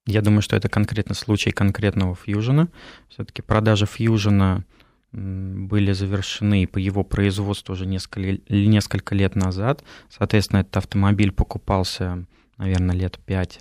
Я 0.07 0.23
думаю, 0.23 0.41
что 0.41 0.57
это 0.57 0.69
конкретно 0.69 1.15
случай 1.15 1.51
конкретного 1.51 2.15
фьюжена. 2.15 2.69
Все-таки 3.09 3.43
продажи 3.43 3.85
фьюжена 3.87 4.65
были 5.13 5.93
завершены 5.93 6.67
по 6.67 6.79
его 6.79 7.05
производству 7.05 7.73
уже 7.73 7.87
несколько, 7.87 8.41
несколько 8.53 9.15
лет 9.15 9.37
назад. 9.37 9.85
Соответственно, 10.09 10.61
этот 10.61 10.77
автомобиль 10.79 11.33
покупался, 11.33 12.27
наверное, 12.57 12.97
лет 12.97 13.19
5-6 13.27 13.61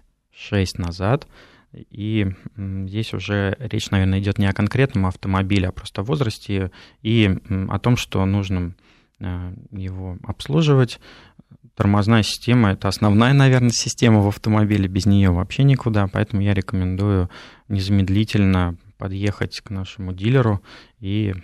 назад. 0.77 1.27
И 1.73 2.27
здесь 2.55 3.13
уже 3.13 3.55
речь, 3.59 3.91
наверное, 3.91 4.19
идет 4.19 4.37
не 4.37 4.45
о 4.47 4.53
конкретном 4.53 5.05
автомобиле, 5.05 5.67
а 5.67 5.71
просто 5.73 6.01
о 6.01 6.05
возрасте 6.05 6.71
и 7.01 7.37
о 7.69 7.79
том, 7.79 7.97
что 7.97 8.25
нужно 8.25 8.73
его 9.19 10.17
обслуживать. 10.23 10.99
Тормозная 11.75 12.23
система– 12.23 12.71
это 12.71 12.87
основная, 12.87 13.33
наверное, 13.33 13.69
система 13.69 14.21
в 14.21 14.27
автомобиле, 14.27 14.87
без 14.87 15.05
нее 15.05 15.29
вообще 15.29 15.63
никуда, 15.63 16.07
поэтому 16.07 16.41
я 16.41 16.55
рекомендую 16.55 17.29
незамедлительно 17.67 18.77
подъехать 18.97 19.61
к 19.61 19.69
нашему 19.69 20.11
дилеру 20.11 20.61
и 20.99 21.35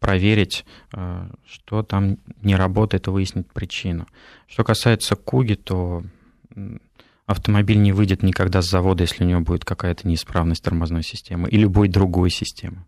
проверить, 0.00 0.64
э, 0.92 1.30
что 1.46 1.84
там 1.84 2.18
не 2.42 2.56
работает, 2.56 3.06
и 3.06 3.10
выяснить 3.10 3.46
причину. 3.52 4.06
Что 4.48 4.64
касается 4.64 5.14
Куги, 5.14 5.54
то 5.54 6.02
автомобиль 7.26 7.80
не 7.80 7.92
выйдет 7.92 8.22
никогда 8.22 8.62
с 8.62 8.68
завода, 8.68 9.04
если 9.04 9.24
у 9.24 9.26
него 9.26 9.40
будет 9.40 9.64
какая-то 9.64 10.08
неисправность 10.08 10.62
тормозной 10.64 11.02
системы 11.02 11.48
или 11.48 11.62
любой 11.62 11.88
другой 11.88 12.30
системы. 12.30 12.84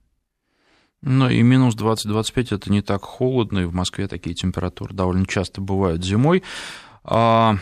Ну 1.02 1.28
и 1.28 1.42
минус 1.42 1.76
20-25 1.76 2.56
это 2.56 2.72
не 2.72 2.82
так 2.82 3.02
холодно, 3.02 3.60
и 3.60 3.64
в 3.64 3.74
Москве 3.74 4.08
такие 4.08 4.34
температуры 4.34 4.94
довольно 4.94 5.26
часто 5.26 5.60
бывают 5.60 6.04
зимой. 6.04 6.42
А, 7.10 7.56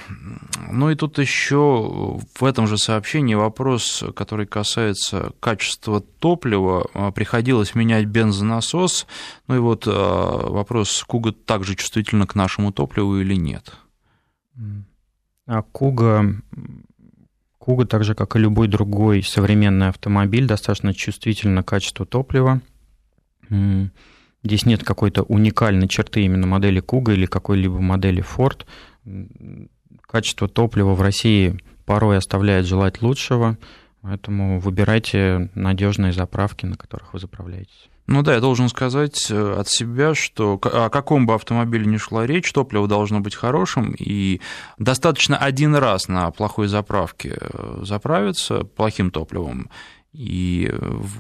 ну 0.73 0.91
и 0.91 0.97
тут 0.97 1.19
еще 1.19 2.19
в 2.35 2.45
этом 2.45 2.67
же 2.67 2.79
сообщении 2.79 3.35
вопрос, 3.35 4.03
который 4.17 4.47
касается 4.47 5.33
качества 5.39 6.01
топлива. 6.01 6.89
А, 6.95 7.13
приходилось 7.13 7.75
менять 7.75 8.07
бензонасос. 8.07 9.07
Ну 9.47 9.57
и 9.57 9.59
вот 9.59 9.85
а, 9.87 10.49
вопрос, 10.51 11.05
Куга 11.07 11.33
также 11.33 11.77
чувствительна 11.77 12.27
к 12.27 12.35
нашему 12.35 12.73
топливу 12.73 13.21
или 13.21 13.37
нет? 13.37 13.73
А 15.47 15.63
Куга, 15.63 16.25
Куга, 17.59 17.87
так 17.87 18.03
же 18.03 18.15
как 18.17 18.35
и 18.35 18.41
любой 18.41 18.67
другой 18.67 19.23
современный 19.23 19.91
автомобиль, 19.91 20.47
достаточно 20.47 20.93
чувствительна 20.93 21.63
к 21.63 21.69
качеству 21.69 22.05
топлива. 22.05 22.63
Здесь 23.49 24.65
нет 24.65 24.85
какой-то 24.85 25.23
уникальной 25.23 25.89
черты 25.89 26.23
именно 26.23 26.47
модели 26.47 26.81
Куга 26.81 27.13
или 27.13 27.27
какой-либо 27.27 27.81
модели 27.81 28.23
Ford 28.23 28.65
качество 30.07 30.49
топлива 30.49 30.95
в 30.95 31.03
России 31.03 31.59
порой 31.85 32.19
оставляет 32.19 32.67
желать 32.67 33.03
лучшего, 33.03 33.59
поэтому 34.03 34.61
выбирайте 34.61 35.51
надежные 35.55 36.13
заправки, 36.13 36.67
на 36.67 36.77
которых 36.77 37.13
вы 37.13 37.19
заправляетесь. 37.19 37.89
Ну 38.09 38.23
да, 38.23 38.35
я 38.35 38.41
должен 38.41 38.69
сказать 38.69 39.31
э, 39.31 39.57
от 39.59 39.69
себя, 39.69 40.15
что 40.15 40.61
о 40.63 40.91
каком 40.91 41.27
бы 41.27 41.35
автомобиле 41.35 41.87
ни 41.87 41.97
шла 41.97 42.25
речь, 42.25 42.53
топливо 42.53 42.87
должно 42.87 43.19
быть 43.19 43.35
хорошим, 43.35 43.97
и 43.99 44.41
достаточно 44.79 45.37
один 45.37 45.75
раз 45.75 46.07
на 46.07 46.31
плохой 46.31 46.69
заправке 46.69 47.37
э, 47.41 47.81
заправиться 47.83 48.63
плохим 48.63 49.11
топливом, 49.11 49.71
и 50.17 50.73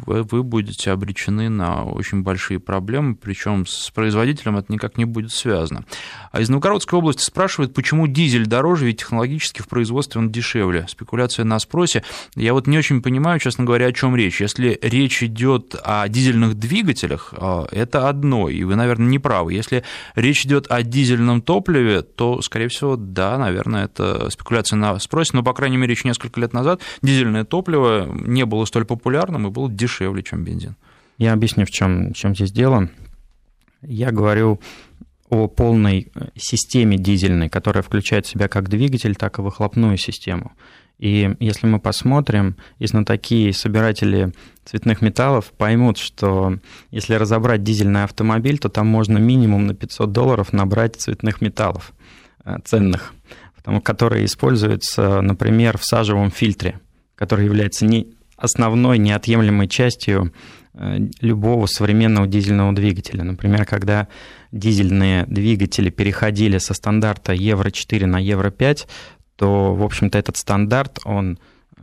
вы 0.06 0.42
будете 0.42 0.90
обречены 0.90 1.50
на 1.50 1.84
очень 1.84 2.22
большие 2.22 2.58
проблемы, 2.58 3.14
причем 3.14 3.66
с 3.66 3.90
производителем 3.90 4.56
это 4.56 4.72
никак 4.72 4.96
не 4.96 5.04
будет 5.04 5.32
связано. 5.32 5.84
А 6.32 6.40
из 6.40 6.48
Новгородской 6.48 6.98
области 6.98 7.22
спрашивают, 7.22 7.74
почему 7.74 8.06
дизель 8.06 8.46
дороже, 8.46 8.86
ведь 8.86 9.00
технологически 9.00 9.60
в 9.60 9.68
производстве 9.68 10.20
он 10.20 10.30
дешевле. 10.30 10.86
Спекуляция 10.88 11.44
на 11.44 11.58
спросе. 11.58 12.04
Я 12.34 12.54
вот 12.54 12.66
не 12.66 12.78
очень 12.78 13.02
понимаю, 13.02 13.38
честно 13.38 13.64
говоря, 13.64 13.86
о 13.86 13.92
чем 13.92 14.16
речь. 14.16 14.40
Если 14.40 14.78
речь 14.80 15.22
идет 15.22 15.74
о 15.82 16.08
дизельных 16.08 16.54
двигателях, 16.54 17.34
а, 17.36 17.66
это 17.70 18.08
одно, 18.08 18.48
и 18.48 18.64
вы, 18.64 18.76
наверное, 18.76 19.08
не 19.08 19.18
правы. 19.18 19.52
Если 19.52 19.84
речь 20.14 20.46
идет 20.46 20.70
о 20.70 20.82
дизельном 20.82 21.42
топливе, 21.42 22.00
то, 22.00 22.40
скорее 22.40 22.68
всего, 22.68 22.96
да, 22.96 23.36
наверное, 23.36 23.84
это 23.84 24.30
спекуляция 24.30 24.78
на 24.78 24.98
спросе, 24.98 25.32
но, 25.34 25.42
по 25.42 25.52
крайней 25.52 25.76
мере, 25.76 25.92
еще 25.92 26.08
несколько 26.08 26.40
лет 26.40 26.54
назад 26.54 26.80
дизельное 27.02 27.44
топливо 27.44 28.06
не 28.10 28.46
было 28.46 28.64
столь 28.64 28.85
популярным 28.86 29.46
и 29.46 29.50
был 29.50 29.68
дешевле, 29.68 30.22
чем 30.22 30.44
бензин. 30.44 30.76
Я 31.18 31.32
объясню, 31.32 31.64
в 31.66 31.70
чем, 31.70 32.12
в 32.12 32.16
чем 32.16 32.34
здесь 32.34 32.52
дело. 32.52 32.88
Я 33.82 34.10
говорю 34.10 34.60
о 35.28 35.48
полной 35.48 36.10
э, 36.14 36.28
системе 36.36 36.96
дизельной, 36.96 37.48
которая 37.48 37.82
включает 37.82 38.26
в 38.26 38.30
себя 38.30 38.48
как 38.48 38.68
двигатель, 38.68 39.16
так 39.16 39.38
и 39.38 39.42
выхлопную 39.42 39.96
систему. 39.96 40.52
И 40.98 41.34
если 41.40 41.66
мы 41.66 41.78
посмотрим, 41.78 42.56
и 42.78 42.86
такие 43.04 43.52
собиратели 43.52 44.32
цветных 44.64 45.02
металлов 45.02 45.52
поймут, 45.56 45.98
что 45.98 46.58
если 46.90 47.14
разобрать 47.14 47.62
дизельный 47.62 48.04
автомобиль, 48.04 48.58
то 48.58 48.70
там 48.70 48.86
можно 48.86 49.18
минимум 49.18 49.66
на 49.66 49.74
500 49.74 50.10
долларов 50.12 50.52
набрать 50.52 50.96
цветных 50.96 51.42
металлов 51.42 51.92
э, 52.44 52.56
ценных, 52.64 53.14
которые 53.82 54.24
используются, 54.24 55.20
например, 55.20 55.76
в 55.76 55.84
сажевом 55.84 56.30
фильтре, 56.30 56.80
который 57.14 57.44
является 57.44 57.84
не 57.84 58.15
основной 58.36 58.98
неотъемлемой 58.98 59.68
частью 59.68 60.32
э, 60.74 60.98
любого 61.20 61.66
современного 61.66 62.26
дизельного 62.26 62.72
двигателя. 62.72 63.24
Например, 63.24 63.64
когда 63.64 64.08
дизельные 64.52 65.24
двигатели 65.26 65.90
переходили 65.90 66.58
со 66.58 66.74
стандарта 66.74 67.32
Евро-4 67.32 68.06
на 68.06 68.18
Евро-5, 68.18 68.86
то, 69.36 69.74
в 69.74 69.82
общем-то, 69.82 70.18
этот 70.18 70.36
стандарт, 70.36 70.98
он 71.04 71.38
э, 71.76 71.82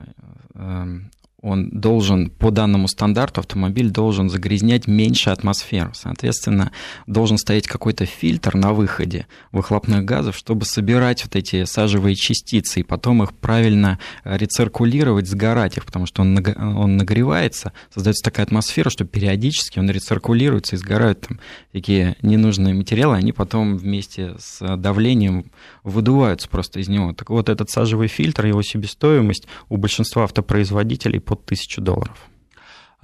эм, 0.55 1.11
он 1.43 1.69
должен, 1.69 2.29
по 2.29 2.51
данному 2.51 2.87
стандарту, 2.87 3.41
автомобиль 3.41 3.89
должен 3.89 4.29
загрязнять 4.29 4.87
меньше 4.87 5.29
атмосферу. 5.29 5.91
Соответственно, 5.93 6.71
должен 7.05 7.37
стоять 7.37 7.67
какой-то 7.67 8.05
фильтр 8.05 8.55
на 8.55 8.71
выходе 8.71 9.27
выхлопных 9.51 10.05
газов, 10.05 10.37
чтобы 10.37 10.63
собирать 10.63 11.25
вот 11.25 11.35
эти 11.35 11.65
сажевые 11.65 12.15
частицы 12.15 12.79
и 12.79 12.83
потом 12.83 13.23
их 13.23 13.33
правильно 13.33 13.99
рециркулировать, 14.23 15.27
сгорать 15.27 15.75
их, 15.75 15.85
потому 15.85 16.05
что 16.05 16.21
он, 16.21 16.37
он 16.57 16.95
нагревается, 16.95 17.73
создается 17.93 18.23
такая 18.23 18.45
атмосфера, 18.45 18.89
что 18.89 19.03
периодически 19.03 19.79
он 19.79 19.91
рециркулируется 19.91 20.77
и 20.77 20.79
сгорают 20.79 21.27
там 21.27 21.41
такие 21.73 22.15
ненужные 22.21 22.73
материалы, 22.73 23.17
они 23.17 23.33
потом 23.33 23.75
вместе 23.75 24.35
с 24.39 24.77
давлением 24.77 25.51
выдуваются 25.83 26.47
просто 26.47 26.79
из 26.79 26.87
него. 26.87 27.11
Так 27.11 27.29
вот, 27.29 27.49
этот 27.49 27.69
сажевый 27.69 28.07
фильтр, 28.07 28.45
его 28.45 28.61
себестоимость 28.61 29.45
у 29.67 29.75
большинства 29.75 30.23
автопроизводителей 30.23 31.19
под 31.35 31.45
1000 31.45 31.81
долларов. 31.81 32.17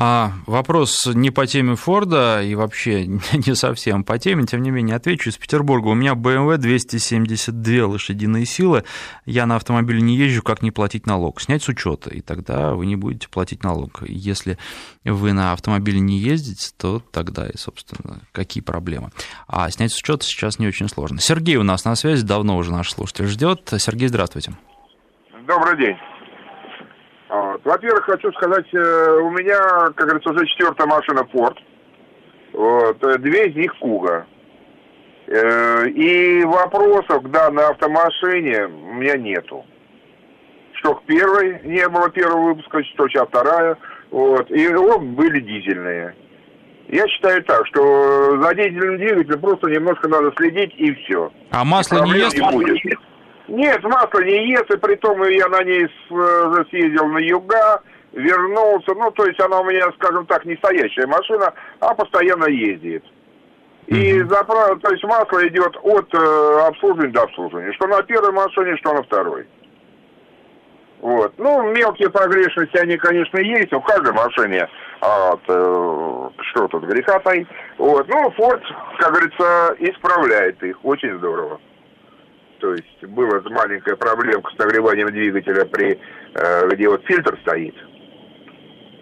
А 0.01 0.31
вопрос 0.47 1.09
не 1.13 1.29
по 1.29 1.45
теме 1.45 1.75
Форда 1.75 2.41
и 2.41 2.55
вообще 2.55 3.05
не 3.33 3.53
совсем 3.53 4.05
по 4.05 4.17
теме, 4.17 4.45
тем 4.45 4.61
не 4.61 4.71
менее, 4.71 4.95
отвечу 4.95 5.29
из 5.29 5.35
Петербурга. 5.35 5.89
У 5.89 5.93
меня 5.93 6.13
BMW 6.13 6.55
272 6.55 7.85
лошадиные 7.85 8.45
силы, 8.45 8.85
я 9.25 9.45
на 9.45 9.57
автомобиле 9.57 9.99
не 9.99 10.15
езжу, 10.15 10.41
как 10.41 10.61
не 10.61 10.71
платить 10.71 11.05
налог? 11.05 11.41
Снять 11.41 11.63
с 11.63 11.67
учета, 11.67 12.11
и 12.11 12.21
тогда 12.21 12.75
вы 12.75 12.85
не 12.85 12.95
будете 12.95 13.27
платить 13.27 13.61
налог. 13.65 14.01
Если 14.07 14.57
вы 15.03 15.33
на 15.33 15.51
автомобиле 15.51 15.99
не 15.99 16.17
ездите, 16.17 16.69
то 16.77 17.01
тогда 17.11 17.49
и, 17.49 17.57
собственно, 17.57 18.21
какие 18.31 18.63
проблемы. 18.63 19.09
А 19.49 19.69
снять 19.69 19.91
с 19.91 19.97
учета 19.97 20.25
сейчас 20.25 20.59
не 20.59 20.67
очень 20.67 20.87
сложно. 20.87 21.19
Сергей 21.19 21.57
у 21.57 21.63
нас 21.63 21.83
на 21.83 21.95
связи, 21.95 22.25
давно 22.25 22.55
уже 22.55 22.71
наш 22.71 22.89
слушатель 22.89 23.27
ждет. 23.27 23.69
Сергей, 23.77 24.07
здравствуйте. 24.07 24.53
Добрый 25.45 25.77
день. 25.77 25.97
Вот. 27.63 27.73
Во-первых, 27.73 28.05
хочу 28.05 28.31
сказать, 28.33 28.65
э, 28.73 29.19
у 29.21 29.29
меня, 29.31 29.59
как 29.95 30.07
говорится, 30.07 30.31
уже 30.31 30.45
четвертая 30.47 30.87
машина 30.87 31.27
Ford. 31.33 31.57
Вот. 32.53 33.03
Э, 33.03 33.17
две 33.17 33.47
из 33.47 33.55
них 33.55 33.75
Куга. 33.79 34.25
Э, 35.27 35.87
и 35.87 36.43
вопросов 36.43 37.23
к 37.23 37.29
данной 37.29 37.65
автомашине 37.65 38.65
у 38.65 38.93
меня 38.93 39.17
нету. 39.17 39.65
Что 40.73 40.95
к 40.95 41.03
первой 41.03 41.61
не 41.63 41.87
было 41.89 42.09
первого 42.09 42.49
выпуска, 42.49 42.83
что 42.83 43.07
сейчас 43.07 43.27
вторая. 43.27 43.77
Вот. 44.11 44.49
И 44.51 44.67
оба 44.73 44.97
были 44.99 45.39
дизельные. 45.41 46.15
Я 46.87 47.07
считаю 47.07 47.43
так, 47.43 47.67
что 47.67 48.41
за 48.41 48.55
дизельным 48.55 48.97
двигателем 48.97 49.41
просто 49.41 49.69
немножко 49.69 50.07
надо 50.07 50.33
следить 50.37 50.73
и 50.77 50.91
все. 50.95 51.31
А 51.51 51.63
масло 51.63 52.03
не 52.05 52.13
ест? 52.13 52.35
Не 52.35 52.51
будет. 52.51 52.79
Нет, 53.49 53.83
масло 53.83 54.19
не 54.19 54.51
ест, 54.51 54.71
и 54.71 54.77
при 54.77 54.95
том 54.95 55.23
я 55.23 55.47
на 55.47 55.63
ней 55.63 55.87
уже 56.09 56.65
съездил 56.69 57.07
на 57.07 57.17
юга, 57.17 57.81
вернулся. 58.13 58.93
Ну, 58.93 59.09
то 59.11 59.25
есть 59.25 59.39
она 59.41 59.59
у 59.59 59.63
меня, 59.63 59.91
скажем 59.93 60.25
так, 60.27 60.45
не 60.45 60.55
стоящая 60.57 61.07
машина, 61.07 61.51
а 61.79 61.95
постоянно 61.95 62.45
ездит. 62.45 63.03
И 63.87 64.21
заправ... 64.21 64.79
то 64.81 64.91
есть 64.91 65.03
масло 65.03 65.47
идет 65.47 65.75
от 65.81 66.13
э, 66.13 66.59
обслуживания 66.67 67.11
до 67.11 67.23
обслуживания. 67.23 67.73
Что 67.73 67.87
на 67.87 68.03
первой 68.03 68.31
машине, 68.31 68.77
что 68.77 68.93
на 68.93 69.01
второй. 69.01 69.47
Вот. 71.01 71.33
Ну, 71.39 71.71
мелкие 71.71 72.11
погрешности, 72.11 72.77
они, 72.77 72.97
конечно, 72.97 73.39
есть. 73.39 73.73
У 73.73 73.81
каждой 73.81 74.13
машине 74.13 74.69
от, 74.99 75.41
э, 75.47 76.29
что 76.51 76.67
тут 76.67 76.83
греха 76.83 77.17
таить. 77.19 77.47
Вот. 77.79 78.07
Ну, 78.09 78.29
Ford, 78.37 78.61
как 78.99 79.11
говорится, 79.11 79.75
исправляет 79.79 80.61
их. 80.61 80.77
Очень 80.83 81.17
здорово. 81.17 81.59
То 82.59 82.73
есть 82.73 83.03
была 83.05 83.41
маленькая 83.45 83.95
проблемка 83.95 84.51
с 84.53 84.57
нагреванием 84.57 85.07
двигателя, 85.07 85.65
при, 85.65 85.99
э, 86.35 86.67
где 86.69 86.89
вот 86.89 87.03
фильтр 87.05 87.37
стоит. 87.41 87.75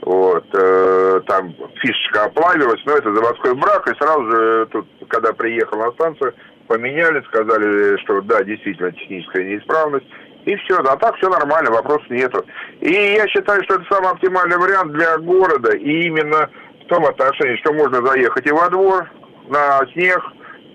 Вот, 0.02 0.46
э, 0.54 1.22
там 1.28 1.54
фишечка 1.82 2.26
оплавилась, 2.26 2.82
но 2.86 2.94
это 2.94 3.14
заводской 3.14 3.56
брак, 3.56 3.90
и 3.90 3.98
сразу 3.98 4.24
же 4.32 4.68
тут, 4.68 4.88
когда 5.10 5.34
приехал 5.34 5.80
на 5.80 5.92
станцию, 5.92 6.34
поменяли, 6.68 7.22
сказали, 7.28 7.98
что 8.04 8.22
да, 8.22 8.44
действительно 8.44 8.92
техническая 8.92 9.44
неисправность, 9.44 10.06
и 10.46 10.56
все, 10.56 10.78
а 10.78 10.96
так 10.96 11.16
все 11.18 11.30
нормально, 11.30 11.72
вопросов 11.72 12.10
нету. 12.10 12.46
И 12.80 12.92
я 12.92 13.28
считаю, 13.28 13.62
что 13.64 13.76
это 13.76 13.86
самый 13.90 14.12
оптимальный 14.12 14.58
вариант 14.58 14.94
для 14.94 15.18
города, 15.18 15.76
и 15.76 16.04
именно 16.04 16.50
в 16.86 16.88
том 16.88 17.04
отношении, 17.06 17.58
что 17.58 17.74
можно 17.74 18.06
заехать 18.06 18.48
и 18.48 18.52
во 18.52 18.70
двор, 18.70 19.10
на 19.50 19.82
снег, 19.92 20.22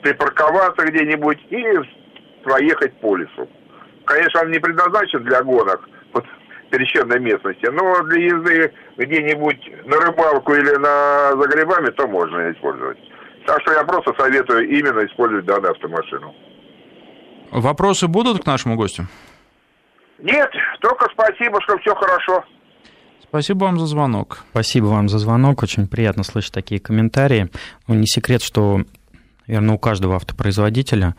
припарковаться 0.03 0.85
где-нибудь 0.85 1.39
и 1.49 1.65
проехать 2.43 2.93
по 3.01 3.17
лесу. 3.17 3.49
Конечно, 4.05 4.41
он 4.43 4.51
не 4.51 4.59
предназначен 4.59 5.23
для 5.25 5.43
гонок 5.43 5.89
вот, 6.13 6.25
в 6.25 6.71
пересеченной 6.71 7.21
местности, 7.21 7.67
но 7.71 8.03
для 8.05 8.25
езды 8.25 8.73
где-нибудь 8.97 9.87
на 9.87 9.97
рыбалку 9.99 10.55
или 10.55 10.77
на, 10.77 11.31
за 11.41 11.49
грибами, 11.49 11.91
то 11.91 12.07
можно 12.07 12.53
использовать. 12.53 12.99
Так 13.47 13.61
что 13.63 13.73
я 13.73 13.85
просто 13.85 14.13
советую 14.19 14.69
именно 14.69 15.05
использовать 15.07 15.45
данную 15.47 15.73
автомашину. 15.73 16.35
Вопросы 17.51 18.09
будут 18.09 18.43
к 18.43 18.47
нашему 18.47 18.77
гостю? 18.77 19.07
Нет, 20.19 20.51
только 20.81 21.09
спасибо, 21.13 21.61
что 21.63 21.77
все 21.79 21.95
хорошо. 21.95 22.45
Спасибо 23.33 23.65
вам 23.65 23.79
за 23.79 23.87
звонок. 23.87 24.45
Спасибо 24.51 24.87
вам 24.87 25.09
за 25.09 25.19
звонок. 25.19 25.63
Очень 25.63 25.89
приятно 25.89 26.23
слышать 26.23 26.53
такие 26.53 26.81
комментарии. 26.81 27.49
Ну, 27.89 27.95
не 27.95 28.07
секрет, 28.07 28.43
что, 28.43 28.83
наверное, 29.47 29.75
у 29.75 29.79
каждого 29.79 30.17
автопроизводителя 30.17 31.15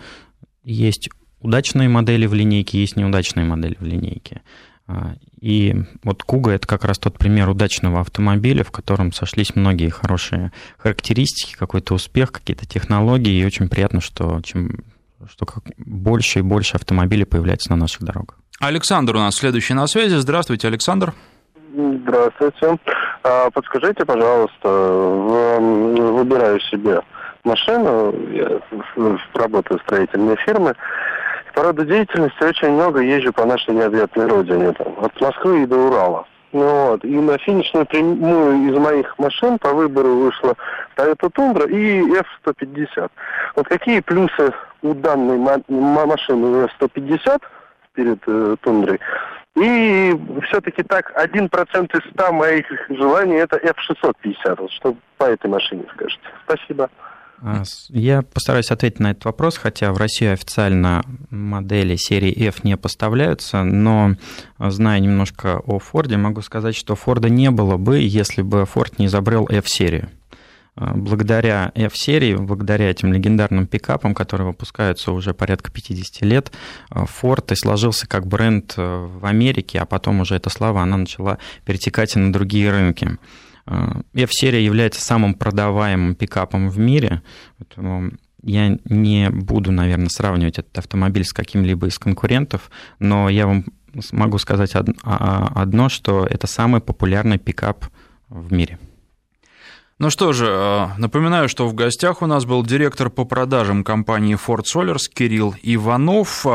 есть 0.63 1.09
удачные 1.41 1.89
модели 1.89 2.25
в 2.25 2.33
линейке, 2.33 2.79
есть 2.79 2.95
неудачные 2.95 3.45
модели 3.45 3.75
в 3.79 3.83
линейке. 3.83 4.41
А, 4.87 5.13
и 5.39 5.75
вот 6.03 6.23
Куга 6.23 6.51
это 6.51 6.67
как 6.67 6.83
раз 6.83 6.97
тот 6.99 7.17
пример 7.17 7.49
удачного 7.49 8.01
автомобиля, 8.01 8.63
в 8.63 8.71
котором 8.71 9.11
сошлись 9.11 9.55
многие 9.55 9.89
хорошие 9.89 10.51
характеристики, 10.77 11.55
какой-то 11.55 11.93
успех, 11.93 12.31
какие-то 12.31 12.65
технологии. 12.65 13.41
И 13.41 13.45
очень 13.45 13.69
приятно, 13.69 14.01
что 14.01 14.41
чем 14.41 14.83
что 15.29 15.45
как 15.45 15.63
больше 15.77 16.39
и 16.39 16.41
больше 16.41 16.75
автомобилей 16.75 17.23
появляется 17.23 17.69
на 17.71 17.77
наших 17.77 18.03
дорогах. 18.03 18.37
Александр 18.59 19.15
у 19.15 19.19
нас 19.19 19.35
следующий 19.35 19.73
на 19.73 19.87
связи. 19.87 20.15
Здравствуйте, 20.15 20.67
Александр. 20.67 21.13
Здравствуйте. 21.73 22.77
А, 23.23 23.49
подскажите, 23.51 24.05
пожалуйста, 24.05 24.67
выбираю 24.69 26.59
себе 26.59 26.99
машину, 27.43 28.13
я 28.31 28.59
работаю 29.33 29.79
в 29.79 29.83
строительной 29.83 30.35
фирме, 30.37 30.73
по 31.53 31.63
роду 31.63 31.85
деятельности 31.85 32.43
очень 32.43 32.71
много 32.71 32.99
езжу 32.99 33.31
по 33.31 33.45
нашей 33.45 33.75
необъятной 33.75 34.27
родине, 34.27 34.71
там, 34.73 34.93
от 34.99 35.19
Москвы 35.21 35.63
и 35.63 35.65
до 35.65 35.77
Урала. 35.77 36.25
Ну, 36.51 36.89
вот. 36.89 37.03
И 37.03 37.15
на 37.15 37.37
финишную 37.39 37.85
прямую 37.85 38.69
из 38.69 38.77
моих 38.77 39.17
машин 39.17 39.57
по 39.57 39.73
выбору 39.73 40.15
вышла 40.15 40.55
Toyota 40.95 41.31
Tundra 41.31 41.69
и 41.69 42.01
F-150. 42.15 43.09
Вот 43.55 43.67
какие 43.67 43.99
плюсы 43.99 44.53
у 44.83 44.93
данной 44.93 45.37
машины 45.37 46.65
F-150 46.65 47.41
перед 47.93 48.19
э, 48.27 48.55
Тундрой? 48.61 48.99
И 49.55 50.15
все-таки 50.47 50.83
так, 50.83 51.11
один 51.15 51.49
процент 51.49 51.93
из 51.93 52.01
ста 52.11 52.31
моих 52.31 52.65
желаний 52.89 53.35
это 53.35 53.57
F650. 53.57 54.55
Вот 54.57 54.71
что 54.71 54.95
по 55.17 55.25
этой 55.25 55.49
машине 55.49 55.85
скажете. 55.93 56.23
Спасибо. 56.45 56.89
А, 57.41 57.63
я 57.89 58.21
постараюсь 58.21 58.71
ответить 58.71 58.99
на 58.99 59.11
этот 59.11 59.25
вопрос, 59.25 59.57
хотя 59.57 59.91
в 59.91 59.97
Россию 59.97 60.33
официально 60.33 61.03
модели 61.29 61.95
серии 61.95 62.47
F 62.47 62.63
не 62.63 62.77
поставляются, 62.77 63.63
но 63.63 64.15
зная 64.59 64.99
немножко 64.99 65.57
о 65.57 65.79
Форде, 65.79 66.17
могу 66.17 66.41
сказать, 66.41 66.75
что 66.75 66.95
Форда 66.95 67.29
не 67.29 67.51
было 67.51 67.77
бы, 67.77 67.99
если 67.99 68.41
бы 68.41 68.65
Форд 68.65 68.99
не 68.99 69.07
изобрел 69.07 69.47
F-серию. 69.49 70.09
А, 70.75 70.93
благодаря 70.95 71.71
F-серии, 71.75 72.35
благодаря 72.35 72.89
этим 72.89 73.11
легендарным 73.11 73.67
пикапам, 73.67 74.15
которые 74.15 74.47
выпускаются 74.47 75.11
уже 75.11 75.33
порядка 75.33 75.71
50 75.71 76.21
лет, 76.21 76.51
Ford 76.91 77.51
и 77.51 77.55
сложился 77.55 78.07
как 78.07 78.25
бренд 78.25 78.75
в 78.77 79.25
Америке, 79.25 79.79
а 79.79 79.85
потом 79.85 80.21
уже 80.21 80.35
эта 80.35 80.49
слава, 80.49 80.81
она 80.81 80.97
начала 80.97 81.39
перетекать 81.65 82.15
и 82.15 82.19
на 82.19 82.31
другие 82.31 82.71
рынки. 82.71 83.17
F-серия 83.65 84.63
является 84.63 85.01
самым 85.01 85.33
продаваемым 85.33 86.15
пикапом 86.15 86.69
в 86.69 86.77
мире. 86.79 87.21
Я 88.43 88.77
не 88.85 89.29
буду, 89.29 89.71
наверное, 89.71 90.09
сравнивать 90.09 90.59
этот 90.59 90.77
автомобиль 90.77 91.23
с 91.23 91.31
каким-либо 91.31 91.87
из 91.87 91.97
конкурентов, 91.97 92.69
но 92.99 93.29
я 93.29 93.47
вам 93.47 93.65
могу 94.11 94.37
сказать 94.37 94.73
а, 94.75 95.51
одно, 95.55 95.87
что 95.87 96.25
это 96.25 96.47
самый 96.47 96.81
популярный 96.81 97.37
пикап 97.37 97.85
в 98.27 98.51
мире. 98.51 98.79
Ну 99.99 100.09
что 100.09 100.33
же, 100.33 100.47
э, 100.49 100.87
напоминаю, 100.97 101.47
что 101.47 101.67
в 101.67 101.75
гостях 101.75 102.21
у 102.21 102.25
нас 102.25 102.45
был 102.45 102.63
директор 102.63 103.09
по 103.09 103.25
продажам 103.25 103.83
компании 103.83 104.35
Ford 104.35 104.63
Solars 104.63 105.07
Кирилл 105.13 105.55
Иванов. 105.61 106.45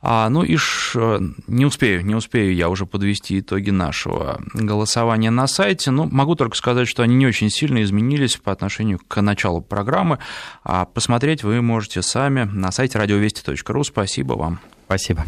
А, 0.00 0.28
ну 0.28 0.42
и 0.42 0.56
ш, 0.56 0.98
э, 0.98 1.20
не 1.46 1.66
успею, 1.66 2.04
не 2.04 2.14
успею 2.14 2.54
я 2.54 2.68
уже 2.68 2.86
подвести 2.86 3.40
итоги 3.40 3.70
нашего 3.70 4.40
голосования 4.54 5.30
на 5.30 5.46
сайте. 5.46 5.90
Но 5.90 6.06
могу 6.06 6.34
только 6.34 6.56
сказать, 6.56 6.88
что 6.88 7.02
они 7.02 7.16
не 7.16 7.26
очень 7.26 7.50
сильно 7.50 7.82
изменились 7.82 8.36
по 8.36 8.52
отношению 8.52 9.00
к 9.06 9.20
началу 9.20 9.60
программы. 9.60 10.18
А 10.62 10.84
посмотреть 10.84 11.42
вы 11.42 11.60
можете 11.62 12.02
сами 12.02 12.44
на 12.44 12.70
сайте 12.70 12.98
радиовести.ру. 12.98 13.84
Спасибо 13.84 14.34
вам. 14.34 14.60
Спасибо. 14.86 15.24